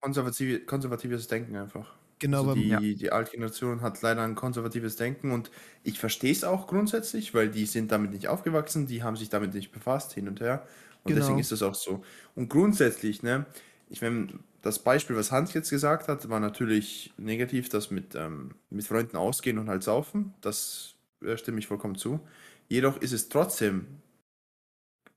[0.00, 1.96] konservative, konservatives Denken einfach.
[2.18, 2.96] Genau, also die, Ja.
[2.96, 5.50] die alte Generation hat leider ein konservatives Denken und
[5.82, 9.54] ich verstehe es auch grundsätzlich, weil die sind damit nicht aufgewachsen, die haben sich damit
[9.54, 10.66] nicht befasst, hin und her.
[11.02, 11.16] Und Genau.
[11.16, 12.02] deswegen ist es auch so.
[12.34, 13.46] Und grundsätzlich, ne,
[13.88, 14.28] ich meine,
[14.62, 19.16] das Beispiel, was Hans jetzt gesagt hat, war natürlich negativ, das mit, ähm, mit Freunden
[19.16, 20.34] ausgehen und halt saufen.
[20.40, 22.20] Das äh, stimme ich vollkommen zu.
[22.68, 24.02] Jedoch ist es trotzdem,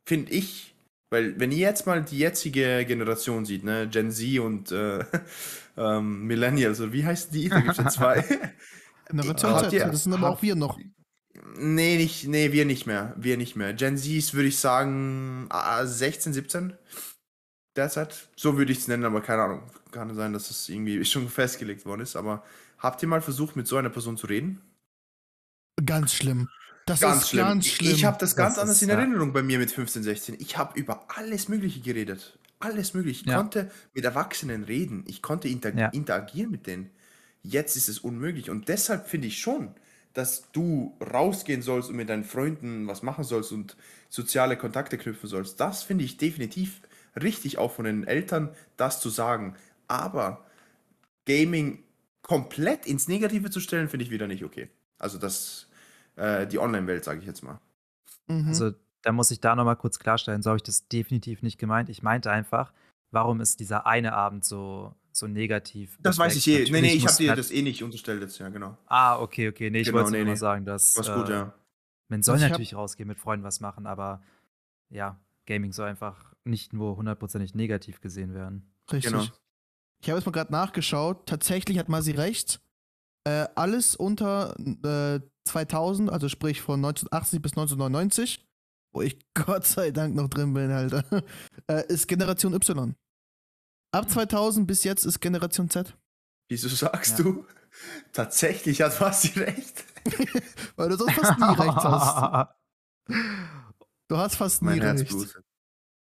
[0.09, 0.73] finde ich,
[1.11, 5.05] weil wenn ihr jetzt mal die jetzige Generation sieht, ne, Gen Z und äh,
[5.77, 7.47] ähm, Millennials, also wie heißt die?
[7.49, 8.23] Da gibt es ja zwei.
[9.11, 10.77] Habt Z, ihr- das sind aber auch wir noch.
[11.57, 13.15] Nee, nicht, nee, wir nicht mehr.
[13.17, 13.73] Wir nicht mehr.
[13.73, 16.73] Gen Z ist, würde ich sagen, ah, 16, 17
[17.75, 18.29] derzeit.
[18.35, 19.63] So würde ich es nennen, aber keine Ahnung.
[19.91, 22.15] Kann sein, dass es irgendwie schon festgelegt worden ist.
[22.15, 22.43] Aber
[22.77, 24.61] habt ihr mal versucht, mit so einer Person zu reden?
[25.85, 26.49] Ganz schlimm.
[26.89, 27.45] Das Ganz ist schlimm.
[27.45, 27.91] ganz Ich- schlimm.
[27.95, 28.95] Ich habe das ganz Das anders ist, in ja.
[28.95, 30.35] Erinnerung bei mir mit 15, 16.
[30.39, 32.37] Ich habe über alles Mögliche geredet.
[32.59, 33.21] Alles Mögliche.
[33.21, 33.37] Ich Ja.
[33.37, 35.03] konnte mit Erwachsenen reden.
[35.07, 35.87] Ich konnte inter Ja.
[35.89, 36.89] interagieren mit denen.
[37.43, 38.49] Jetzt ist es unmöglich.
[38.49, 39.73] Und deshalb finde ich schon,
[40.13, 43.77] dass du rausgehen sollst und mit deinen Freunden was machen sollst und
[44.09, 45.59] soziale Kontakte knüpfen sollst.
[45.59, 46.81] Das finde ich definitiv
[47.21, 49.55] richtig, auch von den Eltern, das zu sagen.
[49.87, 50.45] Aber
[51.25, 51.83] Gaming
[52.21, 54.69] komplett ins Negative zu stellen, finde ich wieder nicht okay.
[54.97, 55.67] Also das,
[56.19, 57.59] äh, die Online-Welt, sage ich jetzt mal.
[58.27, 58.47] Mhm.
[58.47, 58.71] Also
[59.01, 61.89] da muss ich da nochmal kurz klarstellen, so habe ich das definitiv nicht gemeint.
[61.89, 62.73] Ich meinte einfach,
[63.11, 65.97] warum ist dieser eine Abend so, so negativ?
[66.01, 66.51] Das weiß ich eh.
[66.51, 68.77] Nee, nee, Natürlich ich habe dir das eh nicht unterstellt jetzt, ja, genau.
[68.87, 69.69] Ah, okay, okay.
[69.69, 70.37] Nee, ich Genau, wollte nee, nur mal nee.
[70.37, 71.53] sagen, dass Was gut, äh, ja.
[72.09, 74.21] man soll Also ich hab- natürlich rausgehen, mit Freunden was machen, aber
[74.89, 78.71] ja, Gaming soll einfach nicht nur hundertprozentig negativ gesehen werden.
[78.91, 79.11] Richtig.
[79.13, 79.23] Genau.
[80.01, 81.25] Ich habe jetzt mal gerade nachgeschaut.
[81.27, 82.61] Tatsächlich hat Masi recht.
[83.25, 85.19] Äh, alles unter äh,
[85.49, 88.47] 2000, also sprich von 1980 bis 1999,
[88.93, 91.03] wo ich Gott sei Dank noch drin bin, Alter,
[91.67, 92.95] äh, ist Generation Y.
[93.91, 95.95] Ab 2000 bis jetzt ist Generation Z.
[96.49, 97.23] Wieso sagst Ja.
[97.25, 97.45] du?
[98.13, 99.83] Tatsächlich hat Basti recht.
[100.75, 102.55] Weil du sonst fast nie recht hast.
[104.07, 105.07] Du hast fast nie Mein recht.
[105.09, 105.43] blutet.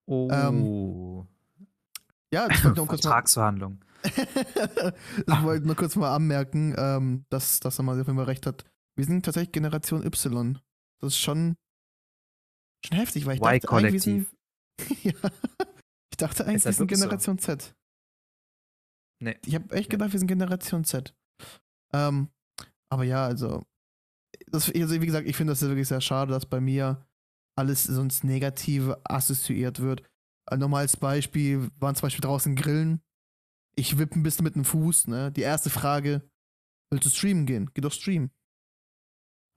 [0.06, 1.26] Oh.
[2.32, 3.80] Ja, ich wollte noch kurz mal, Vertragsverhandlung.
[4.04, 8.46] ich wollte nur kurz mal anmerken, ähm, dass, dass er mal auf jeden Fall recht
[8.46, 8.64] hat.
[8.98, 10.58] Wir sind tatsächlich Generation Y.
[11.00, 11.56] Das ist schon,
[12.84, 14.26] schon heftig, weil ich dachte eigentlich, wir sind,
[15.04, 15.12] ja,
[16.10, 17.04] ich dachte eigentlich, wir sind wirklich so?
[17.04, 17.76] Generation Z.
[19.22, 19.38] Nee.
[19.46, 21.14] Ich habe echt gedacht, wir sind Generation Z.
[21.92, 22.28] Ähm,
[22.90, 23.64] aber ja, also,
[24.48, 27.06] das, also wie gesagt, ich finde das wirklich sehr schade, dass bei mir
[27.56, 30.02] alles sonst Negative assoziiert wird.
[30.50, 33.00] Äh, Nochmal als Beispiel, waren zum Beispiel draußen grillen.
[33.76, 35.30] Ich wippe ein bisschen mit dem Fuß, ne?
[35.30, 36.28] Die erste Frage,
[36.90, 37.70] willst du streamen gehen?
[37.74, 38.32] Geh doch streamen.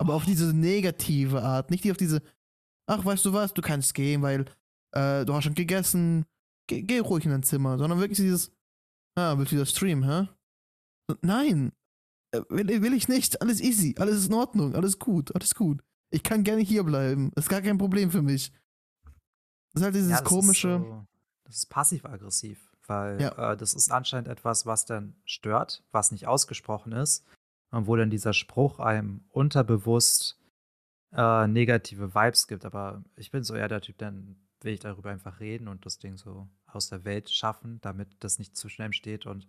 [0.01, 2.23] Aber auf diese negative Art, nicht die auf diese,
[2.87, 4.45] ach, weißt du was, du kannst gehen, weil
[4.95, 6.25] äh, du hast schon gegessen,
[6.65, 8.51] geh, geh ruhig in dein Zimmer, sondern wirklich dieses,
[9.15, 10.27] ah, willst du wieder streamen, hä?
[11.21, 11.71] Nein,
[12.31, 15.83] äh, will, will ich nicht, alles easy, alles ist in Ordnung, alles gut, alles gut.
[16.09, 18.51] Ich kann gerne hier bleiben, ist gar kein Problem für mich.
[19.73, 21.07] Das ist halt dieses Ja, das komische, Ist so,
[21.43, 23.51] das ist passiv-aggressiv, weil Ja.
[23.51, 27.23] äh, das ist anscheinend etwas, was dann stört, was nicht ausgesprochen ist
[27.71, 30.39] wo dann dieser Spruch einem unterbewusst
[31.13, 32.65] äh, negative Vibes gibt.
[32.65, 35.97] Aber ich bin so eher der Typ, dann will ich darüber einfach reden und das
[35.97, 39.47] Ding so aus der Welt schaffen, damit das nicht zu schnell steht und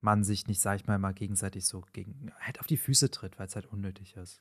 [0.00, 3.38] man sich nicht, sag ich mal, mal gegenseitig so gegen halt auf die Füße tritt,
[3.38, 4.40] weil es halt unnötig ist.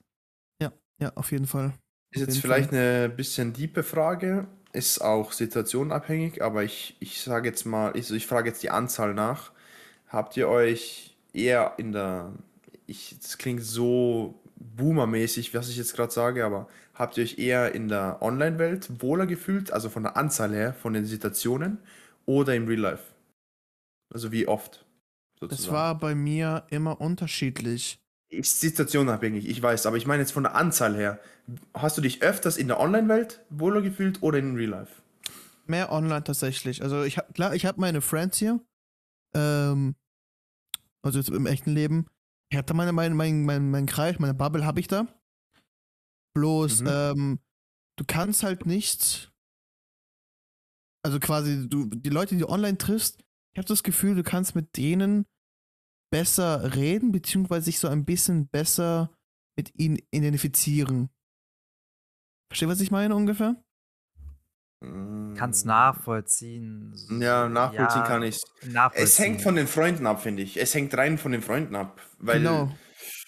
[0.99, 1.73] ja, auf jeden Fall.
[2.11, 2.80] Ist jetzt vielleicht Fall.
[2.80, 8.26] eine bisschen diepe Frage, ist auch situationabhängig, aber ich, ich sage jetzt mal, ich, ich
[8.26, 9.52] frage jetzt die Anzahl nach.
[10.07, 12.34] Habt ihr euch eher in der,
[12.90, 17.74] ich, das klingt so boomermäßig, was ich jetzt gerade sage, aber habt ihr euch eher
[17.74, 21.80] in der Online-Welt wohler gefühlt, also von der Anzahl her, von den Situationen,
[22.26, 23.03] oder im Real Life?
[24.14, 24.86] Also wie oft?
[25.40, 25.74] Das sozusagen?
[25.74, 27.99] war bei mir immer unterschiedlich.
[28.30, 31.20] Ist situationabhängig, ich weiß, aber ich meine jetzt von der Anzahl her.
[31.74, 35.02] Hast du dich öfters in der Online-Welt wohler gefühlt oder in Real Life?
[35.66, 36.84] Mehr online tatsächlich.
[36.84, 38.60] Also ich hab, klar, ich habe meine Friends hier.
[39.34, 39.95] Ähm,
[41.02, 42.07] also jetzt im echten Leben.
[42.51, 45.07] Ich hatte meine, mein, mein, mein, mein Kreis, meine Bubble habe ich da.
[46.35, 46.88] Bloß, Mhm.
[46.89, 47.39] ähm,
[47.97, 49.31] du kannst halt nicht.
[51.05, 53.21] Also quasi, du, die Leute, die du online triffst,
[53.53, 55.26] ich habe das Gefühl, du kannst mit denen
[56.11, 59.15] besser reden, beziehungsweise sich so ein bisschen besser
[59.57, 61.09] mit ihnen identifizieren.
[62.51, 63.63] Verstehst du, was ich meine ungefähr?
[65.35, 65.68] Kannst Mm.
[65.68, 66.93] nachvollziehen.
[67.19, 68.41] Ja, nachvollziehen Ja, kann ich.
[68.64, 69.03] Nachvollziehen.
[69.06, 70.57] Es hängt von den Freunden ab, finde ich.
[70.57, 71.99] Es hängt rein von den Freunden ab.
[72.19, 72.72] Weil Genau.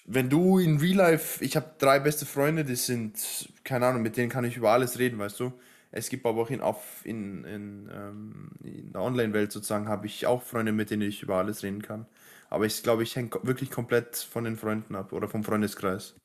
[0.06, 4.16] wenn du in Real Life, ich habe drei beste Freunde, die sind, keine Ahnung, mit
[4.16, 5.52] denen kann ich über alles reden, weißt du.
[5.92, 10.26] Es gibt aber auch in, auf, in, in, ähm, in der Online-Welt sozusagen, habe ich
[10.26, 12.06] auch Freunde, mit denen ich über alles reden kann.
[12.50, 16.16] Aber ich glaube, ich hänge wirklich komplett von den Freunden ab oder vom Freundeskreis.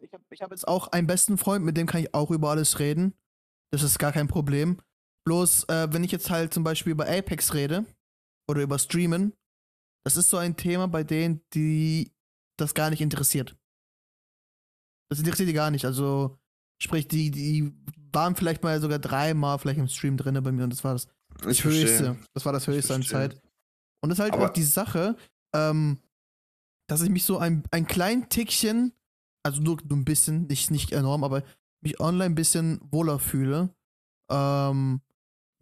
[0.00, 2.50] Ich habe ich hab jetzt auch einen besten Freund, mit dem kann ich auch über
[2.50, 3.14] alles reden.
[3.72, 4.78] Das ist gar kein Problem.
[5.26, 7.84] Bloß, äh, wenn ich jetzt halt zum Beispiel über Apex rede
[8.48, 9.32] oder über Streamen,
[10.04, 12.10] das ist so ein Thema bei denen, die
[12.58, 13.56] das gar nicht interessiert.
[15.10, 15.84] Das interessiert die gar nicht.
[15.84, 16.38] Also,
[16.82, 17.72] sprich, die, die
[18.12, 21.06] waren vielleicht mal sogar dreimal vielleicht im Stream drin bei mir und das war das,
[21.38, 21.86] das Ich Höchste.
[22.04, 22.26] verstehe.
[22.34, 23.02] Das war das Höchste an.
[23.02, 23.40] Zeit.
[24.02, 25.16] Und das ist halt Aber- auch die Sache,
[25.54, 25.98] ähm,
[26.88, 28.92] dass ich mich so ein, ein klein Tickchen,
[29.44, 31.42] also nur, nur ein bisschen, nicht, nicht enorm, aber
[31.82, 33.74] mich online ein bisschen wohler fühle.
[34.30, 35.00] Ähm,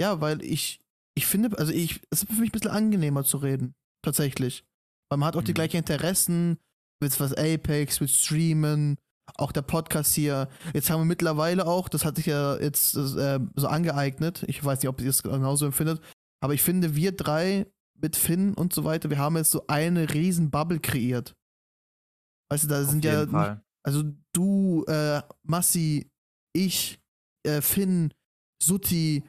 [0.01, 0.81] ja, weil ich,
[1.17, 3.75] ich finde, also ich, es ist für mich ein bisschen angenehmer zu reden.
[4.03, 4.65] Tatsächlich.
[5.11, 5.57] Weil man hat auch die Mhm.
[5.57, 6.59] gleichen Interessen,
[7.01, 8.97] mit was Apex, mit Streamen,
[9.37, 10.49] auch der Podcast hier.
[10.75, 14.81] Jetzt haben wir mittlerweile auch, das hat sich ja jetzt äh, so angeeignet, ich weiß
[14.81, 16.01] nicht, ob ihr es genauso empfindet,
[16.41, 17.67] aber ich finde, wir drei
[18.01, 21.35] mit Finn und so weiter, wir haben jetzt so eine riesen Bubble kreiert.
[22.51, 23.63] Weißt du, da Auf sind ja Fall.
[23.89, 26.11] Also du, äh, Massi,
[26.53, 27.01] ich,
[27.43, 28.13] äh, Finn,
[28.63, 29.25] Sutti,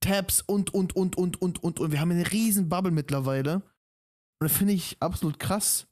[0.00, 1.92] Tabs und, und, und, und, und, und, und.
[1.92, 3.62] Wir haben eine riesen Bubble mittlerweile.
[4.40, 5.86] Und das finde ich absolut krass.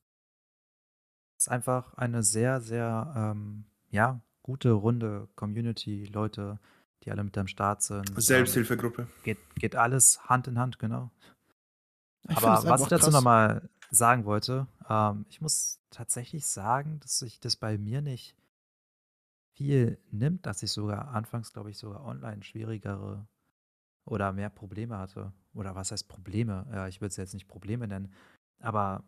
[1.39, 6.59] ist einfach eine sehr, sehr, ähm, ja, gute, runde Community, Leute,
[7.05, 8.21] die alle mit am Start sind.
[8.21, 9.07] Selbsthilfegruppe.
[9.23, 11.13] geht, geht alles Hand in Hand, genau.
[12.29, 17.19] Ich Aber das was ich dazu nochmal sagen wollte, ähm, ich muss tatsächlich sagen, dass
[17.19, 18.35] sich das bei mir nicht
[19.55, 23.27] viel nimmt, dass ich sogar anfangs, glaube ich, sogar online schwierigere
[24.07, 25.33] oder mehr Probleme hatte.
[25.53, 26.67] Oder was heißt Probleme?
[26.73, 28.13] Ja, ich würde es jetzt nicht Probleme nennen,
[28.61, 29.05] aber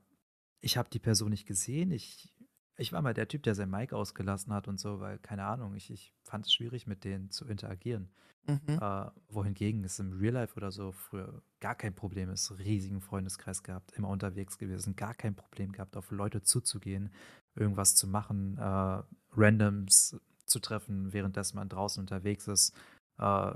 [0.60, 1.90] ich habe die Person nicht gesehen.
[1.90, 2.33] Ich,
[2.76, 5.74] ich war mal der Typ, der sein Mic ausgelassen hat und so, weil, keine Ahnung,
[5.74, 8.10] ich, ich fand es schwierig, mit denen zu interagieren.
[8.46, 8.78] Mhm.
[8.78, 13.62] Äh, wohingegen es im Real Life oder so früher gar kein Problem ist, riesigen Freundeskreis
[13.62, 17.10] gehabt, immer unterwegs gewesen, gar kein Problem gehabt, auf Leute zuzugehen,
[17.54, 19.02] irgendwas zu machen, äh,
[19.32, 22.74] Randoms zu treffen, währenddessen man draußen unterwegs ist,
[23.18, 23.54] äh,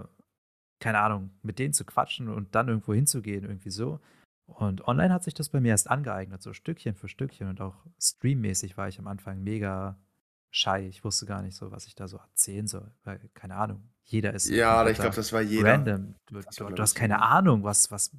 [0.80, 4.00] keine Ahnung, mit denen zu quatschen und dann irgendwo hinzugehen, irgendwie so.
[4.48, 7.76] Und online hat sich das bei mir erst angeeignet, so Stückchen für Stückchen und auch
[8.00, 9.98] streammäßig war ich am Anfang mega
[10.50, 10.86] shy.
[10.88, 14.32] Ich wusste gar nicht so, was ich da so erzählen soll, weil, keine Ahnung, jeder
[14.32, 15.72] ist Ja, ich glaube, das war jeder.
[15.74, 16.14] random.
[16.26, 17.20] Du, du, du hast keine.
[17.20, 18.10] Ahnung, was, was,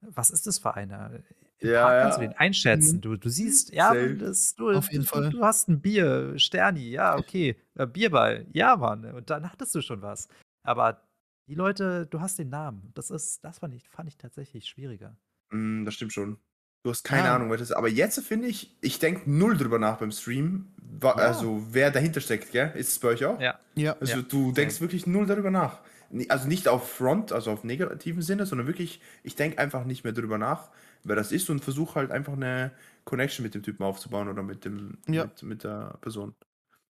[0.00, 1.10] was ist das für einer?
[1.58, 2.28] Im Ja, Park kannst du ja.
[2.28, 2.96] den einschätzen.
[2.96, 3.00] Mhm.
[3.00, 5.30] Du, du siehst, ja, das, du, Auf jeden du, Fall.
[5.30, 7.56] du hast ein Bier, Sterni, ja, okay.
[7.74, 9.04] Äh, Bierball, ja, Mann.
[9.04, 10.28] Und dann hattest du schon was.
[10.62, 11.02] Aber
[11.48, 12.92] die Leute, du hast den Namen.
[12.94, 15.16] Das ist, das fand ich, fand ich tatsächlich schwieriger.
[15.50, 16.38] Mm, das stimmt schon.
[16.84, 17.34] Du hast keine Ja.
[17.36, 17.76] Ahnung, was das ist.
[17.76, 21.24] Aber jetzt finde ich, ich denke null drüber nach beim Stream, wa- Ja.
[21.26, 22.72] also wer dahinter steckt, gell?
[22.76, 23.40] Ist es bei euch auch?
[23.40, 23.58] Ja.
[23.74, 23.96] Ja.
[23.98, 24.22] Also Ja.
[24.22, 25.80] du denkst wirklich null darüber nach.
[26.28, 30.12] Also nicht auf Front, also auf negativen Sinne, sondern wirklich, ich denke einfach nicht mehr
[30.12, 30.70] darüber nach,
[31.02, 32.70] wer das ist und versuche halt einfach eine
[33.04, 35.24] Connection mit dem Typen aufzubauen oder mit dem Ja.
[35.24, 36.36] mit, mit der Person.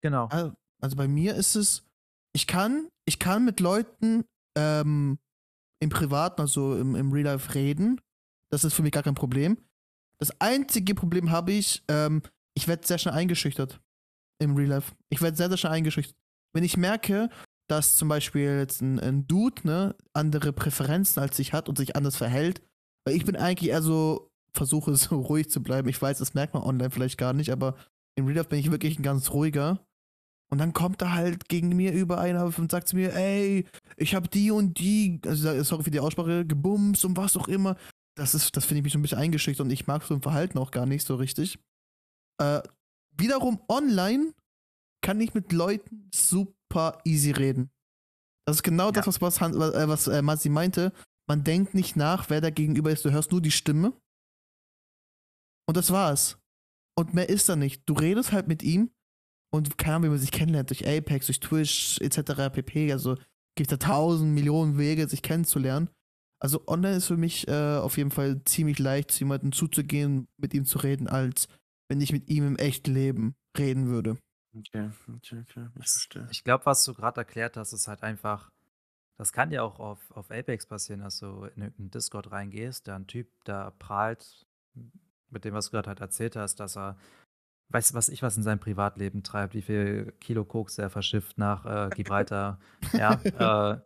[0.01, 0.29] Genau.
[0.29, 1.85] Also, also bei mir ist es,
[2.35, 4.25] ich kann, ich kann mit Leuten
[4.57, 5.19] ähm,
[5.81, 8.01] im Privaten, also im, im Real Life reden.
[8.53, 9.57] Das ist für mich gar kein Problem.
[10.19, 12.23] Das einzige Problem habe ich, ähm,
[12.55, 13.81] ich werde sehr schnell eingeschüchtert
[14.41, 14.93] im Real Life.
[15.09, 16.15] Ich werde sehr, sehr schnell eingeschüchtert.
[16.55, 17.31] Wenn ich merke,
[17.69, 21.97] dass zum Beispiel jetzt ein, ein Dude ne, andere Präferenzen als ich hat und sich
[21.97, 22.61] anders verhält,
[23.07, 25.89] weil ich bin eigentlich eher so, versuche so ruhig zu bleiben.
[25.89, 27.75] Ich weiß, das merkt man online vielleicht gar nicht, aber
[28.17, 29.81] im Real Life bin ich wirklich ein ganz ruhiger.
[30.53, 33.67] Und dann kommt da halt gegen mir über einer und sagt zu mir, ey,
[33.97, 37.77] ich hab die und die, also sorry für die Aussprache, gebumst und was auch immer.
[38.17, 40.23] Das ist, das finde ich mich so ein bisschen eingeschüchtert und ich mag so ein
[40.23, 41.59] Verhalten auch gar nicht so richtig.
[42.41, 42.61] Äh,
[43.17, 44.35] wiederum online
[45.03, 47.71] kann ich mit Leuten super easy reden.
[48.47, 49.09] Das ist genau das, Ja.
[49.09, 50.93] was, was, Han- äh, was äh, Masi meinte.
[51.29, 53.05] Man denkt nicht nach, wer da gegenüber ist.
[53.05, 53.93] Du hörst nur die Stimme.
[55.69, 56.39] Und das war's.
[56.99, 57.83] Und mehr ist da nicht.
[57.89, 58.91] Du redest halt mit ihm
[59.55, 62.51] und keine Ahnung, wie man sich kennenlernt, durch Apex, durch Twitch, etc.
[62.53, 62.93] pp.
[62.93, 63.17] Also
[63.57, 65.89] gibt da tausend Millionen Wege, sich kennenzulernen.
[66.43, 70.53] Also online ist für mich äh, auf jeden Fall ziemlich leicht, zu jemandem zuzugehen, mit
[70.55, 71.47] ihm zu reden, als
[71.89, 74.19] wenn ich mit ihm im echten Leben reden würde.
[74.53, 76.27] Okay, okay, okay, ich verstehe.
[76.33, 78.51] Ich glaube, was du gerade erklärt hast, ist halt einfach,
[79.19, 82.97] das kann ja auch auf, auf Apex passieren, dass du in irgendeinen Discord reingehst, da
[82.97, 84.45] ein Typ da prahlt,
[85.31, 86.99] mit dem, was du gerade halt erzählt hast, dass er,
[87.69, 91.65] weiß was ich, was in seinem Privatleben treibt, wie viel Kilo Koks er verschifft nach
[91.67, 92.59] äh, Gibraltar.
[92.95, 93.13] ja,
[93.75, 93.81] äh,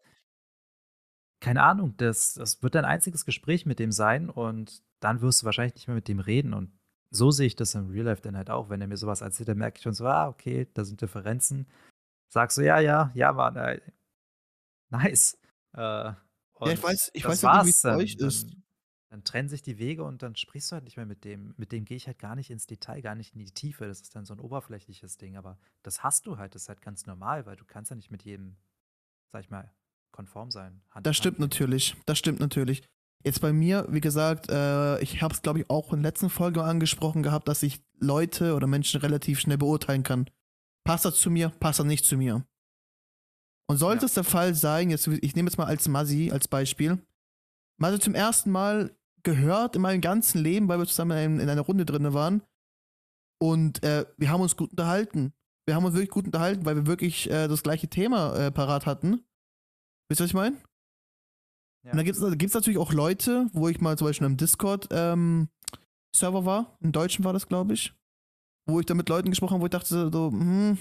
[1.40, 5.46] keine Ahnung, das, das wird dein einziges Gespräch mit dem sein und dann wirst du
[5.46, 6.72] wahrscheinlich nicht mehr mit dem reden und
[7.10, 8.68] so sehe ich das im Real Life dann halt auch.
[8.68, 11.66] Wenn er mir sowas erzählt, dann merke ich schon so, ah, okay, da sind Differenzen.
[12.28, 13.80] Sagst du, ja, ja, ja, Mann, ey.
[14.90, 15.38] nice.
[15.72, 16.16] Äh, Ja,
[16.60, 18.00] ich weiß, ich weiß nicht, wie es bei dann.
[18.00, 18.50] euch ist.
[18.50, 18.62] Dann,
[19.10, 21.54] dann trennen sich die Wege und dann sprichst du halt nicht mehr mit dem.
[21.56, 23.86] Mit dem gehe ich halt gar nicht ins Detail, gar nicht in die Tiefe.
[23.86, 25.36] Das ist dann so ein oberflächliches Ding.
[25.36, 28.10] Aber das hast du halt, das ist halt ganz normal, weil du kannst ja nicht
[28.10, 28.56] mit jedem,
[29.32, 29.70] sag ich mal,
[30.16, 30.80] konform sein.
[30.90, 31.94] Hand Das stimmt Hand natürlich.
[32.06, 32.82] Das stimmt natürlich.
[33.24, 36.30] Jetzt bei mir, wie gesagt, äh, ich habe es, glaube ich, auch in der letzten
[36.30, 40.30] Folge angesprochen gehabt, dass ich Leute oder Menschen relativ schnell beurteilen kann.
[40.84, 42.44] Passt das zu mir, passt das nicht zu mir.
[43.68, 44.06] Und sollte Ja.
[44.06, 47.04] es der Fall sein, jetzt, ich nehme jetzt mal als Masi als Beispiel,
[47.78, 51.62] Masi zum ersten Mal gehört in meinem ganzen Leben, weil wir zusammen in, in einer
[51.62, 52.42] Runde drin waren.
[53.42, 55.32] Und äh, wir haben uns gut unterhalten.
[55.66, 58.86] Wir haben uns wirklich gut unterhalten, weil wir wirklich äh, das gleiche Thema äh, parat
[58.86, 59.24] hatten.
[60.08, 60.56] Wisst ihr, was ich meine?
[61.84, 61.92] Ja.
[61.92, 65.48] Und da gibt es natürlich auch Leute, wo ich mal zum Beispiel im Discord-Server
[66.44, 67.94] war, im Deutschen war das, glaube ich,
[68.68, 70.78] wo ich da mit Leuten gesprochen habe, wo ich dachte so, hm,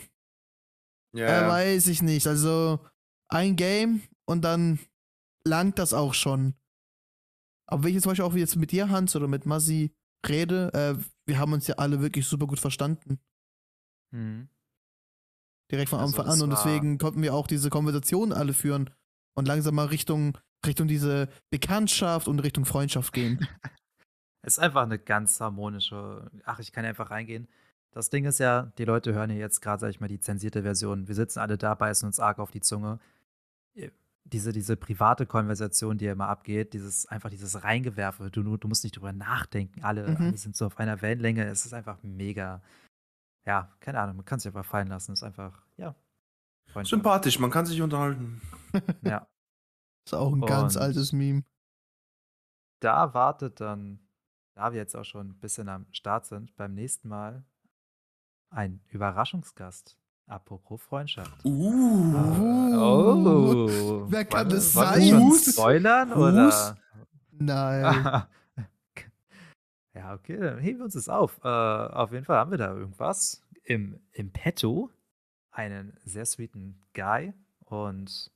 [1.16, 2.26] Ja, äh, weiß ich nicht.
[2.28, 2.80] Also
[3.30, 4.80] ein Game und dann
[5.48, 6.56] langt das auch schon.
[7.68, 9.96] Aber wenn ich jetzt zum Beispiel auch jetzt mit dir, Hans, oder mit Masi
[10.28, 10.96] rede, äh,
[11.28, 13.20] wir haben uns ja alle wirklich super gut verstanden.
[14.12, 14.50] Mhm.
[15.72, 16.42] Direkt von Also Anfang es an.
[16.44, 18.90] Und deswegen konnten wir auch diese Konversation alle führen
[19.36, 23.40] und langsam mal Richtung, Richtung diese Bekanntschaft und Richtung Freundschaft gehen.
[24.48, 26.30] Es ist einfach eine ganz harmonische.
[26.44, 27.48] Ach, ich kann einfach reingehen.
[27.90, 30.62] Das Ding ist ja, die Leute hören ja jetzt gerade, sag ich mal, die zensierte
[30.62, 31.08] Version.
[31.08, 33.00] Wir sitzen alle da, beißen uns arg auf die Zunge.
[33.74, 33.92] Ihr-
[34.24, 38.84] Diese, diese private Konversation, die ja immer abgeht, dieses einfach dieses Reingewerfe, du, du musst
[38.84, 40.16] nicht drüber nachdenken, alle, Mhm.
[40.18, 42.62] alle sind so auf einer Wellenlänge, es ist einfach mega.
[43.48, 45.96] Ja, keine Ahnung, man kann sich einfach fallen lassen, es ist einfach, ja.
[46.72, 46.90] Freundschaft.
[46.90, 48.42] Sympathisch, man kann sich unterhalten.
[49.04, 49.26] Ja.
[50.06, 51.44] ist auch ein ganz Und- altes Meme.
[52.82, 54.00] da wartet dann,
[54.54, 57.46] da wir jetzt auch schon ein bisschen am Start sind, beim nächsten Mal
[58.50, 59.98] ein Überraschungsgast.
[60.28, 61.46] Apropos Freundschaft.
[61.46, 62.16] Uh.
[62.78, 64.06] Oh.
[64.10, 65.54] Wer kann Wollen- das wir schon sein?
[65.54, 66.18] spoilern Hus?
[66.34, 66.78] oder?
[67.32, 68.24] Nein.
[69.94, 71.40] ja, okay, dann heben wir uns das auf.
[71.44, 74.90] Äh, auf jeden Fall haben wir da irgendwas im, im Petto.
[75.56, 77.34] Einen sehr sweeten Guy.
[77.64, 78.30] Und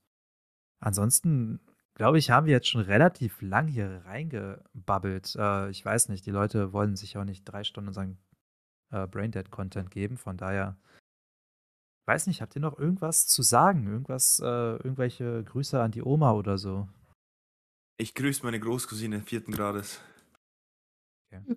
[0.80, 1.60] ansonsten,
[1.94, 5.36] glaube ich, haben wir jetzt schon relativ lang hier reingebabbelt.
[5.38, 8.18] Äh, ich weiß nicht, die Leute wollen sich auch nicht drei Stunden unseren
[8.92, 10.16] äh, Braindead-Content geben.
[10.16, 10.78] Von daher,
[12.08, 13.86] weiß nicht, habt ihr noch irgendwas zu sagen?
[13.86, 16.88] Irgendwas, äh, irgendwelche Grüße an die Oma oder so?
[17.98, 20.00] Ich grüße meine Großcousine vierten Grades.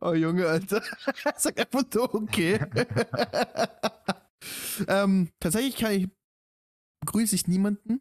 [0.01, 0.83] Oh Junge, Alter.
[1.37, 2.59] Sag einfach nur okay.
[4.89, 6.09] ähm, tatsächlich kann ich
[7.06, 8.01] grüße ich niemanden.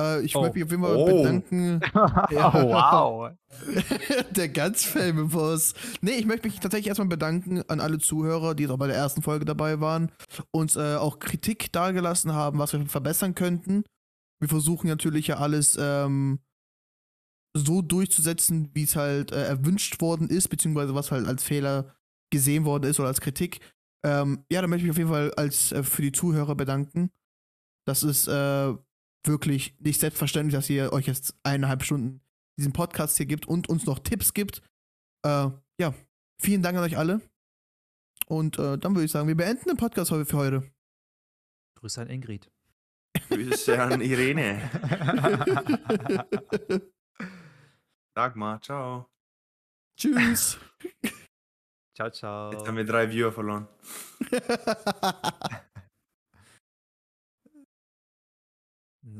[0.00, 0.40] Äh, ich Oh.
[0.42, 1.04] möchte mich auf jeden Fall Oh.
[1.06, 1.80] bedanken.
[2.30, 2.52] Ja.
[2.54, 3.30] Oh, wow.
[4.30, 5.74] der ganz famous Boss.
[6.00, 9.22] Nee, ich möchte mich tatsächlich erstmal bedanken an alle Zuhörer, die auch bei der ersten
[9.22, 10.10] Folge dabei waren,
[10.50, 13.84] uns äh, auch Kritik dargelassen haben, was wir verbessern könnten.
[14.40, 16.38] Wir versuchen natürlich ja alles ähm,
[17.56, 21.94] so durchzusetzen, wie es halt äh, erwünscht worden ist, beziehungsweise was halt als Fehler
[22.30, 23.60] gesehen worden ist oder als Kritik.
[24.04, 27.10] Ähm, ja, da möchte ich mich auf jeden Fall als äh, für die Zuhörer bedanken.
[27.84, 28.74] Das ist äh,
[29.24, 32.20] wirklich nicht selbstverständlich, dass ihr euch jetzt eineinhalb Stunden
[32.58, 34.62] diesen Podcast hier gibt und uns noch Tipps gibt.
[35.24, 35.50] Äh,
[35.80, 35.94] ja,
[36.40, 37.20] vielen Dank an euch alle.
[38.26, 40.70] Und äh, dann würde ich sagen, wir beenden den Podcast heute für heute.
[41.76, 42.50] Grüße an Ingrid.
[43.28, 44.70] Grüße an Irene.
[48.14, 49.08] Dagmar, ciao.
[49.96, 50.58] Tschüss.
[51.98, 52.52] ciao, ciao.
[52.52, 53.66] Jetzt haben wir drei Viewer verloren.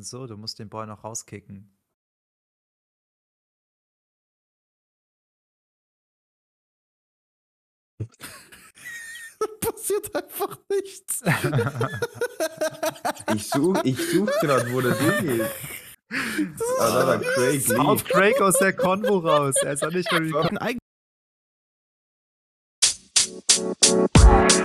[0.01, 1.75] So, du musst den Boy noch rauskicken.
[9.61, 11.23] Passiert einfach nichts.
[13.35, 15.51] Ich suche ich such gerade, wo das hingeht.
[16.79, 17.79] Ah, da war Craig.
[17.79, 19.57] Haut Craig aus der Konvo raus.
[19.65, 20.21] Er ist auch nicht mehr
[24.07, 24.65] Bye.